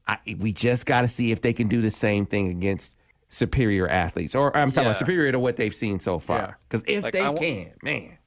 I, 0.07 0.17
we 0.39 0.51
just 0.51 0.85
got 0.85 1.01
to 1.01 1.07
see 1.07 1.31
if 1.31 1.41
they 1.41 1.53
can 1.53 1.67
do 1.69 1.81
the 1.81 1.91
same 1.91 2.25
thing 2.25 2.49
against 2.49 2.97
superior 3.29 3.87
athletes, 3.87 4.35
or 4.35 4.55
I'm 4.55 4.69
talking 4.71 4.83
Yeah. 4.83 4.89
about 4.89 4.97
superior 4.97 5.31
to 5.31 5.39
what 5.39 5.55
they've 5.55 5.73
seen 5.73 5.99
so 5.99 6.19
far. 6.19 6.59
Because 6.67 6.83
if 6.87 7.03
Like, 7.03 7.13
they 7.13 7.21
I 7.21 7.29
wa- 7.29 7.39
can, 7.39 7.71
man, 7.81 8.17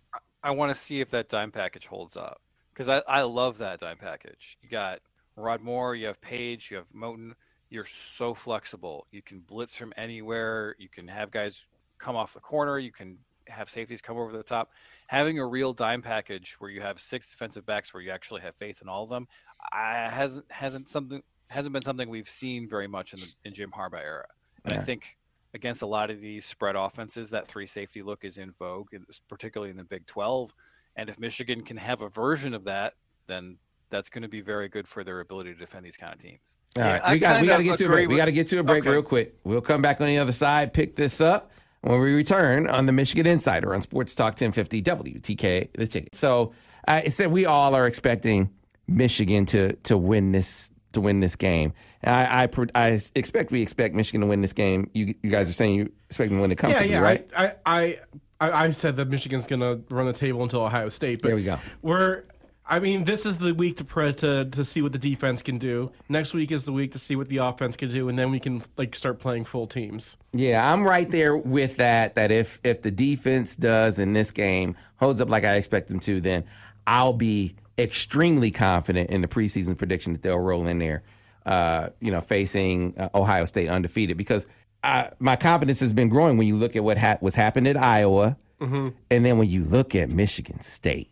I 0.47 0.51
want 0.53 0.73
to 0.73 0.81
see 0.81 1.01
if 1.01 1.11
that 1.11 1.29
dime 1.29 1.51
package 1.51 1.89
holds 1.89 2.17
up 2.17 2.41
because 2.73 2.89
I, 2.89 3.03
I 3.09 3.23
love 3.23 3.59
that 3.59 3.81
dime 3.81 3.97
package. 3.97 4.57
You 4.63 4.69
got 4.69 5.01
Rod 5.35 5.61
Moore, 5.61 5.97
you 5.97 6.07
have 6.07 6.21
Paige, 6.21 6.71
you 6.71 6.77
have 6.77 6.89
Moten. 6.93 7.33
You're 7.69 7.85
so 7.85 8.33
flexible. 8.33 9.09
You 9.11 9.23
can 9.23 9.41
blitz 9.41 9.77
from 9.77 9.93
anywhere. 9.97 10.77
You 10.79 10.89
can 10.89 11.09
have 11.09 11.33
guys 11.33 11.67
come 11.99 12.15
off 12.15 12.33
the 12.33 12.39
corner. 12.39 12.79
You 12.79 12.93
can 12.93 13.19
have 13.49 13.69
safeties 13.69 14.01
come 14.01 14.19
over 14.19 14.31
the 14.31 14.45
top. 14.45 14.71
Having 15.09 15.41
a 15.41 15.47
real 15.47 15.73
dime 15.73 16.01
package 16.01 16.55
where 16.61 16.71
you 16.71 16.81
have 16.81 17.01
six 17.01 17.29
defensive 17.29 17.67
backs 17.67 17.93
where 17.93 18.01
you 18.01 18.13
actually 18.13 18.43
have 18.43 18.55
faith 18.55 18.81
in 18.81 18.89
all 18.89 19.03
of 19.03 19.09
them, 19.09 19.27
I, 19.73 20.09
hasn't 20.09 20.49
hasn't 20.53 20.89
something 20.89 21.25
hasn't 21.51 21.73
been 21.73 21.83
something 21.83 22.09
we've 22.09 22.31
seen 22.31 22.69
very 22.69 22.87
much 22.87 23.13
in 23.13 23.19
the 23.19 23.35
in 23.45 23.53
Jim 23.53 23.73
Harbaugh 23.77 24.01
era. 24.01 24.29
And 24.65 24.75
I 24.75 24.81
think 24.81 25.17
against 25.57 25.83
a 25.83 25.87
lot 25.87 26.11
of 26.11 26.21
these 26.21 26.45
spread 26.47 26.77
offenses, 26.77 27.31
that 27.31 27.49
three 27.49 27.67
safety 27.67 28.03
look 28.03 28.25
is 28.25 28.39
in 28.39 28.53
vogue, 28.53 28.89
particularly 29.29 29.71
in 29.73 29.77
the 29.77 29.85
Big 29.85 30.07
12. 30.07 30.55
And 30.95 31.09
if 31.11 31.19
Michigan 31.19 31.63
can 31.63 31.77
have 31.77 32.01
a 32.03 32.09
version 32.09 32.55
of 32.55 32.65
that, 32.65 32.95
then 33.27 33.59
that's 33.91 34.09
going 34.09 34.23
to 34.23 34.29
be 34.29 34.41
very 34.41 34.69
good 34.69 34.87
for 34.87 35.03
their 35.03 35.21
ability 35.21 35.53
to 35.53 35.59
defend 35.59 35.85
these 35.85 35.97
kind 35.97 36.13
of 36.13 36.21
teams. 36.21 36.55
All 36.77 36.83
right, 36.83 37.01
Yeah, 37.05 37.13
we 37.13 37.19
got 37.19 37.41
we 37.41 37.47
got 37.49 37.57
to 37.59 37.65
get 37.65 37.79
to 37.79 37.85
a 37.85 37.87
agree 37.87 37.97
break. 37.97 38.09
We 38.09 38.17
got 38.17 38.27
to 38.27 38.33
get 38.33 38.47
to 38.49 38.59
a 38.59 38.63
break 38.63 38.85
Okay. 38.85 38.93
real 38.93 39.03
quick. 39.03 39.35
We'll 39.45 39.61
come 39.61 39.83
back 39.83 40.01
on 40.01 40.07
the 40.07 40.19
other 40.19 40.33
side, 40.33 40.73
pick 40.73 40.97
this 40.97 41.21
up 41.21 41.51
when 41.81 42.01
we 42.01 42.13
return 42.13 42.69
on 42.69 42.87
the 42.87 42.93
Michigan 42.93 43.27
Insider 43.27 43.75
on 43.75 43.81
Sports 43.81 44.15
Talk 44.15 44.33
1050 44.33 44.83
WTK 44.83 45.73
the 45.73 45.87
ticket. 45.87 46.15
So 46.15 46.53
uh, 46.87 47.03
I 47.05 47.09
said 47.09 47.31
we 47.31 47.47
all 47.47 47.75
are 47.75 47.87
expecting 47.87 48.51
Michigan 48.89 49.47
to 49.47 49.75
to 49.85 49.97
win 49.97 50.33
this 50.33 50.71
to 50.93 51.01
win 51.01 51.21
this 51.21 51.37
game. 51.37 51.73
I 52.07 52.45
I, 52.45 52.49
I 52.75 53.01
expect 53.15 53.51
we 53.51 53.63
expect 53.63 53.95
Michigan 53.95 54.21
to 54.21 54.27
win 54.27 54.41
this 54.41 54.53
game. 54.53 54.91
You 54.95 55.15
you 55.23 55.31
guys 55.31 55.49
are 55.49 55.53
saying 55.53 55.75
you 55.75 55.93
expect 56.09 56.31
them 56.31 56.39
to 56.39 56.43
win 56.43 56.53
it 56.53 56.55
yeah, 56.55 56.61
comfortably, 56.61 56.91
yeah. 56.91 56.99
right? 57.01 57.29
I, 57.37 57.53
I, 57.67 57.99
I, 58.41 58.65
I 58.67 58.71
said 58.73 58.97
that 58.97 59.09
Michigan's 59.09 59.47
going 59.47 59.61
to 59.61 59.83
run 59.93 60.07
the 60.07 60.13
table 60.13 60.43
until 60.43 60.63
Ohio 60.63 60.89
State. 60.89 61.23
But 61.23 61.29
There 61.29 61.37
we 61.37 61.45
go. 61.45 61.59
We're 61.83 62.25
I 62.69 62.81
mean, 62.81 63.05
this 63.05 63.27
is 63.27 63.39
the 63.39 63.55
week 63.55 63.77
to, 63.77 63.85
pre- 63.85 64.13
to 64.15 64.45
to 64.47 64.65
see 64.65 64.83
what 64.83 64.93
the 64.93 64.99
defense 64.99 65.41
can 65.41 65.59
do. 65.59 65.93
Next 66.09 66.35
week 66.35 66.51
is 66.51 66.65
the 66.65 66.73
week 66.73 66.93
to 66.93 66.99
see 66.99 67.15
what 67.15 67.29
the 67.29 67.39
offense 67.39 67.77
can 67.77 67.91
do, 67.91 68.09
and 68.09 68.19
then 68.19 68.31
we 68.31 68.41
can 68.41 68.63
like 68.77 68.97
start 68.97 69.21
playing 69.21 69.45
full 69.45 69.67
teams. 69.67 70.17
Yeah, 70.33 70.73
I'm 70.73 70.85
right 70.85 71.09
there 71.09 71.37
with 71.37 71.77
that. 71.77 72.17
That 72.17 72.33
if 72.33 72.61
if 72.65 72.83
the 72.83 72.91
defense 72.91 73.55
does 73.55 73.99
in 73.99 74.15
this 74.15 74.33
game 74.33 74.77
holds 74.97 75.21
up 75.21 75.29
like 75.29 75.45
I 75.45 75.55
expect 75.55 75.89
them 75.89 76.01
to, 76.01 76.21
then 76.21 76.45
I'll 76.87 77.13
be 77.13 77.55
extremely 77.79 78.51
confident 78.51 79.11
in 79.11 79.21
the 79.21 79.29
preseason 79.29 79.77
prediction 79.77 80.13
that 80.15 80.23
they'll 80.23 80.39
roll 80.39 80.67
in 80.67 80.79
there. 80.79 81.05
Uh, 81.47 81.91
you 82.01 82.11
know, 82.11 82.21
facing 82.21 82.93
uh, 82.99 83.09
Ohio 83.15 83.45
State 83.45 83.69
undefeated 83.69 84.17
because 84.17 84.49
I, 84.83 85.11
my 85.21 85.37
confidence 85.37 85.79
has 85.79 85.93
been 85.93 86.09
growing 86.09 86.37
when 86.39 86.49
you 86.49 86.57
look 86.57 86.75
at 86.75 86.83
what 86.83 86.99
ha- 86.99 87.19
was 87.21 87.37
happening 87.37 87.71
at 87.71 87.77
Iowa, 87.77 88.37
and 88.61 88.93
then 89.09 89.39
when 89.39 89.49
you 89.49 89.63
look 89.63 89.95
at 89.95 90.11
Michigan 90.11 90.61
State. 90.61 91.09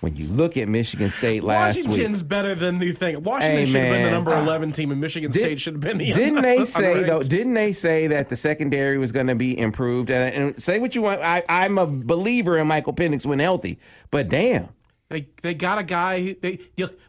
When 0.00 0.14
you 0.14 0.28
look 0.28 0.56
at 0.56 0.68
Michigan 0.68 1.10
State 1.10 1.42
last 1.42 1.70
Washington's 1.74 1.84
week, 1.86 1.90
Washington's 1.98 2.22
better 2.22 2.54
than 2.54 2.80
you 2.80 2.94
think. 2.94 3.26
Washington 3.26 3.58
Hey, 3.58 3.64
should 3.66 3.80
have 3.82 3.92
been 3.92 4.02
the 4.04 4.10
number 4.12 4.32
eleven 4.32 4.70
team, 4.72 4.92
and 4.92 5.00
Michigan 5.00 5.30
Did- 5.32 5.42
State 5.42 5.60
should 5.60 5.74
have 5.74 5.80
been 5.80 5.98
the. 5.98 6.12
Didn't 6.12 6.40
they 6.42 6.64
say 6.80 7.02
though? 7.02 7.20
Didn't 7.20 7.54
they 7.54 7.72
say 7.72 8.06
that 8.06 8.28
the 8.28 8.36
secondary 8.36 8.96
was 8.96 9.10
going 9.12 9.26
to 9.26 9.34
be 9.34 9.58
improved? 9.58 10.08
And, 10.10 10.34
and 10.34 10.62
say 10.62 10.78
what 10.78 10.94
you 10.94 11.02
want. 11.02 11.20
I, 11.20 11.42
I'm 11.48 11.78
a 11.78 11.86
believer 11.86 12.56
in 12.58 12.68
Michael 12.68 12.94
Penix 12.94 13.26
when 13.26 13.40
healthy, 13.40 13.80
but 14.12 14.28
damn, 14.28 14.68
They 15.10 15.26
they 15.42 15.52
got 15.54 15.78
a 15.78 15.82
guy. 15.82 16.36
They 16.40 16.60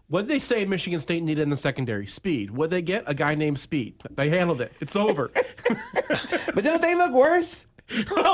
what 0.09 0.21
did 0.21 0.29
they 0.29 0.39
say 0.39 0.65
Michigan 0.65 0.99
State 0.99 1.21
needed 1.21 1.43
in 1.43 1.49
the 1.49 1.57
secondary? 1.57 2.07
Speed. 2.07 2.49
What 2.51 2.71
they 2.71 2.81
get? 2.81 3.03
A 3.05 3.13
guy 3.13 3.35
named 3.35 3.59
Speed. 3.59 4.01
They 4.09 4.29
handled 4.29 4.59
it. 4.59 4.73
It's 4.81 4.95
over. 4.95 5.31
but 6.53 6.63
don't 6.63 6.81
they 6.81 6.95
look 6.95 7.11
worse? 7.11 7.65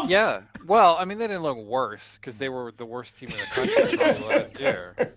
Yeah. 0.08 0.42
Well, 0.66 0.96
I 0.98 1.06
mean, 1.06 1.18
they 1.18 1.28
didn't 1.28 1.44
look 1.44 1.58
worse 1.58 2.18
because 2.20 2.38
they 2.38 2.48
were 2.48 2.72
the 2.72 2.86
worst 2.86 3.18
team 3.18 3.30
in 3.30 3.38
the 3.38 3.44
country 3.44 3.98
last 4.38 4.62
year. 4.62 5.16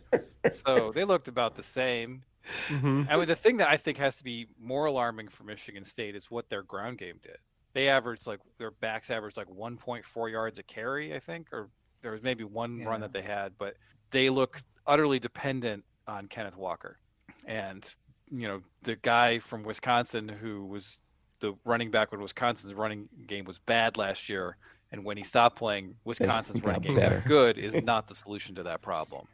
So 0.53 0.93
they 0.93 1.05
looked 1.05 1.29
about 1.29 1.55
the 1.55 1.63
same. 1.63 2.25
Mm-hmm. 2.69 3.05
I 3.09 3.17
mean, 3.17 3.27
the 3.27 3.37
thing 3.37 3.59
that 3.59 3.69
I 3.69 3.77
think 3.77 3.99
has 3.99 4.17
to 4.17 4.25
be 4.25 4.49
more 4.61 4.87
alarming 4.87 5.29
for 5.29 5.45
Michigan 5.45 5.85
State 5.85 6.17
is 6.17 6.31
what 6.31 6.49
their 6.49 6.63
ground 6.63 6.99
game 6.99 7.21
did. 7.23 7.39
They 7.73 7.89
averaged 7.89 8.27
like 8.27 8.41
their 8.59 8.73
backs 8.73 9.11
averaged 9.11 9.37
like 9.37 9.49
1.4 9.49 10.31
yards 10.31 10.59
a 10.59 10.63
carry, 10.65 11.15
I 11.15 11.21
think, 11.21 11.53
or 11.53 11.69
there 12.03 12.13
was 12.13 12.23
maybe 12.23 12.43
one 12.43 12.85
run 12.85 13.01
that 13.03 13.13
they 13.13 13.23
had, 13.23 13.53
but 13.59 13.75
they 14.11 14.31
look 14.31 14.61
utterly 14.87 15.19
dependent 15.19 15.85
on 16.09 16.27
Kenneth 16.27 16.57
Walker. 16.57 16.97
And 17.45 17.85
you 18.31 18.49
know, 18.49 18.63
the 18.83 18.97
guy 18.97 19.39
from 19.39 19.63
Wisconsin 19.63 20.29
who 20.29 20.65
was 20.67 20.99
the 21.41 21.55
running 21.65 21.91
back 21.91 22.11
when 22.11 22.21
Wisconsin's 22.21 22.75
running 22.75 23.09
game 23.27 23.45
was 23.45 23.59
bad 23.59 23.97
last 23.97 24.29
year, 24.29 24.57
and 24.91 25.05
when 25.05 25.17
he 25.17 25.25
stopped 25.25 25.57
playing, 25.57 25.95
Wisconsin's 26.05 26.63
running 26.63 26.83
game 26.83 26.95
better. 26.95 27.23
good 27.27 27.59
is 27.59 27.75
not 27.83 28.09
the 28.09 28.15
solution 28.15 28.55
to 28.57 28.65
that 28.65 28.83
problem. 28.83 29.27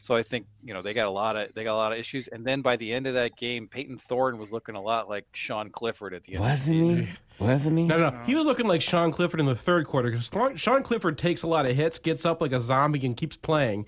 So 0.00 0.14
I 0.14 0.22
think 0.22 0.46
you 0.62 0.74
know 0.74 0.82
they 0.82 0.92
got 0.92 1.06
a 1.06 1.10
lot 1.10 1.36
of 1.36 1.54
they 1.54 1.64
got 1.64 1.74
a 1.74 1.76
lot 1.76 1.92
of 1.92 1.98
issues, 1.98 2.28
and 2.28 2.44
then 2.44 2.60
by 2.60 2.76
the 2.76 2.92
end 2.92 3.06
of 3.06 3.14
that 3.14 3.36
game, 3.36 3.66
Payton 3.66 3.98
Thorne 3.98 4.38
was 4.38 4.52
looking 4.52 4.74
a 4.74 4.80
lot 4.80 5.08
like 5.08 5.24
Sean 5.32 5.70
Clifford 5.70 6.12
at 6.14 6.24
the 6.24 6.34
end. 6.34 6.42
Wasn't 6.42 6.76
of 6.76 6.80
the 6.82 6.88
season. 6.88 7.06
he? 7.06 7.44
Wasn't 7.44 7.78
he? 7.78 7.84
No, 7.84 8.10
no, 8.10 8.22
he 8.24 8.34
was 8.34 8.44
looking 8.44 8.66
like 8.66 8.82
Sean 8.82 9.10
Clifford 9.10 9.40
in 9.40 9.46
the 9.46 9.56
third 9.56 9.86
quarter 9.86 10.10
because 10.10 10.30
Sean 10.60 10.82
Clifford 10.82 11.18
takes 11.18 11.42
a 11.42 11.46
lot 11.46 11.66
of 11.66 11.74
hits, 11.74 11.98
gets 11.98 12.24
up 12.24 12.40
like 12.40 12.52
a 12.52 12.60
zombie, 12.60 13.04
and 13.04 13.16
keeps 13.16 13.36
playing. 13.36 13.86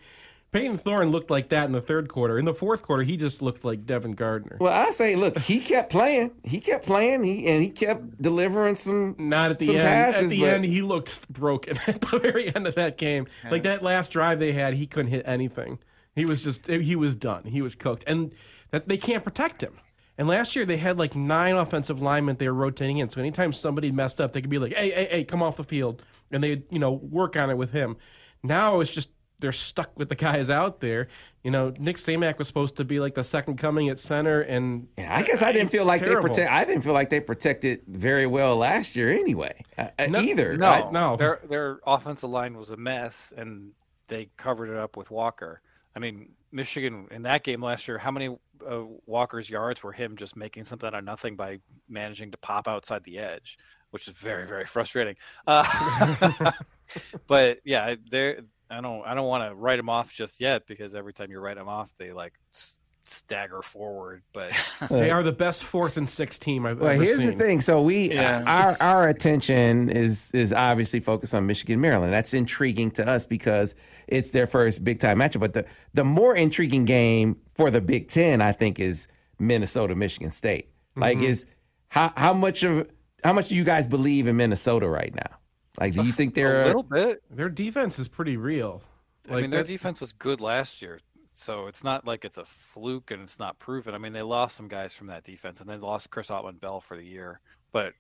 Payton 0.51 0.79
Thorne 0.79 1.11
looked 1.11 1.31
like 1.31 1.51
that 1.51 1.67
in 1.67 1.73
the 1.73 1.81
third 1.81 2.09
quarter. 2.09 2.39
In 2.39 2.47
the 2.47 2.55
fourth 2.55 2.81
quarter, 2.81 3.03
he 3.03 3.19
just 3.19 3.43
looked 3.43 3.65
like 3.65 3.85
Devin 3.85 4.13
Gardner. 4.13 4.57
Well, 4.59 4.73
I 4.73 4.91
say, 4.93 5.15
look, 5.15 5.39
he 5.39 5.61
kept 5.61 5.91
playing. 5.91 6.31
He 6.43 6.61
kept 6.61 6.87
playing. 6.87 7.23
He 7.23 7.47
and 7.49 7.63
he 7.63 7.69
kept 7.69 8.21
delivering 8.23 8.75
some. 8.77 9.15
Not 9.19 9.51
at 9.51 9.59
the 9.59 9.77
end. 9.77 9.87
Passes, 9.87 10.23
at 10.25 10.29
the 10.31 10.41
but- 10.41 10.49
end, 10.55 10.65
he 10.65 10.81
looked 10.81 11.31
broken 11.31 11.79
at 11.87 12.01
the 12.01 12.19
very 12.19 12.55
end 12.55 12.67
of 12.67 12.75
that 12.77 12.97
game. 12.97 13.27
Like 13.51 13.65
that 13.65 13.83
last 13.83 14.11
drive 14.11 14.39
they 14.39 14.53
had, 14.53 14.75
he 14.75 14.87
couldn't 14.87 15.11
hit 15.11 15.23
anything. 15.27 15.79
He 16.15 16.25
was 16.25 16.43
just 16.43 16.67
he 16.67 16.97
was 16.97 17.15
done. 17.15 17.45
He 17.45 17.61
was 17.63 17.75
cooked, 17.75 18.05
and 18.07 18.33
that 18.71 18.89
they 18.89 18.97
can't 18.97 19.23
protect 19.23 19.63
him. 19.63 19.79
And 20.17 20.27
last 20.27 20.57
year 20.57 20.65
they 20.65 20.79
had 20.79 20.99
like 20.99 21.15
nine 21.15 21.55
offensive 21.57 22.01
linemen 22.03 22.37
they 22.39 22.49
were 22.49 22.55
rotating 22.55 22.99
in. 22.99 23.09
So 23.11 23.21
anytime 23.21 23.53
somebody 23.53 23.93
messed 23.93 24.21
up, 24.21 24.33
they 24.33 24.41
could 24.41 24.51
be 24.51 24.59
like, 24.59 24.73
"Hey, 24.73 24.91
hey, 24.91 25.09
hey, 25.11 25.25
come 25.25 25.43
off 25.43 25.59
the 25.59 25.63
field," 25.65 26.03
and 26.33 26.43
they 26.43 26.63
you 26.71 26.79
know 26.79 26.91
work 26.93 27.37
on 27.37 27.51
it 27.51 27.57
with 27.57 27.71
him. 27.71 27.97
Now 28.43 28.81
it's 28.81 28.93
just 28.93 29.11
they're 29.41 29.53
stuck 29.53 29.97
with 29.99 30.09
the 30.09 30.15
guys 30.17 30.51
out 30.51 30.81
there. 30.81 31.09
You 31.45 31.51
know, 31.53 31.73
Nick 31.79 31.97
Samac 31.97 32.39
was 32.39 32.49
supposed 32.49 32.77
to 32.77 32.85
be 32.85 32.99
like 33.01 33.15
the 33.15 33.23
second 33.25 33.57
coming 33.57 33.89
at 33.89 34.01
center, 34.01 34.41
and 34.41 34.89
Yeah, 34.99 35.17
I 35.17 35.23
guess 35.23 35.43
I 35.43 35.53
didn't 35.53 35.71
feel 35.71 35.85
like 35.85 36.01
Terrible. 36.03 36.23
they 36.23 36.29
protect. 36.29 36.51
I 36.53 36.65
didn't 36.65 36.83
feel 36.83 36.93
like 36.93 37.09
they 37.11 37.21
protected 37.21 37.83
very 37.87 38.27
well 38.27 38.57
last 38.57 38.97
year, 38.97 39.11
anyway. 39.11 39.63
Uh, 39.77 39.89
uh, 39.99 40.07
No, 40.07 40.19
either. 40.21 40.57
No, 40.57 40.69
I- 40.69 40.91
no. 40.91 41.17
Their 41.17 41.41
their 41.49 41.79
offensive 41.87 42.31
line 42.31 42.57
was 42.57 42.71
a 42.71 42.77
mess, 42.77 43.33
and 43.37 43.73
they 44.09 44.29
covered 44.37 44.71
it 44.71 44.77
up 44.77 44.97
with 44.97 45.11
Walker. 45.11 45.61
I 45.95 46.01
mean, 46.01 46.31
Michigan 46.51 47.07
in 47.11 47.23
that 47.23 47.45
game 47.45 47.63
last 47.63 47.87
year, 47.89 47.99
how 47.99 48.11
many 48.11 48.29
uh, 48.69 48.83
Walker's 49.07 49.49
yards 49.49 49.83
were 49.85 49.93
him 49.93 50.17
just 50.17 50.37
making 50.37 50.65
something 50.65 50.87
out 50.89 50.95
of 50.95 51.05
nothing 51.05 51.37
by 51.37 51.61
managing 51.89 52.33
to 52.33 52.39
pop 52.39 52.67
outside 52.67 53.05
the 53.05 53.19
edge, 53.19 53.57
which 53.91 54.09
is 54.09 54.15
very 54.15 54.47
very 54.47 54.67
frustrating. 54.67 55.15
Uh, 55.47 56.51
but 57.27 57.59
yeah, 57.65 57.95
they 58.11 58.37
I 58.71 58.81
don't 58.81 59.03
I 59.07 59.15
don't 59.15 59.27
want 59.27 59.49
to 59.51 59.55
write 59.55 59.77
them 59.77 59.89
off 59.89 60.13
just 60.13 60.41
yet 60.41 60.67
because 60.67 60.95
every 60.95 61.13
time 61.13 61.31
you 61.31 61.39
write 61.41 61.57
them 61.57 61.69
off, 61.69 61.91
they 61.99 62.13
like 62.13 62.35
s- 62.55 62.77
stagger 63.05 63.63
forward. 63.63 64.23
But 64.33 64.53
they 64.91 65.11
are 65.11 65.23
the 65.23 65.33
best 65.33 65.65
fourth 65.65 65.97
and 65.97 66.09
sixth 66.09 66.41
team 66.41 66.67
I've 66.67 66.77
seen. 66.77 66.85
Well, 66.85 66.93
ever 66.93 67.03
here's 67.03 67.19
seen. 67.19 67.27
the 67.31 67.37
thing. 67.37 67.61
So 67.61 67.81
we 67.81 68.13
Yeah. 68.13 68.45
our 68.47 68.77
our 68.81 69.09
attention 69.09 69.89
is 69.89 70.31
is 70.35 70.53
obviously 70.53 71.01
focused 71.01 71.35
on 71.35 71.47
Michigan, 71.47 71.81
Maryland. 71.81 72.13
That's 72.13 72.35
intriguing 72.35 72.91
to 72.93 73.09
us 73.09 73.25
because 73.25 73.75
it's 74.07 74.31
their 74.31 74.47
first 74.47 74.85
big 74.85 75.01
time 75.01 75.19
matchup. 75.19 75.41
But 75.41 75.55
the 75.55 75.65
the 75.95 76.05
more 76.05 76.37
intriguing 76.37 76.85
game 76.85 77.37
for 77.55 77.71
the 77.71 77.81
Big 77.81 78.09
Ten, 78.09 78.41
I 78.43 78.53
think, 78.53 78.79
is 78.79 79.09
Minnesota, 79.39 79.95
Michigan 79.95 80.31
State. 80.31 80.69
Like, 80.97 81.17
mm-hmm. 81.19 81.27
is 81.27 81.47
how 81.89 82.13
how 82.17 82.35
much 82.35 82.65
of 82.65 82.89
how 83.25 83.33
much 83.33 83.49
do 83.49 83.57
you 83.57 83.65
guys 83.65 83.87
believe 83.87 84.27
in 84.27 84.37
Minnesota 84.37 84.89
right 84.89 85.15
now? 85.15 85.38
Like, 85.79 85.95
do 85.95 86.03
you 86.05 86.13
think 86.13 86.35
they're 86.35 86.63
a 86.63 86.67
little 86.67 86.83
bit. 86.83 87.23
Their 87.31 87.49
defense 87.49 87.99
is 87.99 88.09
pretty 88.09 88.37
real. 88.37 88.83
I 89.31 89.41
mean, 89.43 89.51
their 89.51 89.63
defense 89.65 90.01
was 90.01 90.13
good 90.13 90.41
last 90.41 90.81
year, 90.83 91.01
so 91.35 91.67
it's 91.67 91.85
not 91.85 92.07
like 92.07 92.25
it's 92.25 92.39
a 92.39 92.45
fluke 92.45 93.11
and 93.11 93.23
it's 93.23 93.39
not 93.39 93.59
proven. 93.59 93.95
I 93.95 93.99
mean, 93.99 94.13
they 94.13 94.23
lost 94.23 94.57
some 94.57 94.69
guys 94.69 94.95
from 94.95 95.09
that 95.09 95.25
defense, 95.25 95.61
and 95.61 95.69
they 95.69 95.77
lost 95.77 96.11
Chris 96.11 96.29
Autman-Bell 96.29 96.81
for 96.81 96.97
the 96.97 97.05
year. 97.05 97.41
But 97.73 97.93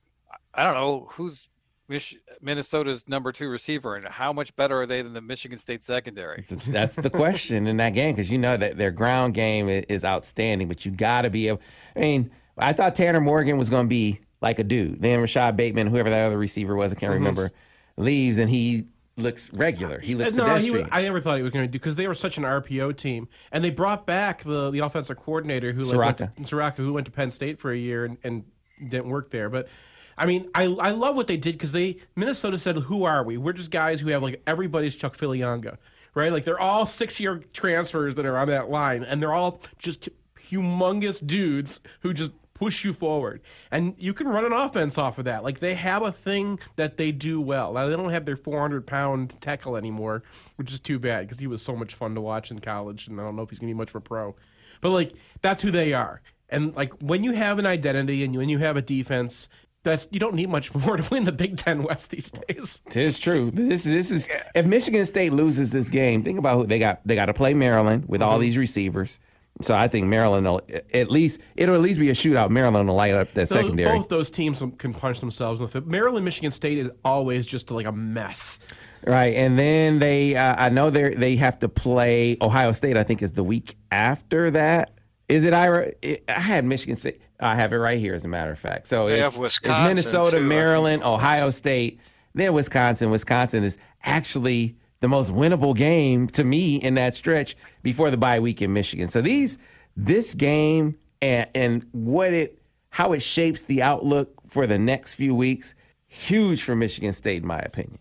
I- 0.54 0.62
I 0.62 0.64
don't 0.64 0.74
know 0.74 1.06
who's 1.12 1.48
Mich- 1.88 2.16
Minnesota's 2.42 3.06
number 3.08 3.32
two 3.32 3.48
receiver, 3.48 3.94
and 3.94 4.06
how 4.08 4.32
much 4.32 4.54
better 4.56 4.80
are 4.80 4.86
they 4.86 5.00
than 5.02 5.12
the 5.14 5.20
Michigan 5.20 5.58
State 5.58 5.82
secondary? 5.84 6.44
That's 6.66 6.96
the 6.96 7.08
question 7.10 7.66
in 7.66 7.76
that 7.78 7.90
game 7.94 8.14
because 8.14 8.30
you 8.30 8.36
know 8.38 8.56
that 8.56 8.76
their 8.76 8.90
ground 8.90 9.34
game 9.34 9.68
is 9.68 10.04
outstanding, 10.04 10.68
but 10.68 10.84
you 10.84 10.90
got 10.92 11.22
to 11.22 11.30
be 11.30 11.48
able. 11.48 11.60
I 11.96 12.00
mean, 12.00 12.30
I 12.58 12.72
thought 12.74 12.94
Tanner 12.94 13.20
Morgan 13.20 13.56
was 13.56 13.70
going 13.70 13.86
to 13.86 13.88
be 13.88 14.20
like 14.40 14.58
a 14.58 14.64
dude. 14.64 15.00
Then 15.02 15.20
Rashod 15.20 15.56
Bateman, 15.56 15.86
whoever 15.88 16.10
that 16.10 16.26
other 16.26 16.38
receiver 16.38 16.74
was, 16.76 16.92
I 16.92 16.96
can't 16.96 17.12
remember, 17.12 17.50
leaves 17.96 18.38
and 18.38 18.48
he 18.50 18.86
looks 19.16 19.52
regular. 19.52 19.98
He 19.98 20.14
looks 20.14 20.32
Uh, 20.32 20.36
no, 20.36 20.44
pedestrian. 20.46 20.78
was, 20.86 20.88
I 20.92 21.02
never 21.02 21.20
thought 21.20 21.36
he 21.38 21.42
was 21.42 21.52
going 21.52 21.64
to 21.64 21.68
do 21.68 21.78
because 21.78 21.96
they 21.96 22.06
were 22.06 22.14
such 22.14 22.38
an 22.38 22.44
RPO 22.44 22.96
team, 22.96 23.28
and 23.50 23.64
they 23.64 23.70
brought 23.70 24.06
back 24.06 24.44
the 24.44 24.70
the 24.70 24.78
offensive 24.78 25.16
coordinator 25.16 25.72
who 25.72 25.82
like, 25.82 25.96
went 25.96 26.18
Ciarrocca. 26.18 26.34
to, 26.36 26.42
Ciarrocca, 26.54 26.76
who 26.76 26.92
went 26.92 27.06
to 27.06 27.10
Penn 27.12 27.30
State 27.30 27.58
for 27.58 27.72
a 27.72 27.76
year 27.76 28.04
and, 28.04 28.16
and 28.22 28.44
didn't 28.88 29.08
work 29.08 29.30
there. 29.30 29.48
But 29.50 29.68
I 30.16 30.26
mean, 30.26 30.48
I 30.54 30.64
I 30.64 30.90
love 30.92 31.16
what 31.16 31.26
they 31.26 31.36
did 31.36 31.54
because 31.54 31.72
they 31.72 31.96
Minnesota 32.14 32.58
said, 32.58 32.76
"Who 32.76 33.04
are 33.04 33.24
we? 33.24 33.38
We're 33.38 33.52
just 33.54 33.70
guys 33.72 34.00
who 34.00 34.10
have 34.10 34.22
like 34.22 34.40
everybody's 34.46 34.94
Chuck 34.94 35.16
Filiaga, 35.16 35.78
right? 36.14 36.32
Like 36.32 36.44
they're 36.44 36.60
all 36.60 36.86
six 36.86 37.18
year 37.18 37.42
transfers 37.52 38.14
that 38.14 38.24
are 38.24 38.38
on 38.38 38.46
that 38.48 38.70
line, 38.70 39.02
and 39.02 39.20
they're 39.20 39.34
all 39.34 39.60
just 39.78 40.08
humongous 40.48 41.24
dudes 41.24 41.80
who 42.00 42.14
just 42.14 42.30
push 42.58 42.84
you 42.84 42.92
forward. 42.92 43.40
And 43.70 43.94
you 43.98 44.12
can 44.12 44.26
run 44.28 44.44
an 44.44 44.52
offense 44.52 44.98
off 44.98 45.18
of 45.18 45.24
that. 45.26 45.44
Like 45.44 45.60
they 45.60 45.74
have 45.74 46.02
a 46.02 46.12
thing 46.12 46.58
that 46.76 46.96
they 46.96 47.12
do 47.12 47.40
well. 47.40 47.72
Now 47.72 47.88
they 47.88 47.96
don't 47.96 48.10
have 48.10 48.24
their 48.24 48.36
400 48.36 48.86
pound 48.86 49.40
tackle 49.40 49.76
anymore, 49.76 50.22
which 50.56 50.72
is 50.72 50.80
too 50.80 50.98
bad 50.98 51.26
because 51.26 51.38
he 51.38 51.46
was 51.46 51.62
so 51.62 51.76
much 51.76 51.94
fun 51.94 52.14
to 52.14 52.20
watch 52.20 52.50
in 52.50 52.58
college, 52.60 53.06
and 53.06 53.20
I 53.20 53.24
don't 53.24 53.36
know 53.36 53.42
if 53.42 53.50
he's 53.50 53.58
gonna 53.58 53.70
be 53.70 53.74
much 53.74 53.90
of 53.90 53.96
a 53.96 54.00
pro. 54.00 54.34
But 54.80 54.90
like 54.90 55.12
that's 55.40 55.62
who 55.62 55.70
they 55.70 55.92
are. 55.92 56.20
And 56.48 56.74
like 56.74 56.92
when 57.00 57.24
you 57.24 57.32
have 57.32 57.58
an 57.58 57.66
identity 57.66 58.24
and 58.24 58.34
when 58.36 58.48
you 58.48 58.58
have 58.58 58.76
a 58.76 58.82
defense, 58.82 59.48
that's 59.84 60.08
you 60.10 60.18
don't 60.18 60.34
need 60.34 60.48
much 60.48 60.74
more 60.74 60.96
to 60.96 61.08
win 61.10 61.24
the 61.24 61.32
Big 61.32 61.56
Ten 61.56 61.82
West 61.82 62.10
these 62.10 62.30
days. 62.30 62.80
It 62.86 62.96
is 62.96 63.18
true. 63.18 63.50
This 63.52 63.84
this 63.84 64.10
is 64.10 64.30
if 64.54 64.66
Michigan 64.66 65.04
State 65.06 65.32
loses 65.32 65.70
this 65.72 65.88
game, 65.90 66.22
think 66.24 66.38
about 66.38 66.56
who 66.56 66.66
they 66.66 66.78
got. 66.78 67.00
They 67.06 67.14
got 67.14 67.26
to 67.26 67.34
play 67.34 67.54
Maryland 67.54 68.06
with 68.08 68.20
Mm-hmm. 68.20 68.30
all 68.30 68.38
these 68.38 68.58
receivers. 68.58 69.20
So 69.60 69.74
I 69.74 69.88
think 69.88 70.06
Maryland 70.06 70.46
will 70.46 70.60
at 70.94 71.10
least 71.10 71.40
it'll 71.56 71.74
at 71.74 71.80
least 71.80 71.98
be 71.98 72.10
a 72.10 72.14
shootout. 72.14 72.50
Maryland 72.50 72.88
will 72.88 72.94
light 72.94 73.14
up 73.14 73.34
that 73.34 73.48
So 73.48 73.56
secondary. 73.56 73.98
both 73.98 74.08
those 74.08 74.30
teams 74.30 74.62
can 74.78 74.94
punch 74.94 75.20
themselves 75.20 75.60
in 75.60 75.66
the 75.66 75.72
face. 75.72 75.82
Maryland, 75.86 76.24
Michigan 76.24 76.52
State 76.52 76.78
is 76.78 76.90
always 77.04 77.44
just 77.46 77.70
like 77.70 77.86
a 77.86 77.92
mess. 77.92 78.58
Right, 79.04 79.34
and 79.34 79.58
then 79.58 79.98
they, 80.00 80.36
uh, 80.36 80.54
I 80.58 80.68
know 80.68 80.90
they 80.90 81.14
they 81.14 81.36
have 81.36 81.58
to 81.60 81.68
play 81.68 82.36
Ohio 82.40 82.72
State. 82.72 82.96
I 82.96 83.02
think 83.04 83.22
is 83.22 83.32
the 83.32 83.44
week 83.44 83.76
after 83.90 84.50
that. 84.52 84.92
Is 85.28 85.44
it 85.44 85.52
Ira? 85.52 85.92
It, 86.02 86.24
I 86.28 86.40
had 86.40 86.64
Michigan 86.64 86.96
State. 86.96 87.20
I 87.40 87.54
have 87.54 87.72
it 87.72 87.76
right 87.76 87.98
here, 87.98 88.14
as 88.14 88.24
a 88.24 88.28
matter 88.28 88.50
of 88.50 88.58
fact. 88.58 88.88
So 88.88 89.06
They 89.06 89.14
it's, 89.20 89.22
have 89.34 89.36
Wisconsin, 89.36 89.80
it's 89.82 89.88
Minnesota, 90.12 90.38
too, 90.38 90.42
Maryland, 90.42 91.04
Ohio 91.04 91.50
State, 91.50 92.00
then 92.34 92.52
Wisconsin. 92.52 93.10
Wisconsin 93.10 93.62
is 93.62 93.78
actually 94.04 94.74
the 95.00 95.08
most 95.08 95.32
winnable 95.32 95.76
game 95.76 96.28
to 96.28 96.44
me 96.44 96.76
in 96.76 96.94
that 96.94 97.14
stretch 97.14 97.56
before 97.82 98.10
the 98.10 98.16
bye 98.16 98.40
week 98.40 98.60
in 98.62 98.72
Michigan. 98.72 99.08
So 99.08 99.20
these 99.20 99.58
this 99.96 100.34
game 100.34 100.98
and 101.22 101.48
and 101.54 101.86
what 101.92 102.32
it 102.32 102.58
how 102.90 103.12
it 103.12 103.22
shapes 103.22 103.62
the 103.62 103.82
outlook 103.82 104.32
for 104.46 104.66
the 104.66 104.78
next 104.78 105.14
few 105.14 105.34
weeks, 105.34 105.74
huge 106.06 106.62
for 106.62 106.74
Michigan 106.74 107.12
State, 107.12 107.42
in 107.42 107.48
my 107.48 107.58
opinion. 107.58 107.98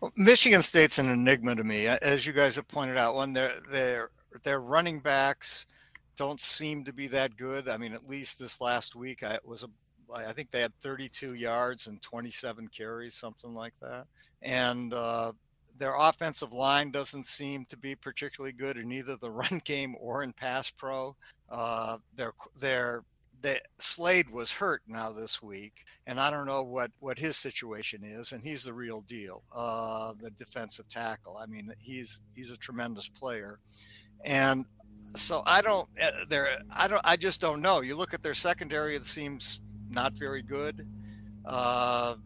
Well, 0.00 0.12
Michigan 0.16 0.62
State's 0.62 0.98
an 0.98 1.08
enigma 1.08 1.54
to 1.56 1.64
me, 1.64 1.86
as 1.86 2.26
you 2.26 2.32
guys 2.32 2.56
have 2.56 2.68
pointed 2.68 2.96
out. 2.96 3.14
When 3.16 3.32
their 3.32 3.60
their 3.70 4.10
their 4.42 4.60
running 4.60 5.00
backs 5.00 5.66
don't 6.16 6.40
seem 6.40 6.84
to 6.84 6.92
be 6.92 7.06
that 7.08 7.36
good. 7.36 7.68
I 7.68 7.76
mean, 7.76 7.94
at 7.94 8.08
least 8.08 8.38
this 8.38 8.60
last 8.60 8.96
week, 8.96 9.22
I 9.22 9.38
was 9.44 9.62
a 9.62 9.68
I 10.14 10.32
think 10.32 10.50
they 10.50 10.60
had 10.60 10.72
32 10.80 11.34
yards 11.34 11.86
and 11.86 12.00
27 12.00 12.68
carries, 12.68 13.14
something 13.14 13.54
like 13.54 13.74
that. 13.82 14.06
And 14.42 14.94
uh, 14.94 15.32
their 15.78 15.94
offensive 15.96 16.52
line 16.52 16.90
doesn't 16.90 17.26
seem 17.26 17.64
to 17.66 17.76
be 17.76 17.94
particularly 17.94 18.52
good 18.52 18.76
in 18.76 18.92
either 18.92 19.16
the 19.16 19.30
run 19.30 19.60
game 19.64 19.94
or 20.00 20.22
in 20.22 20.32
pass 20.32 20.70
pro. 20.70 21.16
Uh, 21.50 21.98
their 22.16 22.32
their 22.60 23.04
the 23.40 23.60
Slade 23.78 24.28
was 24.30 24.50
hurt 24.50 24.82
now 24.88 25.12
this 25.12 25.40
week, 25.42 25.84
and 26.06 26.18
I 26.18 26.30
don't 26.30 26.46
know 26.46 26.62
what 26.62 26.90
what 27.00 27.18
his 27.18 27.36
situation 27.36 28.02
is. 28.04 28.32
And 28.32 28.42
he's 28.42 28.64
the 28.64 28.72
real 28.72 29.02
deal, 29.02 29.42
uh, 29.54 30.14
the 30.20 30.30
defensive 30.32 30.88
tackle. 30.88 31.36
I 31.36 31.46
mean, 31.46 31.72
he's 31.78 32.20
he's 32.34 32.50
a 32.50 32.56
tremendous 32.56 33.08
player, 33.08 33.60
and 34.24 34.64
so 35.14 35.42
I 35.46 35.62
don't 35.62 35.88
uh, 36.02 36.24
there 36.28 36.58
I 36.70 36.88
don't 36.88 37.02
I 37.04 37.16
just 37.16 37.40
don't 37.40 37.62
know. 37.62 37.80
You 37.80 37.96
look 37.96 38.14
at 38.14 38.22
their 38.22 38.34
secondary; 38.34 38.96
it 38.96 39.04
seems 39.04 39.60
not 39.90 40.14
very 40.14 40.42
good. 40.42 40.86
Uh, 41.44 42.16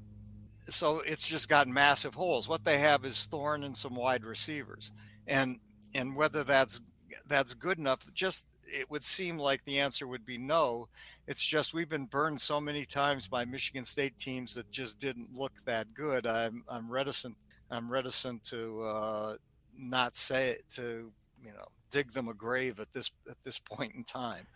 so 0.68 1.00
it's 1.00 1.26
just 1.26 1.48
got 1.48 1.68
massive 1.68 2.14
holes. 2.14 2.48
What 2.48 2.64
they 2.64 2.78
have 2.78 3.04
is 3.04 3.26
Thorne 3.26 3.64
and 3.64 3.76
some 3.76 3.94
wide 3.94 4.24
receivers, 4.24 4.92
and 5.26 5.58
and 5.94 6.16
whether 6.16 6.44
that's 6.44 6.80
that's 7.28 7.54
good 7.54 7.78
enough, 7.78 8.00
just 8.14 8.46
it 8.66 8.90
would 8.90 9.02
seem 9.02 9.38
like 9.38 9.64
the 9.64 9.78
answer 9.78 10.06
would 10.06 10.24
be 10.24 10.38
no. 10.38 10.88
It's 11.26 11.44
just 11.44 11.74
we've 11.74 11.88
been 11.88 12.06
burned 12.06 12.40
so 12.40 12.60
many 12.60 12.84
times 12.84 13.26
by 13.26 13.44
Michigan 13.44 13.84
State 13.84 14.16
teams 14.18 14.54
that 14.54 14.70
just 14.70 14.98
didn't 14.98 15.34
look 15.34 15.52
that 15.66 15.92
good. 15.94 16.26
I'm 16.26 16.64
I'm 16.68 16.90
reticent 16.90 17.36
I'm 17.70 17.90
reticent 17.90 18.44
to 18.44 18.82
uh, 18.82 19.36
not 19.76 20.16
say 20.16 20.50
it, 20.50 20.64
to 20.70 21.12
you 21.44 21.52
know 21.52 21.66
dig 21.90 22.10
them 22.12 22.28
a 22.28 22.34
grave 22.34 22.80
at 22.80 22.92
this 22.92 23.10
at 23.30 23.36
this 23.44 23.58
point 23.58 23.94
in 23.94 24.04
time. 24.04 24.46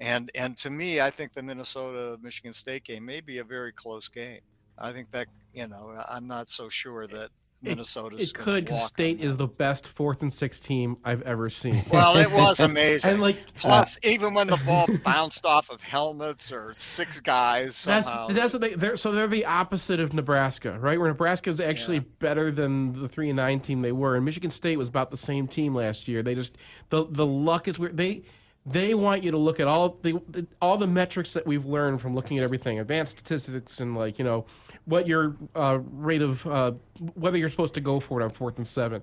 And 0.00 0.30
and 0.34 0.56
to 0.58 0.70
me, 0.70 1.00
I 1.00 1.10
think 1.10 1.34
the 1.34 1.42
Minnesota 1.42 2.18
Michigan 2.22 2.52
State 2.52 2.84
game 2.84 3.04
may 3.04 3.20
be 3.20 3.38
a 3.38 3.44
very 3.44 3.72
close 3.72 4.08
game. 4.08 4.40
I 4.78 4.92
think 4.92 5.10
that 5.12 5.28
you 5.54 5.68
know 5.68 6.02
I'm 6.10 6.26
not 6.26 6.48
so 6.48 6.68
sure 6.68 7.06
that 7.06 7.30
Minnesota. 7.64 8.16
It, 8.18 8.34
could 8.34 8.66
because 8.66 8.86
State 8.86 9.20
is 9.20 9.36
the 9.36 9.46
best 9.46 9.88
fourth 9.88 10.22
and 10.22 10.32
sixth 10.32 10.64
team 10.64 10.96
I've 11.04 11.22
ever 11.22 11.50
seen. 11.50 11.82
Well, 11.90 12.16
it 12.16 12.30
was 12.32 12.60
amazing. 12.60 13.12
and 13.12 13.20
like 13.20 13.38
plus, 13.54 13.96
uh, 13.96 14.08
even 14.08 14.34
when 14.34 14.46
the 14.46 14.58
ball 14.58 14.86
bounced 15.04 15.46
off 15.46 15.70
of 15.70 15.82
helmets 15.82 16.52
or 16.52 16.72
six 16.74 17.20
guys, 17.20 17.76
somehow. 17.76 18.28
that's 18.28 18.34
that's 18.38 18.52
what 18.52 18.62
they. 18.62 18.74
They're, 18.74 18.96
so 18.96 19.12
they're 19.12 19.26
the 19.26 19.46
opposite 19.46 20.00
of 20.00 20.12
Nebraska, 20.12 20.78
right? 20.78 20.98
Where 20.98 21.08
Nebraska 21.08 21.50
is 21.50 21.60
actually 21.60 21.98
yeah. 21.98 22.04
better 22.18 22.50
than 22.50 23.00
the 23.00 23.08
three 23.08 23.30
and 23.30 23.36
nine 23.36 23.60
team 23.60 23.82
they 23.82 23.92
were, 23.92 24.16
and 24.16 24.24
Michigan 24.24 24.50
State 24.50 24.76
was 24.78 24.88
about 24.88 25.10
the 25.10 25.16
same 25.16 25.48
team 25.48 25.74
last 25.74 26.06
year. 26.08 26.22
They 26.22 26.34
just 26.34 26.56
the 26.88 27.06
the 27.08 27.26
luck 27.26 27.68
is 27.68 27.78
weird. 27.78 27.96
They 27.96 28.22
they 28.66 28.94
want 28.94 29.22
you 29.22 29.30
to 29.30 29.38
look 29.38 29.60
at 29.60 29.66
all 29.66 29.98
the 30.02 30.46
all 30.60 30.76
the 30.76 30.86
metrics 30.86 31.32
that 31.34 31.46
we've 31.46 31.66
learned 31.66 32.00
from 32.00 32.14
looking 32.14 32.38
at 32.38 32.44
everything, 32.44 32.78
advanced 32.78 33.18
statistics, 33.18 33.80
and 33.80 33.96
like 33.96 34.18
you 34.18 34.24
know 34.24 34.46
what 34.84 35.06
your 35.06 35.36
uh, 35.54 35.78
rate 35.92 36.22
of 36.22 36.46
uh, 36.46 36.72
whether 37.14 37.36
you're 37.36 37.50
supposed 37.50 37.74
to 37.74 37.80
go 37.80 38.00
for 38.00 38.20
it 38.20 38.24
on 38.24 38.30
fourth 38.30 38.58
and 38.58 38.66
seven, 38.66 39.02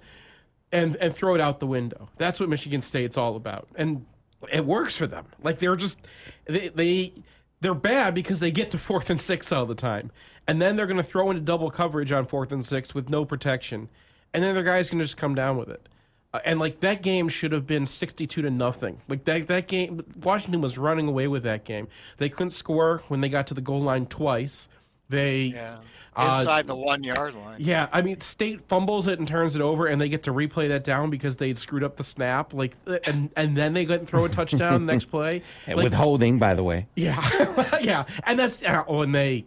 and 0.72 0.96
and 0.98 1.16
throw 1.16 1.36
it 1.36 1.42
out 1.42 1.60
the 1.60 1.68
window. 1.68 2.10
That's 2.18 2.40
what 2.40 2.50
Michigan 2.50 2.82
State's 2.82 3.18
all 3.18 3.36
about, 3.36 3.68
and 3.76 4.06
it 4.52 4.66
works 4.66 4.96
for 4.96 5.08
them. 5.08 5.26
Like 5.44 5.60
they're 5.60 5.76
just 5.76 6.00
they 6.46 6.70
they 6.70 7.14
they're 7.62 7.74
bad 7.74 8.14
because 8.14 8.40
they 8.40 8.52
get 8.52 8.72
to 8.72 8.78
fourth 8.78 9.10
and 9.10 9.22
six 9.22 9.52
all 9.52 9.66
the 9.66 9.76
time, 9.76 10.12
and 10.48 10.62
then 10.62 10.76
they're 10.76 10.88
going 10.88 10.98
to 10.98 11.04
throw 11.04 11.30
into 11.30 11.42
double 11.42 11.72
coverage 11.72 12.12
on 12.12 12.26
fourth 12.26 12.52
and 12.52 12.66
six 12.66 12.94
with 12.94 13.10
no 13.10 13.26
protection, 13.26 13.90
and 14.34 14.44
then 14.44 14.56
the 14.56 14.64
guy's 14.64 14.90
going 14.90 15.00
to 15.00 15.06
just 15.06 15.18
come 15.18 15.36
down 15.36 15.58
with 15.58 15.70
it. 15.70 15.88
Uh, 16.34 16.40
and 16.46 16.60
like 16.60 16.80
that 16.80 17.02
game 17.02 17.28
should 17.28 17.52
have 17.52 17.68
been 17.68 17.86
62 17.86 18.42
to 18.42 18.50
nothing. 18.50 19.02
Like 19.08 19.26
that 19.26 19.48
that 19.48 19.68
game 19.68 20.02
Washington 20.22 20.62
was 20.62 20.78
running 20.78 21.08
away 21.08 21.28
with 21.28 21.44
that 21.44 21.66
game. 21.66 21.88
They 22.18 22.30
couldn't 22.30 22.52
score 22.52 23.04
when 23.08 23.22
they 23.22 23.30
got 23.30 23.48
to 23.48 23.54
the 23.54 23.62
goal 23.62 23.82
line 23.82 24.06
twice. 24.06 24.68
They 25.12 25.54
yeah. 25.56 25.78
Uh, 26.14 26.36
inside 26.38 26.66
uh, 26.66 26.74
the 26.74 26.76
one 26.76 27.04
yard 27.04 27.36
line. 27.36 27.56
Yeah, 27.60 27.88
I 27.94 28.02
mean, 28.02 28.20
State 28.20 28.68
fumbles 28.68 29.08
it 29.08 29.20
and 29.20 29.28
turns 29.28 29.56
it 29.56 29.62
over, 29.62 29.86
and 29.86 30.02
they 30.02 30.10
get 30.10 30.24
to 30.24 30.34
replay 30.34 30.68
that 30.68 30.84
down 30.84 31.10
because 31.10 31.38
they'd 31.38 31.58
screwed 31.58 31.86
up 31.86 31.96
the 31.96 32.04
snap. 32.04 32.54
Like, 32.54 32.76
and 33.06 33.30
and 33.38 33.56
then 33.56 33.74
they 33.74 33.86
go 33.86 33.94
and 33.94 34.08
throw 34.08 34.26
a 34.26 34.30
touchdown 34.30 34.86
next 34.86 35.06
play 35.06 35.42
like, 35.68 35.78
with 35.78 35.94
holding, 35.94 36.38
by 36.38 36.54
the 36.54 36.64
way. 36.64 36.88
Yeah, 36.96 37.80
yeah, 37.82 38.06
and 38.24 38.38
that's 38.38 38.62
oh, 38.88 39.04
and 39.04 39.16
they. 39.16 39.46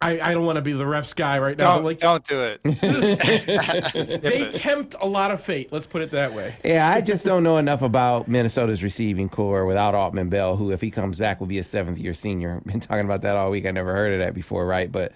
I, 0.00 0.20
I 0.20 0.34
don't 0.34 0.44
want 0.44 0.56
to 0.56 0.62
be 0.62 0.72
the 0.72 0.84
refs 0.84 1.14
guy 1.14 1.38
right 1.38 1.56
now. 1.56 1.76
Don't, 1.76 1.84
like, 1.84 1.98
don't 1.98 2.22
do 2.22 2.42
it. 2.42 2.62
they 4.22 4.50
tempt 4.50 4.94
a 5.00 5.06
lot 5.06 5.30
of 5.30 5.42
fate. 5.42 5.72
Let's 5.72 5.86
put 5.86 6.02
it 6.02 6.10
that 6.10 6.34
way. 6.34 6.54
Yeah, 6.62 6.88
I 6.88 7.00
just 7.00 7.24
don't 7.24 7.42
know 7.42 7.56
enough 7.56 7.80
about 7.80 8.28
Minnesota's 8.28 8.82
receiving 8.82 9.30
core 9.30 9.64
without 9.64 9.94
Autman-Bell, 9.94 10.56
who, 10.56 10.70
if 10.70 10.82
he 10.82 10.90
comes 10.90 11.16
back, 11.16 11.40
will 11.40 11.46
be 11.46 11.58
a 11.58 11.64
seventh 11.64 11.96
year 11.96 12.12
senior. 12.12 12.60
Been 12.66 12.80
talking 12.80 13.06
about 13.06 13.22
that 13.22 13.36
all 13.36 13.50
week. 13.50 13.64
I 13.64 13.70
never 13.70 13.94
heard 13.94 14.12
of 14.12 14.18
that 14.18 14.34
before, 14.34 14.66
right? 14.66 14.92
But 14.92 15.12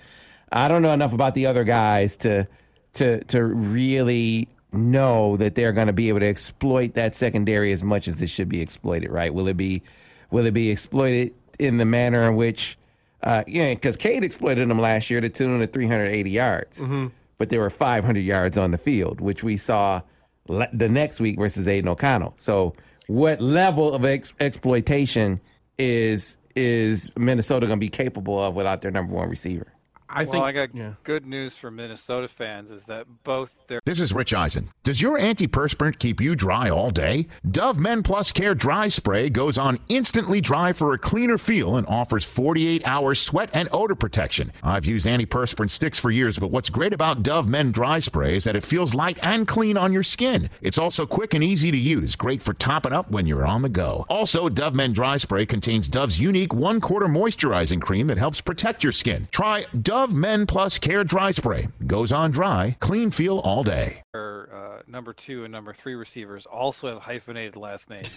I 0.50 0.68
don't 0.68 0.80
know 0.80 0.92
enough 0.92 1.12
about 1.12 1.34
the 1.34 1.46
other 1.46 1.64
guys 1.64 2.16
to 2.18 2.48
to 2.94 3.22
to 3.24 3.44
really 3.44 4.48
know 4.72 5.36
that 5.36 5.54
they're 5.56 5.72
going 5.72 5.88
to 5.88 5.92
be 5.92 6.08
able 6.08 6.20
to 6.20 6.26
exploit 6.26 6.94
that 6.94 7.14
secondary 7.14 7.70
as 7.72 7.84
much 7.84 8.08
as 8.08 8.22
it 8.22 8.28
should 8.28 8.48
be 8.48 8.62
exploited. 8.62 9.10
Right? 9.10 9.32
Will 9.32 9.46
it 9.46 9.56
be 9.56 9.82
will 10.30 10.46
it 10.46 10.54
be 10.54 10.70
exploited 10.70 11.34
in 11.58 11.76
the 11.76 11.84
manner 11.84 12.26
in 12.26 12.36
which 12.36 12.78
uh, 13.22 13.44
yeah, 13.46 13.74
because 13.74 13.96
Cade 13.96 14.24
exploited 14.24 14.68
them 14.68 14.80
last 14.80 15.10
year 15.10 15.20
to 15.20 15.28
tune 15.28 15.62
of 15.62 15.72
380 15.72 16.30
yards, 16.30 16.80
mm-hmm. 16.80 17.08
but 17.38 17.48
there 17.48 17.60
were 17.60 17.70
500 17.70 18.18
yards 18.20 18.56
on 18.56 18.70
the 18.70 18.78
field, 18.78 19.20
which 19.20 19.42
we 19.42 19.56
saw 19.56 20.02
le- 20.48 20.68
the 20.72 20.88
next 20.88 21.20
week 21.20 21.38
versus 21.38 21.68
Aidan 21.68 21.88
O'Connell. 21.88 22.34
So, 22.38 22.74
what 23.06 23.40
level 23.40 23.92
of 23.92 24.04
ex- 24.04 24.32
exploitation 24.40 25.40
is 25.78 26.36
is 26.56 27.10
Minnesota 27.16 27.66
going 27.66 27.78
to 27.78 27.84
be 27.84 27.90
capable 27.90 28.42
of 28.42 28.54
without 28.54 28.80
their 28.80 28.90
number 28.90 29.14
one 29.14 29.28
receiver? 29.28 29.72
I 30.12 30.24
well, 30.24 30.32
think 30.32 30.44
I 30.44 30.52
got 30.52 30.74
yeah. 30.74 30.94
good 31.04 31.24
news 31.24 31.56
for 31.56 31.70
Minnesota 31.70 32.26
fans 32.26 32.70
is 32.72 32.84
that 32.86 33.06
both 33.22 33.66
their 33.68 33.80
This 33.84 34.00
is 34.00 34.12
Rich 34.12 34.34
Eisen. 34.34 34.70
Does 34.82 35.00
your 35.00 35.18
antiperspirant 35.18 35.98
keep 36.00 36.20
you 36.20 36.34
dry 36.34 36.68
all 36.68 36.90
day? 36.90 37.28
Dove 37.48 37.78
Men 37.78 38.02
Plus 38.02 38.32
Care 38.32 38.54
dry 38.54 38.88
spray 38.88 39.30
goes 39.30 39.56
on 39.56 39.78
instantly 39.88 40.40
dry 40.40 40.72
for 40.72 40.92
a 40.92 40.98
cleaner 40.98 41.38
feel 41.38 41.76
and 41.76 41.86
offers 41.86 42.24
48 42.24 42.86
hours 42.86 43.20
sweat 43.20 43.50
and 43.52 43.68
odor 43.72 43.94
protection. 43.94 44.52
I've 44.64 44.84
used 44.84 45.06
antiperspirant 45.06 45.70
sticks 45.70 45.98
for 45.98 46.10
years, 46.10 46.38
but 46.38 46.50
what's 46.50 46.70
great 46.70 46.92
about 46.92 47.22
Dove 47.22 47.46
Men 47.46 47.70
dry 47.70 48.00
spray 48.00 48.36
is 48.36 48.44
that 48.44 48.56
it 48.56 48.64
feels 48.64 48.94
light 48.94 49.20
and 49.22 49.46
clean 49.46 49.76
on 49.76 49.92
your 49.92 50.02
skin. 50.02 50.50
It's 50.60 50.78
also 50.78 51.06
quick 51.06 51.34
and 51.34 51.44
easy 51.44 51.70
to 51.70 51.78
use, 51.78 52.16
great 52.16 52.42
for 52.42 52.54
topping 52.54 52.92
up 52.92 53.10
when 53.10 53.26
you're 53.26 53.46
on 53.46 53.62
the 53.62 53.68
go. 53.68 54.06
Also, 54.08 54.48
Dove 54.48 54.74
Men 54.74 54.92
dry 54.92 55.18
spray 55.18 55.46
contains 55.46 55.88
Dove's 55.88 56.18
unique 56.18 56.52
one 56.52 56.80
quarter 56.80 57.06
moisturizing 57.06 57.80
cream 57.80 58.08
that 58.08 58.18
helps 58.18 58.40
protect 58.40 58.82
your 58.82 58.92
skin. 58.92 59.28
Try 59.30 59.64
Dove 59.80 59.99
Dove 60.00 60.14
Men 60.14 60.46
Plus 60.46 60.78
Care 60.78 61.04
Dry 61.04 61.30
Spray. 61.30 61.68
Goes 61.86 62.10
on 62.10 62.30
dry, 62.30 62.74
clean 62.80 63.10
feel 63.10 63.38
all 63.40 63.62
day. 63.62 64.00
Our, 64.14 64.48
uh, 64.50 64.82
number 64.86 65.12
two 65.12 65.44
and 65.44 65.52
number 65.52 65.74
three 65.74 65.94
receivers 65.94 66.46
also 66.46 66.88
have 66.94 67.02
hyphenated 67.02 67.54
last 67.54 67.90
names. 67.90 68.08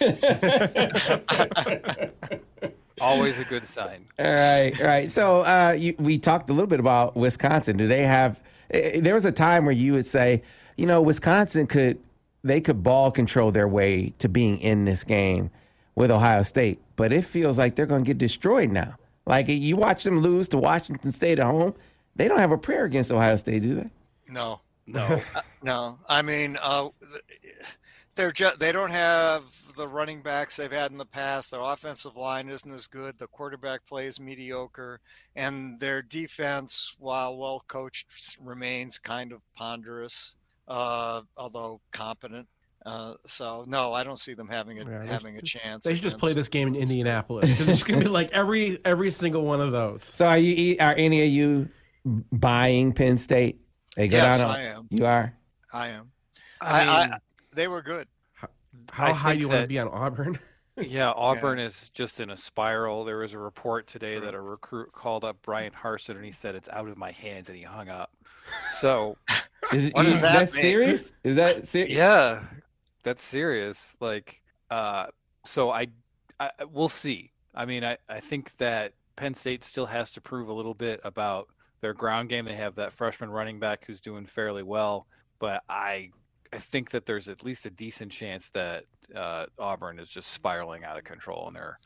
Always 3.02 3.38
a 3.38 3.44
good 3.44 3.66
sign. 3.66 4.06
All 4.18 4.32
right, 4.32 4.80
all 4.80 4.86
right. 4.86 5.10
So 5.10 5.40
uh, 5.40 5.76
you, 5.78 5.94
we 5.98 6.16
talked 6.16 6.48
a 6.48 6.54
little 6.54 6.68
bit 6.68 6.80
about 6.80 7.16
Wisconsin. 7.16 7.76
Do 7.76 7.86
they 7.86 8.06
have? 8.06 8.40
Uh, 8.72 9.00
there 9.00 9.12
was 9.12 9.26
a 9.26 9.32
time 9.32 9.66
where 9.66 9.74
you 9.74 9.92
would 9.92 10.06
say, 10.06 10.42
you 10.78 10.86
know, 10.86 11.02
Wisconsin 11.02 11.66
could 11.66 11.98
they 12.42 12.62
could 12.62 12.82
ball 12.82 13.10
control 13.10 13.50
their 13.50 13.68
way 13.68 14.14
to 14.20 14.30
being 14.30 14.56
in 14.56 14.86
this 14.86 15.04
game 15.04 15.50
with 15.94 16.10
Ohio 16.10 16.44
State, 16.44 16.80
but 16.96 17.12
it 17.12 17.26
feels 17.26 17.58
like 17.58 17.74
they're 17.74 17.84
going 17.84 18.04
to 18.04 18.08
get 18.08 18.16
destroyed 18.16 18.72
now. 18.72 18.94
Like 19.26 19.48
you 19.48 19.76
watch 19.76 20.04
them 20.04 20.20
lose 20.20 20.48
to 20.48 20.58
Washington 20.58 21.10
State 21.10 21.38
at 21.38 21.46
home, 21.46 21.74
they 22.16 22.28
don't 22.28 22.38
have 22.38 22.52
a 22.52 22.58
prayer 22.58 22.84
against 22.84 23.10
Ohio 23.10 23.36
State, 23.36 23.62
do 23.62 23.74
they? 23.74 23.90
No, 24.28 24.60
no, 24.86 25.20
uh, 25.34 25.40
no. 25.62 25.98
I 26.08 26.22
mean, 26.22 26.56
uh, 26.62 26.88
they're 28.14 28.32
just 28.32 28.58
they 28.58 28.72
don't 28.72 28.90
have 28.90 29.44
the 29.76 29.88
running 29.88 30.22
backs 30.22 30.56
they've 30.56 30.70
had 30.70 30.92
in 30.92 30.98
the 30.98 31.06
past. 31.06 31.50
Their 31.50 31.60
offensive 31.60 32.16
line 32.16 32.48
isn't 32.48 32.72
as 32.72 32.86
good. 32.86 33.18
The 33.18 33.26
quarterback 33.28 33.84
play 33.86 34.06
is 34.06 34.20
mediocre, 34.20 35.00
and 35.36 35.80
their 35.80 36.02
defense, 36.02 36.94
while 36.98 37.36
well 37.36 37.64
coached, 37.66 38.36
remains 38.40 38.98
kind 38.98 39.32
of 39.32 39.40
ponderous, 39.56 40.34
uh, 40.68 41.22
although 41.36 41.80
competent. 41.92 42.46
Uh, 42.84 43.14
so 43.26 43.64
no, 43.66 43.94
I 43.94 44.04
don't 44.04 44.18
see 44.18 44.34
them 44.34 44.48
having 44.48 44.78
a 44.78 44.84
yeah, 44.84 45.04
having 45.04 45.38
a 45.38 45.42
chance. 45.42 45.84
They 45.84 45.94
should 45.94 46.02
just 46.02 46.18
play 46.18 46.34
this 46.34 46.48
game 46.48 46.68
in 46.68 46.76
Indianapolis 46.76 47.50
because 47.50 47.68
it's 47.68 47.82
going 47.82 48.00
to 48.00 48.04
be 48.04 48.10
like 48.10 48.30
every 48.32 48.78
every 48.84 49.10
single 49.10 49.42
one 49.42 49.60
of 49.60 49.72
those. 49.72 50.04
So 50.04 50.26
are 50.26 50.38
you 50.38 50.76
are 50.80 50.94
any 50.94 51.22
of 51.22 51.30
you 51.30 51.68
buying 52.30 52.92
Penn 52.92 53.16
State? 53.16 53.60
They 53.96 54.08
go 54.08 54.16
yes, 54.16 54.38
down 54.38 54.50
on, 54.50 54.56
I 54.56 54.62
am. 54.64 54.88
You 54.90 55.06
are. 55.06 55.34
I 55.72 55.88
am. 55.88 56.10
I, 56.60 56.82
I, 56.82 57.06
mean- 57.08 57.18
they 57.54 57.68
were 57.68 57.80
good. 57.80 58.06
How 58.90 59.06
I 59.06 59.12
high 59.12 59.32
do 59.32 59.38
think 59.38 59.40
you 59.40 59.48
want 59.48 59.62
to 59.62 59.68
be 59.68 59.78
on 59.78 59.88
Auburn? 59.88 60.38
Yeah, 60.76 61.12
Auburn 61.12 61.60
is 61.60 61.88
just 61.90 62.18
in 62.18 62.30
a 62.30 62.36
spiral. 62.36 63.04
There 63.04 63.18
was 63.18 63.32
a 63.32 63.38
report 63.38 63.86
today 63.86 64.18
that 64.18 64.34
a 64.34 64.40
recruit 64.40 64.90
called 64.90 65.22
up 65.22 65.40
Bryan 65.42 65.70
Harsin 65.70 66.16
and 66.16 66.24
he 66.24 66.32
said 66.32 66.56
it's 66.56 66.68
out 66.68 66.88
of 66.88 66.96
my 66.96 67.12
hands 67.12 67.48
and 67.48 67.56
he 67.56 67.62
hung 67.62 67.88
up. 67.88 68.10
So 68.80 69.16
Is, 69.72 69.92
What 69.92 70.04
does 70.04 70.16
is 70.16 70.22
that 70.22 70.40
that 70.40 70.48
serious? 70.48 71.12
Is 71.22 71.36
that 71.36 71.68
serious? 71.68 71.94
yeah, 71.94 72.42
that's 73.04 73.22
serious. 73.22 73.96
Like, 74.00 74.42
uh, 74.70 75.06
so 75.46 75.70
I, 75.70 75.86
I 76.40 76.50
we'll 76.70 76.88
see. 76.88 77.30
I 77.54 77.66
mean, 77.66 77.84
I, 77.84 77.98
I 78.08 78.18
think 78.20 78.56
that 78.56 78.94
Penn 79.14 79.34
State 79.34 79.62
still 79.62 79.86
has 79.86 80.10
to 80.12 80.20
prove 80.20 80.48
a 80.48 80.52
little 80.52 80.74
bit 80.74 81.00
about 81.04 81.48
their 81.80 81.94
ground 81.94 82.28
game. 82.30 82.46
They 82.46 82.56
have 82.56 82.74
that 82.76 82.92
freshman 82.92 83.30
running 83.30 83.60
back 83.60 83.84
who's 83.84 84.00
doing 84.00 84.26
fairly 84.26 84.62
well, 84.62 85.06
but 85.38 85.62
I 85.68 86.10
I 86.52 86.58
think 86.58 86.90
that 86.90 87.06
there's 87.06 87.28
at 87.28 87.44
least 87.44 87.66
a 87.66 87.70
decent 87.70 88.10
chance 88.10 88.48
that 88.50 88.84
uh, 89.14 89.46
Auburn 89.58 89.98
is 89.98 90.08
just 90.08 90.30
spiraling 90.32 90.84
out 90.84 90.96
of 90.96 91.04
control 91.04 91.46
and 91.46 91.54
they're 91.54 91.78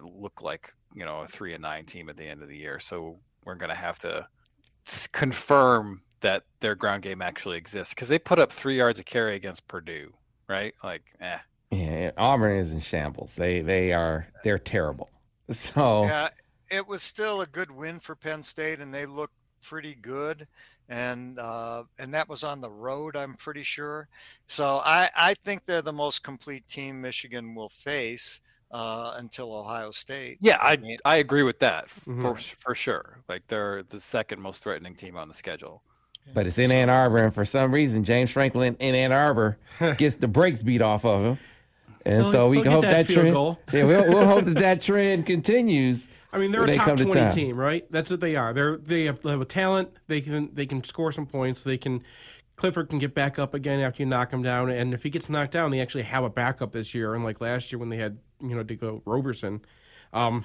to 0.00 0.06
look 0.06 0.42
like 0.42 0.72
you 0.94 1.04
know 1.04 1.20
a 1.22 1.26
three 1.26 1.52
and 1.52 1.62
nine 1.62 1.84
team 1.84 2.08
at 2.08 2.16
the 2.16 2.24
end 2.24 2.42
of 2.42 2.48
the 2.48 2.56
year. 2.56 2.78
So 2.78 3.18
we're 3.44 3.56
to 3.70 3.76
have 3.76 3.98
to 4.00 4.26
confirm 5.12 6.02
that 6.20 6.44
their 6.60 6.74
ground 6.74 7.02
game 7.02 7.20
actually 7.20 7.58
exists 7.58 7.92
because 7.92 8.08
they 8.08 8.18
put 8.18 8.38
up 8.38 8.52
three 8.52 8.78
yards 8.78 9.00
a 9.00 9.04
carry 9.04 9.34
against 9.34 9.68
Purdue, 9.68 10.14
right? 10.48 10.74
Like, 10.82 11.04
eh. 11.20 11.38
Yeah, 11.70 12.12
Auburn 12.16 12.58
is 12.58 12.72
in 12.72 12.80
shambles. 12.80 13.34
They 13.36 13.60
they 13.62 13.92
are 13.92 14.28
they're 14.42 14.58
terrible. 14.58 15.10
So 15.52 16.16
Yeah, 16.16 16.28
it 16.70 16.86
was 16.86 17.02
still 17.02 17.40
a 17.40 17.46
good 17.46 17.70
win 17.70 18.00
for 18.00 18.16
Penn 18.16 18.42
State, 18.42 18.80
and 18.80 18.92
they 18.92 19.06
looked 19.06 19.34
pretty 19.62 19.94
good. 19.94 20.48
And 20.88 21.38
uh, 21.38 21.84
and 21.98 22.12
that 22.14 22.28
was 22.28 22.44
on 22.44 22.60
the 22.60 22.70
road, 22.70 23.16
I'm 23.16 23.34
pretty 23.36 23.62
sure. 23.62 24.08
So 24.48 24.80
I, 24.84 25.08
I 25.16 25.34
think 25.42 25.64
they're 25.64 25.80
the 25.82 25.92
most 25.94 26.22
complete 26.22 26.68
team 26.68 27.00
Michigan 27.00 27.54
will 27.54 27.70
face 27.70 28.40
uh, 28.70 29.14
until 29.16 29.54
Ohio 29.54 29.90
State. 29.92 30.40
Yeah, 30.40 30.58
I 30.60 30.98
I 31.04 31.16
agree 31.16 31.42
with 31.42 31.60
that 31.60 31.88
for 31.90 32.34
Mhm. 32.34 32.44
for 32.58 32.74
sure. 32.74 33.22
Like 33.28 33.46
they're 33.48 33.82
the 33.82 34.00
second 34.00 34.40
most 34.40 34.62
threatening 34.62 34.96
team 34.96 35.16
on 35.16 35.28
the 35.28 35.34
schedule. 35.34 35.84
But 36.32 36.46
it's 36.46 36.58
in 36.58 36.70
Ann 36.72 36.90
Arbor, 36.90 37.18
and 37.18 37.34
for 37.34 37.44
some 37.44 37.72
reason, 37.72 38.04
James 38.04 38.30
Franklin 38.30 38.76
in 38.80 38.94
Ann 38.94 39.12
Arbor 39.12 39.58
gets 39.98 40.16
the 40.16 40.28
brakes 40.28 40.62
beat 40.62 40.82
off 40.82 41.04
of 41.04 41.24
him, 41.24 41.38
and 42.06 42.22
They'll- 42.24 42.30
so 42.30 42.48
we 42.48 42.62
can 42.62 42.72
hope 42.72 42.82
that 42.82 43.06
that, 43.06 43.12
trend. 43.12 43.32
goal. 43.32 43.58
Yeah, 43.72 43.84
we'll, 43.84 44.08
we'll 44.08 44.26
hope 44.26 44.44
that 44.46 44.58
that 44.58 44.82
trend 44.82 45.26
continues. 45.26 46.08
I 46.32 46.38
mean, 46.38 46.50
they're 46.50 46.64
a 46.64 46.66
they 46.66 46.76
top 46.76 46.86
come 46.86 46.96
to 46.96 47.04
twenty 47.04 47.32
team, 47.34 47.56
right? 47.56 47.86
That's 47.92 48.10
what 48.10 48.18
they 48.20 48.34
are. 48.34 48.52
They're 48.52 48.76
they 48.78 49.04
have, 49.04 49.22
they 49.22 49.30
have 49.30 49.40
a 49.40 49.44
talent. 49.44 49.90
They 50.08 50.20
can 50.20 50.50
they 50.52 50.66
can 50.66 50.82
score 50.82 51.12
some 51.12 51.26
points. 51.26 51.62
They 51.62 51.78
can 51.78 52.02
Clifford 52.56 52.88
can 52.88 52.98
get 52.98 53.14
back 53.14 53.38
up 53.38 53.54
again 53.54 53.78
after 53.80 54.02
you 54.02 54.06
knock 54.08 54.32
him 54.32 54.42
down. 54.42 54.68
And 54.70 54.92
if 54.94 55.02
he 55.04 55.10
gets 55.10 55.28
knocked 55.28 55.52
down, 55.52 55.70
they 55.70 55.80
actually 55.80 56.02
have 56.02 56.24
a 56.24 56.30
backup 56.30 56.72
this 56.72 56.92
year. 56.94 57.14
Unlike 57.14 57.40
last 57.40 57.70
year 57.70 57.78
when 57.78 57.88
they 57.88 57.98
had 57.98 58.18
you 58.40 58.56
know 58.56 58.64
to 58.64 58.74
go 58.74 59.02
Roberson. 59.04 59.60
Um, 60.12 60.44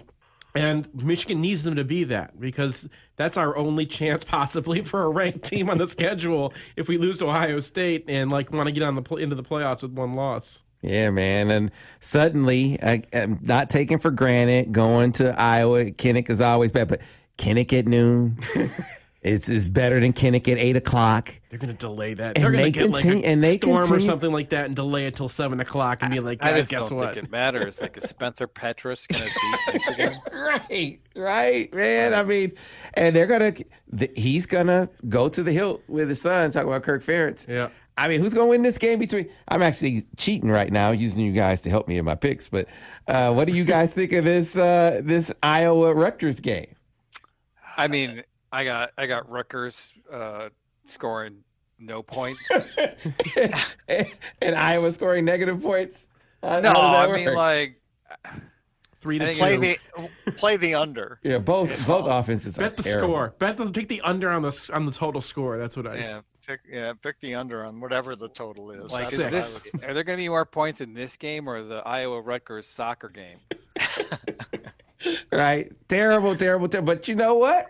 and 0.56 0.88
Michigan 0.94 1.42
needs 1.42 1.64
them 1.64 1.76
to 1.76 1.84
be 1.84 2.04
that 2.06 2.40
because 2.40 2.88
that's 3.16 3.38
our 3.38 3.56
only 3.56 3.86
chance 3.86 4.24
possibly 4.26 4.84
for 4.84 5.04
a 5.04 5.10
ranked 5.10 5.44
team 5.44 5.70
on 5.70 5.78
the 5.78 5.88
schedule 5.88 6.54
if 6.76 6.88
we 6.88 6.98
lose 6.98 7.20
to 7.20 7.28
Ohio 7.28 7.60
State 7.60 8.06
and 8.08 8.32
like 8.32 8.52
want 8.52 8.68
to 8.68 8.72
get 8.72 8.84
on 8.84 8.96
the 8.96 9.16
into 9.16 9.36
the 9.36 9.44
playoffs 9.44 9.82
with 9.82 9.92
one 9.92 10.16
loss. 10.16 10.62
Yeah, 10.82 11.10
man. 11.10 11.52
And 11.52 11.72
suddenly, 12.00 12.82
I, 12.82 13.04
I'm 13.14 13.40
not 13.42 13.70
taken 13.70 14.00
for 14.00 14.12
granted 14.12 14.72
going 14.72 15.12
to 15.14 15.38
Iowa. 15.40 15.86
Kinnick 15.86 16.30
is 16.30 16.40
always 16.40 16.72
bad, 16.72 16.88
but 16.88 17.02
Kinnick 17.38 17.78
at 17.78 17.86
noon 17.86 18.38
is 19.22 19.50
is 19.50 19.68
better 19.68 20.00
than 20.00 20.14
Kinnick 20.14 20.48
at 20.50 20.58
eight 20.58 20.76
o'clock. 20.78 21.34
They're 21.50 21.60
going 21.60 21.76
to 21.76 21.78
delay 21.78 22.14
that. 22.14 22.38
And 22.38 22.44
They're 22.44 22.52
going 22.52 22.64
they 22.64 22.72
to 22.72 22.80
get 22.80 22.90
like 22.92 23.06
a 23.06 23.26
and 23.26 23.44
they 23.44 23.58
storm 23.58 23.92
or 23.92 24.00
something 24.00 24.32
like 24.32 24.50
that 24.50 24.66
and 24.68 24.76
delay 24.76 25.08
it 25.08 25.16
till 25.16 25.28
seven 25.28 25.60
o'clock 25.60 26.00
and 26.02 26.12
be 26.12 26.20
like, 26.20 26.44
I 26.44 26.54
just 26.54 26.70
guess 26.70 26.88
don't 26.90 27.00
what? 27.00 27.16
think 27.16 27.26
it 27.26 27.32
matters. 27.32 27.82
Like, 27.82 27.98
is 27.98 28.04
Spencer 28.08 28.48
Petras 28.48 29.08
going 29.08 29.30
to 29.30 29.72
beat 29.72 29.88
Michigan? 29.98 30.22
Right, 30.32 31.00
right, 31.16 31.74
man. 31.74 32.14
I 32.14 32.24
mean, 32.24 32.54
and 32.94 33.16
they're 33.16 33.28
gonna. 33.28 33.52
th- 33.52 34.12
He's 34.16 34.46
gonna 34.46 34.90
go 35.10 35.28
to 35.28 35.44
the 35.44 35.52
hilt 35.52 35.84
with 35.88 36.08
his 36.10 36.22
son. 36.22 36.52
Talk 36.52 36.66
about 36.66 36.84
Kirk 36.84 37.04
Ferentz. 37.04 37.48
Yeah. 37.48 37.70
I 37.98 38.08
mean, 38.08 38.22
who's 38.22 38.34
gonna 38.34 38.48
win 38.48 38.62
this 38.62 38.78
game 38.78 39.00
between? 39.00 39.30
I'm 39.50 39.62
actually 39.62 40.04
cheating 40.16 40.50
right 40.50 40.72
now, 40.72 40.92
using 40.92 41.26
you 41.26 41.34
guys 41.34 41.60
to 41.62 41.70
help 41.70 41.90
me 41.90 41.98
in 41.98 42.06
my 42.06 42.16
picks. 42.16 42.48
But 42.48 42.68
uh, 43.10 43.34
what 43.34 43.48
do 43.50 43.54
you 43.54 43.66
guys 43.66 43.92
think 43.92 44.14
of 44.14 44.24
this 44.24 44.56
uh, 44.56 45.02
this 45.04 45.30
Iowa 45.44 45.94
Rutgers 45.94 46.40
game? 46.40 46.76
I 47.76 47.88
mean, 47.88 48.24
I 48.52 48.64
got 48.64 48.92
I 48.98 49.06
got 49.08 49.30
Rutgers 49.30 49.94
uh, 50.12 50.50
scoring 50.86 51.44
no 51.78 52.02
points. 52.04 52.42
and 53.88 54.56
Iowa 54.56 54.92
scoring 54.92 55.26
negative 55.26 55.62
points. 55.62 56.06
How- 56.44 56.60
No, 56.60 56.70
how 56.74 57.08
does 57.08 57.10
that 57.10 57.10
I 57.10 57.26
mean 57.26 57.34
like 57.36 57.82
Three 59.02 59.18
to 59.18 59.26
think 59.34 59.38
two. 59.38 59.44
play 59.44 59.58
the 60.26 60.32
play 60.34 60.58
the 60.58 60.76
under. 60.76 61.20
yeah, 61.24 61.38
both 61.38 61.88
both 61.88 62.06
offenses 62.08 62.58
are 62.58 62.62
Bet 62.64 62.76
the 62.76 62.84
terrible. 62.84 63.08
score. 63.08 63.34
Bet 63.40 63.56
the 63.56 63.72
pick 63.72 63.88
the 63.88 64.02
under 64.02 64.30
on 64.30 64.42
the 64.42 64.70
on 64.74 64.86
the 64.86 64.92
total 64.92 65.22
score. 65.22 65.58
That's 65.58 65.78
what 65.78 65.88
I. 65.88 65.98
yeah. 65.98 66.22
Pick 66.46 66.62
yeah, 66.70 66.92
pick 67.02 67.20
the 67.22 67.36
under 67.36 67.64
on 67.64 67.80
whatever 67.80 68.16
the 68.18 68.28
total 68.28 68.72
is. 68.72 68.92
Like, 68.92 69.04
is 69.14 69.18
this 69.20 69.70
are 69.84 69.94
there 69.94 70.04
going 70.04 70.18
to 70.18 70.22
be 70.24 70.28
more 70.28 70.46
points 70.46 70.82
in 70.82 70.94
this 70.94 71.16
game 71.16 71.48
or 71.48 71.64
the 71.64 71.78
Iowa 71.86 72.20
Rutgers 72.22 72.68
soccer 72.68 73.08
game? 73.08 73.38
right? 75.32 75.72
Terrible, 75.88 76.36
terrible, 76.36 76.68
terrible. 76.68 76.94
But 76.96 77.08
you 77.08 77.16
know 77.16 77.36
what? 77.36 77.68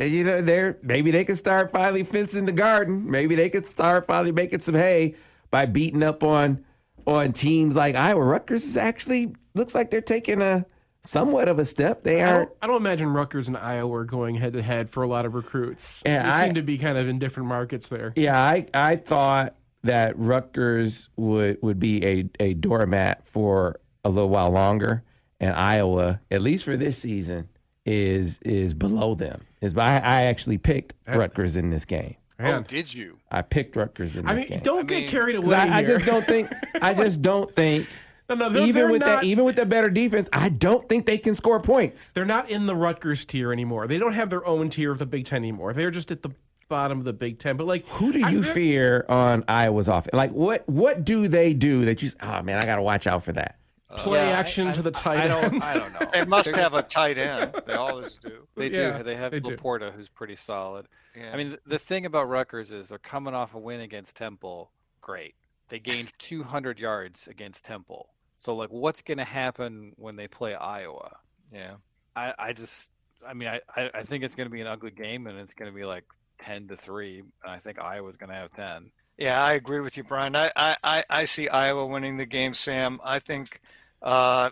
You 0.00 0.24
know, 0.24 0.40
they're 0.42 0.78
maybe 0.82 1.10
they 1.10 1.24
could 1.24 1.38
start 1.38 1.72
finally 1.72 2.04
fencing 2.04 2.46
the 2.46 2.52
garden. 2.52 3.10
Maybe 3.10 3.34
they 3.34 3.50
could 3.50 3.66
start 3.66 4.06
finally 4.06 4.32
making 4.32 4.60
some 4.60 4.74
hay 4.74 5.14
by 5.50 5.66
beating 5.66 6.02
up 6.02 6.22
on 6.22 6.64
on 7.06 7.32
teams 7.32 7.74
like 7.74 7.94
Iowa. 7.96 8.22
Rutgers 8.24 8.64
is 8.64 8.76
actually 8.76 9.34
looks 9.54 9.74
like 9.74 9.90
they're 9.90 10.00
taking 10.00 10.40
a 10.42 10.66
somewhat 11.02 11.48
of 11.48 11.58
a 11.58 11.64
step. 11.64 12.02
They 12.04 12.22
I 12.22 12.30
aren't. 12.32 12.48
don't, 12.50 12.58
I 12.62 12.66
don't 12.68 12.76
imagine 12.76 13.08
Rutgers 13.08 13.48
and 13.48 13.56
Iowa 13.56 13.92
are 13.98 14.04
going 14.04 14.34
head 14.36 14.52
to 14.52 14.62
head 14.62 14.90
for 14.90 15.02
a 15.02 15.08
lot 15.08 15.24
of 15.26 15.34
recruits. 15.34 16.02
Yeah, 16.06 16.22
they 16.22 16.28
I- 16.28 16.44
seem 16.44 16.54
to 16.54 16.62
be 16.62 16.78
kind 16.78 16.98
of 16.98 17.08
in 17.08 17.18
different 17.18 17.48
markets 17.48 17.88
there. 17.88 18.12
Yeah, 18.14 18.38
I 18.38 18.66
I 18.74 18.96
thought 18.96 19.54
that 19.84 20.18
Rutgers 20.18 21.08
would 21.16 21.58
would 21.62 21.80
be 21.80 22.04
a 22.04 22.28
a 22.40 22.54
doormat 22.54 23.26
for 23.26 23.80
a 24.04 24.10
little 24.10 24.28
while 24.30 24.50
longer, 24.50 25.02
and 25.40 25.54
Iowa, 25.56 26.20
at 26.30 26.42
least 26.42 26.64
for 26.64 26.76
this 26.76 26.98
season, 26.98 27.48
is 27.86 28.38
is 28.40 28.74
below 28.74 29.14
them. 29.14 29.40
Is 29.60 29.76
I, 29.76 29.96
I 29.98 30.22
actually 30.24 30.58
picked 30.58 30.94
uh, 31.08 31.18
Rutgers 31.18 31.56
in 31.56 31.70
this 31.70 31.84
game. 31.84 32.16
Oh, 32.40 32.60
did 32.62 32.94
you? 32.94 33.18
I 33.32 33.42
picked 33.42 33.74
Rutgers 33.74 34.14
in 34.14 34.24
this 34.24 34.30
I 34.32 34.34
mean, 34.36 34.46
game. 34.48 34.60
don't 34.60 34.78
I 34.90 34.94
mean, 34.94 35.00
get 35.02 35.08
carried 35.10 35.34
'Cause 35.36 35.44
away 35.44 35.56
I, 35.56 35.78
I 35.78 35.82
here. 35.84 35.86
just 35.98 36.04
don't 36.04 36.24
think. 36.26 36.48
I 36.80 36.94
just 36.94 37.20
don't 37.22 37.54
think. 37.56 37.88
No, 38.28 38.34
no, 38.36 38.48
they're, 38.50 38.62
even 38.62 38.74
they're 38.82 38.92
with 38.92 39.00
not, 39.00 39.06
that, 39.22 39.24
even 39.24 39.44
with 39.44 39.56
the 39.56 39.64
better 39.66 39.88
defense, 39.90 40.28
I 40.32 40.50
don't 40.50 40.86
think 40.88 41.06
they 41.06 41.16
can 41.18 41.34
score 41.34 41.60
points. 41.60 42.12
they're 42.12 42.24
not 42.26 42.50
in 42.50 42.66
the 42.66 42.76
Rutgers 42.76 43.24
tier 43.24 43.52
anymore. 43.52 43.86
They 43.88 43.96
don't 43.98 44.12
have 44.12 44.28
their 44.30 44.46
own 44.46 44.68
tier 44.70 44.92
of 44.92 44.98
the 44.98 45.06
Big 45.06 45.24
Ten 45.24 45.38
anymore. 45.38 45.72
They're 45.72 45.90
just 45.90 46.10
at 46.10 46.22
the 46.22 46.30
bottom 46.68 46.98
of 46.98 47.04
the 47.04 47.14
Big 47.14 47.38
Ten. 47.38 47.56
But 47.56 47.66
like, 47.66 47.86
Who 47.88 48.12
do 48.12 48.18
you 48.30 48.42
very- 48.42 48.54
fear 48.54 49.06
on 49.08 49.44
Iowa's 49.48 49.88
offense? 49.88 50.12
Like 50.12 50.30
what? 50.32 50.68
What 50.68 51.04
do 51.06 51.26
they 51.26 51.54
do 51.54 51.86
that 51.86 52.02
you? 52.02 52.08
s- 52.08 52.16
Oh 52.22 52.42
man, 52.42 52.58
I 52.62 52.66
got 52.66 52.76
to 52.76 52.82
watch 52.82 53.06
out 53.06 53.24
for 53.24 53.32
that. 53.32 53.56
Uh, 53.90 53.96
play 53.98 54.28
Yeah, 54.28 54.38
action 54.38 54.68
I- 54.68 54.72
to 54.74 54.82
the 54.82 54.90
tight 54.90 55.18
I 55.20 55.22
end? 55.42 55.52
don't. 55.52 55.64
I 55.64 55.74
don't 55.78 55.92
know. 55.94 56.10
They 56.12 56.24
must 56.24 56.54
have 56.54 56.74
a 56.74 56.82
tight 56.82 57.16
end. 57.18 57.54
They 57.66 57.72
always 57.74 58.16
do. 58.18 58.46
They 58.56 58.68
Yeah, 58.70 58.98
do. 58.98 59.04
They 59.04 59.14
have 59.16 59.30
they 59.32 59.40
do. 59.40 59.56
Laporta, 59.56 59.92
who's 59.92 60.08
pretty 60.08 60.36
solid. 60.36 60.86
Yeah. 61.16 61.30
I 61.32 61.36
mean, 61.36 61.48
th- 61.48 61.60
the 61.66 61.78
thing 61.78 62.04
about 62.04 62.28
Rutgers 62.28 62.72
is 62.72 62.88
they're 62.90 62.98
coming 62.98 63.34
off 63.34 63.54
a 63.54 63.58
win 63.58 63.80
against 63.80 64.16
Temple. 64.16 64.70
Great. 65.00 65.34
They 65.68 65.78
gained 65.78 66.12
200 66.18 66.78
yards 66.78 67.28
against 67.28 67.64
Temple. 67.64 68.08
So, 68.36 68.54
like, 68.54 68.68
what's 68.70 69.02
going 69.02 69.18
to 69.18 69.24
happen 69.24 69.92
when 69.96 70.16
they 70.16 70.28
play 70.28 70.54
Iowa? 70.54 71.16
yeah. 71.52 71.74
I, 72.14 72.34
I 72.38 72.52
just, 72.52 72.90
I 73.26 73.32
mean, 73.32 73.48
I, 73.48 73.60
I 73.76 73.90
I 73.94 74.02
think 74.02 74.22
it's 74.24 74.34
going 74.34 74.46
to 74.48 74.52
be 74.52 74.60
an 74.60 74.66
ugly 74.66 74.90
game, 74.90 75.26
and 75.28 75.38
it's 75.38 75.54
going 75.54 75.70
to 75.70 75.74
be 75.74 75.84
like 75.84 76.04
10 76.42 76.68
to 76.68 76.76
three. 76.76 77.20
And 77.20 77.52
I 77.52 77.58
think 77.58 77.78
Iowa's 77.80 78.16
going 78.16 78.30
to 78.30 78.34
have 78.36 78.52
10. 78.52 78.90
Yeah, 79.18 79.42
I 79.42 79.52
agree 79.54 79.80
with 79.80 79.96
you, 79.96 80.02
Brian. 80.04 80.34
I, 80.36 80.50
I, 80.56 80.76
I, 80.84 81.04
I 81.10 81.24
see 81.24 81.48
Iowa 81.48 81.86
winning 81.86 82.16
the 82.16 82.26
game, 82.26 82.54
Sam. 82.54 82.98
I 83.04 83.18
think 83.20 83.60
uh, 84.02 84.50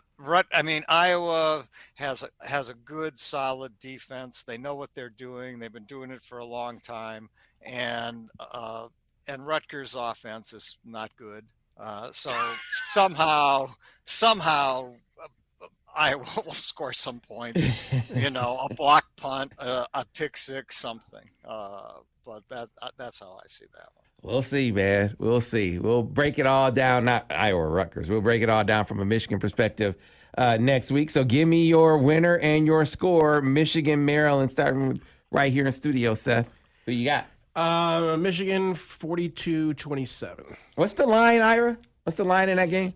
I 0.52 0.62
mean 0.62 0.82
Iowa 0.88 1.64
has 1.94 2.22
a, 2.22 2.46
has 2.46 2.68
a 2.68 2.74
good, 2.74 3.18
solid 3.18 3.78
defense. 3.78 4.42
They 4.44 4.58
know 4.58 4.74
what 4.74 4.94
they're 4.94 5.08
doing. 5.08 5.58
They've 5.58 5.72
been 5.72 5.84
doing 5.84 6.10
it 6.10 6.24
for 6.24 6.38
a 6.38 6.44
long 6.44 6.78
time, 6.78 7.28
and 7.62 8.28
uh, 8.40 8.88
and 9.28 9.46
Rutgers' 9.46 9.94
offense 9.98 10.52
is 10.52 10.78
not 10.84 11.14
good. 11.16 11.44
Uh, 11.78 12.10
so 12.10 12.30
somehow, 12.72 13.68
somehow, 14.04 14.94
uh, 15.22 15.66
Iowa 15.94 16.24
will 16.44 16.52
score 16.52 16.92
some 16.92 17.20
points. 17.20 17.68
you 18.14 18.30
know, 18.30 18.66
a 18.68 18.74
block 18.74 19.04
punt, 19.16 19.52
uh, 19.58 19.86
a 19.94 20.04
pick 20.14 20.36
six, 20.36 20.76
something. 20.78 21.28
Uh, 21.44 21.92
but 22.24 22.42
that 22.48 22.68
that's 22.96 23.20
how 23.20 23.38
I 23.42 23.46
see 23.46 23.66
that 23.74 23.88
one. 23.94 24.05
We'll 24.26 24.42
see, 24.42 24.72
man. 24.72 25.14
We'll 25.20 25.40
see. 25.40 25.78
We'll 25.78 26.02
break 26.02 26.40
it 26.40 26.46
all 26.46 26.72
down. 26.72 27.04
Not 27.04 27.26
Iowa 27.30 27.60
or 27.60 27.70
Rutgers. 27.70 28.10
We'll 28.10 28.20
break 28.20 28.42
it 28.42 28.50
all 28.50 28.64
down 28.64 28.84
from 28.84 28.98
a 28.98 29.04
Michigan 29.04 29.38
perspective 29.38 29.94
uh, 30.36 30.56
next 30.58 30.90
week. 30.90 31.10
So 31.10 31.22
give 31.22 31.46
me 31.46 31.66
your 31.66 31.98
winner 31.98 32.36
and 32.38 32.66
your 32.66 32.84
score. 32.86 33.40
Michigan, 33.40 34.04
Maryland, 34.04 34.50
starting 34.50 35.00
right 35.30 35.52
here 35.52 35.64
in 35.64 35.70
studio. 35.70 36.14
Seth, 36.14 36.50
who 36.86 36.92
you 36.92 37.04
got? 37.04 37.26
Uh, 37.54 38.16
Michigan 38.16 38.74
42-27. 38.74 40.56
What's 40.74 40.94
the 40.94 41.06
line, 41.06 41.40
Ira? 41.40 41.78
What's 42.02 42.16
the 42.16 42.24
line 42.24 42.48
in 42.48 42.56
that 42.56 42.68
game? 42.68 42.90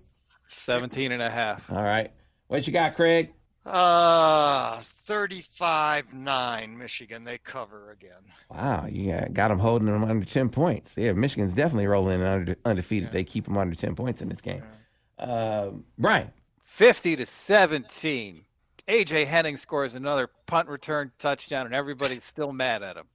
17 0.49 1.12
and 1.12 1.22
a 1.22 1.31
half. 1.31 1.70
All 1.70 1.85
right. 1.85 2.11
What 2.49 2.66
you 2.66 2.72
got, 2.72 2.97
Craig? 2.97 3.31
Uh, 3.64 4.81
35-9 5.11 6.77
Michigan. 6.77 7.25
They 7.25 7.39
cover 7.39 7.91
again. 7.91 8.23
Wow, 8.49 8.87
you 8.89 9.11
got, 9.11 9.33
got 9.33 9.49
them 9.49 9.59
holding 9.59 9.89
them 9.89 10.05
under 10.05 10.25
10 10.25 10.51
points. 10.51 10.95
Yeah, 10.97 11.13
Michigan's 11.13 11.53
definitely 11.53 11.89
rolling 11.89 12.23
under, 12.23 12.57
undefeated. 12.65 13.11
They 13.11 13.25
keep 13.25 13.47
them 13.47 13.59
under 13.59 13.75
10 13.75 13.97
points 13.97 14.23
in 14.23 14.29
this 14.29 14.41
game. 14.41 14.63
Uh, 15.19 15.71
Brian. 15.99 16.31
50 16.63 17.17
to 17.17 17.27
17. 17.27 18.45
AJ 18.87 19.27
Henning 19.27 19.57
scores 19.57 19.97
another 19.97 20.29
punt 20.47 20.69
return 20.69 21.11
touchdown, 21.19 21.67
and 21.67 21.75
everybody's 21.75 22.25
still 22.25 22.53
mad 22.53 22.83
at 22.83 22.97
him. 22.97 23.07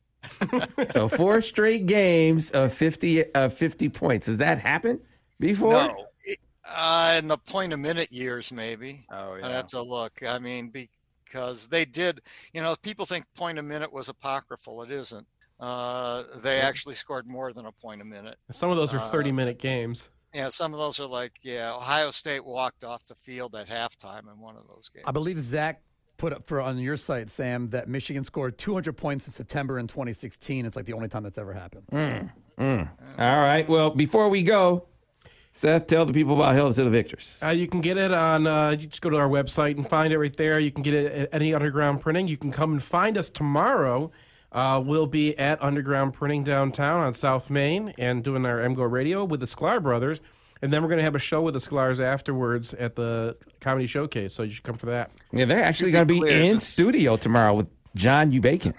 So 0.91 1.07
four 1.07 1.39
straight 1.41 1.85
games 1.85 2.51
of 2.51 2.73
50 2.73 3.33
of 3.33 3.53
50 3.53 3.89
points. 3.89 4.25
Does 4.25 4.39
that 4.39 4.59
happen 4.59 4.99
before? 5.39 5.73
No. 5.73 6.05
Uh, 6.67 7.15
in 7.19 7.27
the 7.27 7.37
point 7.37 7.71
a 7.73 7.77
minute 7.77 8.11
years, 8.11 8.51
maybe. 8.51 9.05
Oh, 9.11 9.35
yeah. 9.35 9.45
I'd 9.45 9.51
have 9.51 9.67
to 9.67 9.81
look. 9.81 10.21
I 10.27 10.39
mean, 10.39 10.71
because 11.35 11.67
they 11.67 11.83
did, 11.83 12.21
you 12.53 12.61
know, 12.61 12.75
people 12.81 13.05
think 13.05 13.25
point 13.35 13.59
a 13.59 13.61
minute 13.61 13.91
was 13.91 14.07
apocryphal. 14.07 14.81
It 14.83 14.91
isn't. 14.91 15.27
Uh, 15.59 16.23
they 16.37 16.61
actually 16.61 16.95
scored 16.95 17.27
more 17.27 17.51
than 17.51 17.65
a 17.65 17.71
point 17.73 18.01
a 18.01 18.05
minute. 18.05 18.37
Some 18.51 18.69
of 18.69 18.77
those 18.77 18.93
are 18.93 18.99
Uh, 18.99 19.11
30-minute 19.11 19.59
games. 19.59 20.07
Yeah, 20.33 20.49
some 20.49 20.73
of 20.73 20.79
those 20.79 20.99
are 20.99 21.07
like, 21.07 21.33
yeah, 21.41 21.73
Ohio 21.73 22.09
State 22.09 22.45
walked 22.45 22.83
off 22.83 23.05
the 23.07 23.15
field 23.15 23.55
at 23.55 23.67
halftime 23.67 24.31
in 24.31 24.39
one 24.39 24.55
of 24.55 24.63
those 24.67 24.89
games. 24.89 25.05
I 25.07 25.11
believe 25.11 25.39
Zach 25.41 25.81
put 26.17 26.31
up 26.31 26.45
for 26.45 26.61
on 26.61 26.77
your 26.77 26.97
site, 26.97 27.29
Sam, 27.29 27.67
that 27.67 27.89
Michigan 27.89 28.23
scored 28.23 28.57
200 28.57 28.93
points 28.93 29.27
in 29.27 29.33
September 29.33 29.77
in 29.79 29.87
2016. 29.87 30.65
It's 30.65 30.75
like 30.77 30.85
the 30.85 30.93
only 30.93 31.09
time 31.09 31.23
that's 31.23 31.37
ever 31.37 31.53
happened. 31.53 31.83
Mm, 31.91 32.31
mm. 32.57 32.89
All 33.17 33.41
right. 33.41 33.67
Well, 33.67 33.89
before 33.89 34.29
we 34.29 34.43
go, 34.43 34.87
Seth, 35.55 35.87
tell 35.87 36.05
the 36.05 36.11
people 36.11 36.35
about 36.35 36.53
Hail 36.53 36.73
to 36.73 36.83
the 36.83 36.89
Victors. 36.89 37.39
Uh, 37.41 37.47
you 37.47 37.65
can 37.65 37.79
get 37.79 37.95
it 37.97 38.11
on. 38.11 38.45
Uh, 38.45 38.71
you 38.71 38.87
just 38.87 39.01
go 39.01 39.09
to 39.09 39.15
our 39.15 39.29
website 39.29 39.77
and 39.77 39.89
find 39.89 40.11
it 40.11 40.19
right 40.19 40.35
there. 40.35 40.59
You 40.59 40.69
can 40.69 40.83
get 40.83 40.93
it 40.93 41.13
at 41.13 41.29
any 41.31 41.53
underground 41.53 42.01
printing. 42.01 42.27
You 42.27 42.35
can 42.35 42.51
come 42.51 42.73
and 42.73 42.83
find 42.83 43.17
us 43.17 43.29
tomorrow. 43.29 44.11
Uh, 44.51 44.83
we'll 44.85 45.07
be 45.07 45.37
at 45.37 45.63
Underground 45.63 46.13
Printing 46.13 46.43
downtown 46.43 46.99
on 46.99 47.13
South 47.13 47.49
Main 47.49 47.93
and 47.97 48.21
doing 48.21 48.45
our 48.45 48.57
MGoRadio 48.59 49.25
with 49.27 49.39
the 49.39 49.45
Sklar 49.45 49.81
Brothers. 49.81 50.19
And 50.61 50.73
then 50.73 50.81
we're 50.81 50.89
going 50.89 50.99
to 50.99 51.05
have 51.05 51.15
a 51.15 51.19
show 51.19 51.41
with 51.41 51.53
the 51.53 51.59
Sklars 51.61 52.01
afterwards 52.01 52.73
at 52.73 52.97
the 52.97 53.37
Comedy 53.61 53.87
Showcase. 53.87 54.33
So 54.33 54.43
you 54.43 54.51
should 54.51 54.63
come 54.63 54.77
for 54.77 54.87
that. 54.87 55.11
Yeah, 55.31 55.45
they're 55.45 55.63
actually 55.63 55.91
going 55.91 56.05
to 56.05 56.13
be 56.13 56.19
clear, 56.19 56.41
in 56.41 56.59
studio 56.59 57.15
tomorrow 57.15 57.53
with 57.53 57.69
John 57.95 58.33
U. 58.33 58.41
Bacon. 58.41 58.73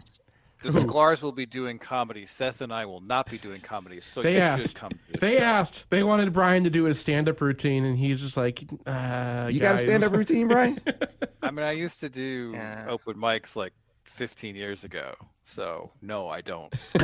The 0.63 0.71
Sklars 0.71 1.23
will 1.23 1.33
be 1.33 1.47
doing 1.47 1.79
comedy. 1.79 2.25
Seth 2.27 2.61
and 2.61 2.73
I 2.73 2.87
will 2.87 3.01
not 3.01 3.31
be 3.31 3.39
doing 3.39 3.61
comedy, 3.61 4.01
so 4.01 4.23
They 4.23 4.33
you 4.35 4.39
asked. 4.41 4.69
should 4.69 4.77
come. 4.77 4.91
to 5.13 5.21
They 5.21 5.37
show. 5.37 5.43
asked. 5.45 5.91
They 5.91 6.03
wanted 6.03 6.33
Brian 6.33 6.65
to 6.65 6.71
do 6.71 6.85
his 6.85 6.99
stand-up 6.99 7.41
routine, 7.41 7.85
and 7.85 7.97
he's 7.99 8.21
just 8.21 8.37
like, 8.37 8.65
uh, 8.87 9.49
You 9.53 9.61
got 9.61 9.77
a 9.77 9.79
stand 9.79 10.03
up 10.03 10.13
routine, 10.13 10.49
Brian? 10.49 10.81
I 11.43 11.51
mean, 11.51 11.65
I 11.65 11.73
used 11.73 12.01
to 12.01 12.09
do 12.09 12.51
Yeah. 12.53 12.87
open 12.89 13.15
mics 13.15 13.55
like 13.55 13.75
15 14.05 14.57
years 14.57 14.83
ago, 14.83 15.15
so 15.43 15.93
no, 16.01 16.29
I 16.29 16.41
don't. 16.41 16.73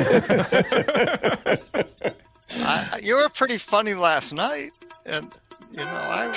I, 2.55 3.01
you 3.03 3.17
were 3.17 3.29
pretty 3.29 3.59
funny 3.59 3.95
last 3.95 4.33
night, 4.33 4.71
and 5.07 5.31
you 5.71 5.79
know, 5.79 5.85
I 5.85 6.27
you 6.27 6.33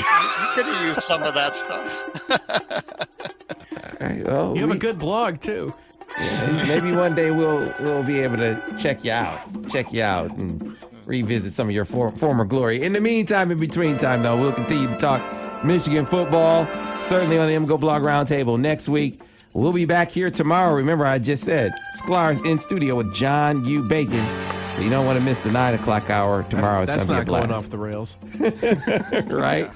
could 0.56 0.66
have 0.66 0.86
used 0.86 1.02
some 1.02 1.24
of 1.24 1.34
that 1.34 1.56
stuff. 1.56 2.10
All 2.30 4.08
right, 4.08 4.24
well, 4.26 4.54
You 4.56 4.62
have 4.62 4.70
we- 4.70 4.76
a 4.78 4.80
good 4.80 5.00
blog 5.00 5.42
too. 5.42 5.74
Maybe, 6.20 6.54
maybe 6.68 6.92
one 6.92 7.16
day 7.16 7.32
we'll 7.32 7.74
we'll 7.80 8.04
be 8.04 8.20
able 8.20 8.38
to 8.38 8.62
check 8.78 9.04
you 9.04 9.12
out, 9.12 9.42
check 9.70 9.92
you 9.92 10.04
out, 10.04 10.32
and 10.38 10.76
revisit 11.06 11.54
some 11.54 11.68
of 11.68 11.76
your 11.76 11.86
for, 11.86 12.12
former 12.12 12.46
glory. 12.46 12.84
In 12.84 12.94
the 12.94 13.02
meantime, 13.02 13.52
in 13.52 13.60
between 13.60 13.98
time 13.98 14.24
though, 14.24 14.38
we'll 14.38 14.54
continue 14.54 14.88
to 14.88 14.96
talk 14.98 15.64
Michigan 15.64 16.06
football. 16.06 16.68
Certainly 17.02 17.38
on 17.38 17.48
the 17.48 17.54
MGoBlog 17.54 18.02
Roundtable 18.02 18.60
next 18.60 18.88
week. 18.88 19.20
We'll 19.54 19.72
be 19.72 19.86
back 19.86 20.12
here 20.12 20.30
tomorrow. 20.30 20.74
Remember, 20.76 21.06
I 21.06 21.18
just 21.18 21.46
said 21.46 21.72
Sklar's 22.04 22.42
in 22.42 22.60
studio 22.60 22.96
with 22.96 23.14
John 23.14 23.64
U. 23.64 23.88
Bacon. 23.88 24.26
So 24.74 24.82
you 24.82 24.90
don't 24.90 25.06
want 25.06 25.18
to 25.18 25.24
miss 25.24 25.40
the 25.40 25.50
nine 25.50 25.74
o'clock 25.74 26.10
hour 26.10 26.44
tomorrow. 26.50 26.82
It's 26.82 26.92
That's 26.92 27.06
going 27.06 27.24
to 27.24 27.32
not 27.32 27.40
be 27.40 27.46
a 27.46 27.48
going 27.48 27.52
off 27.54 27.70
the 27.70 27.78
rails. 27.78 28.18
right? 29.32 29.70